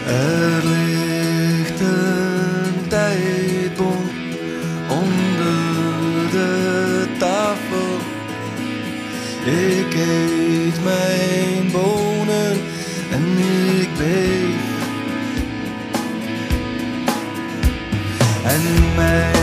Er 0.06 0.62
ligt 0.64 1.80
een 1.80 2.88
tijdbom 2.88 4.10
onder 4.88 6.30
de 6.30 7.06
tafel. 7.18 7.98
Ik 9.44 9.94
eet 9.94 10.84
mijn 10.84 11.70
bonen 11.72 12.56
en 13.10 13.38
ik 13.80 13.88
beef. 13.96 14.64
En 18.44 18.94
mijn 18.96 19.35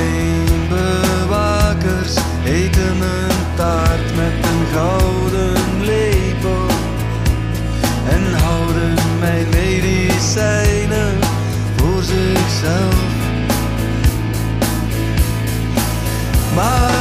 zichzelf. 12.63 12.95
Maar 16.55 16.92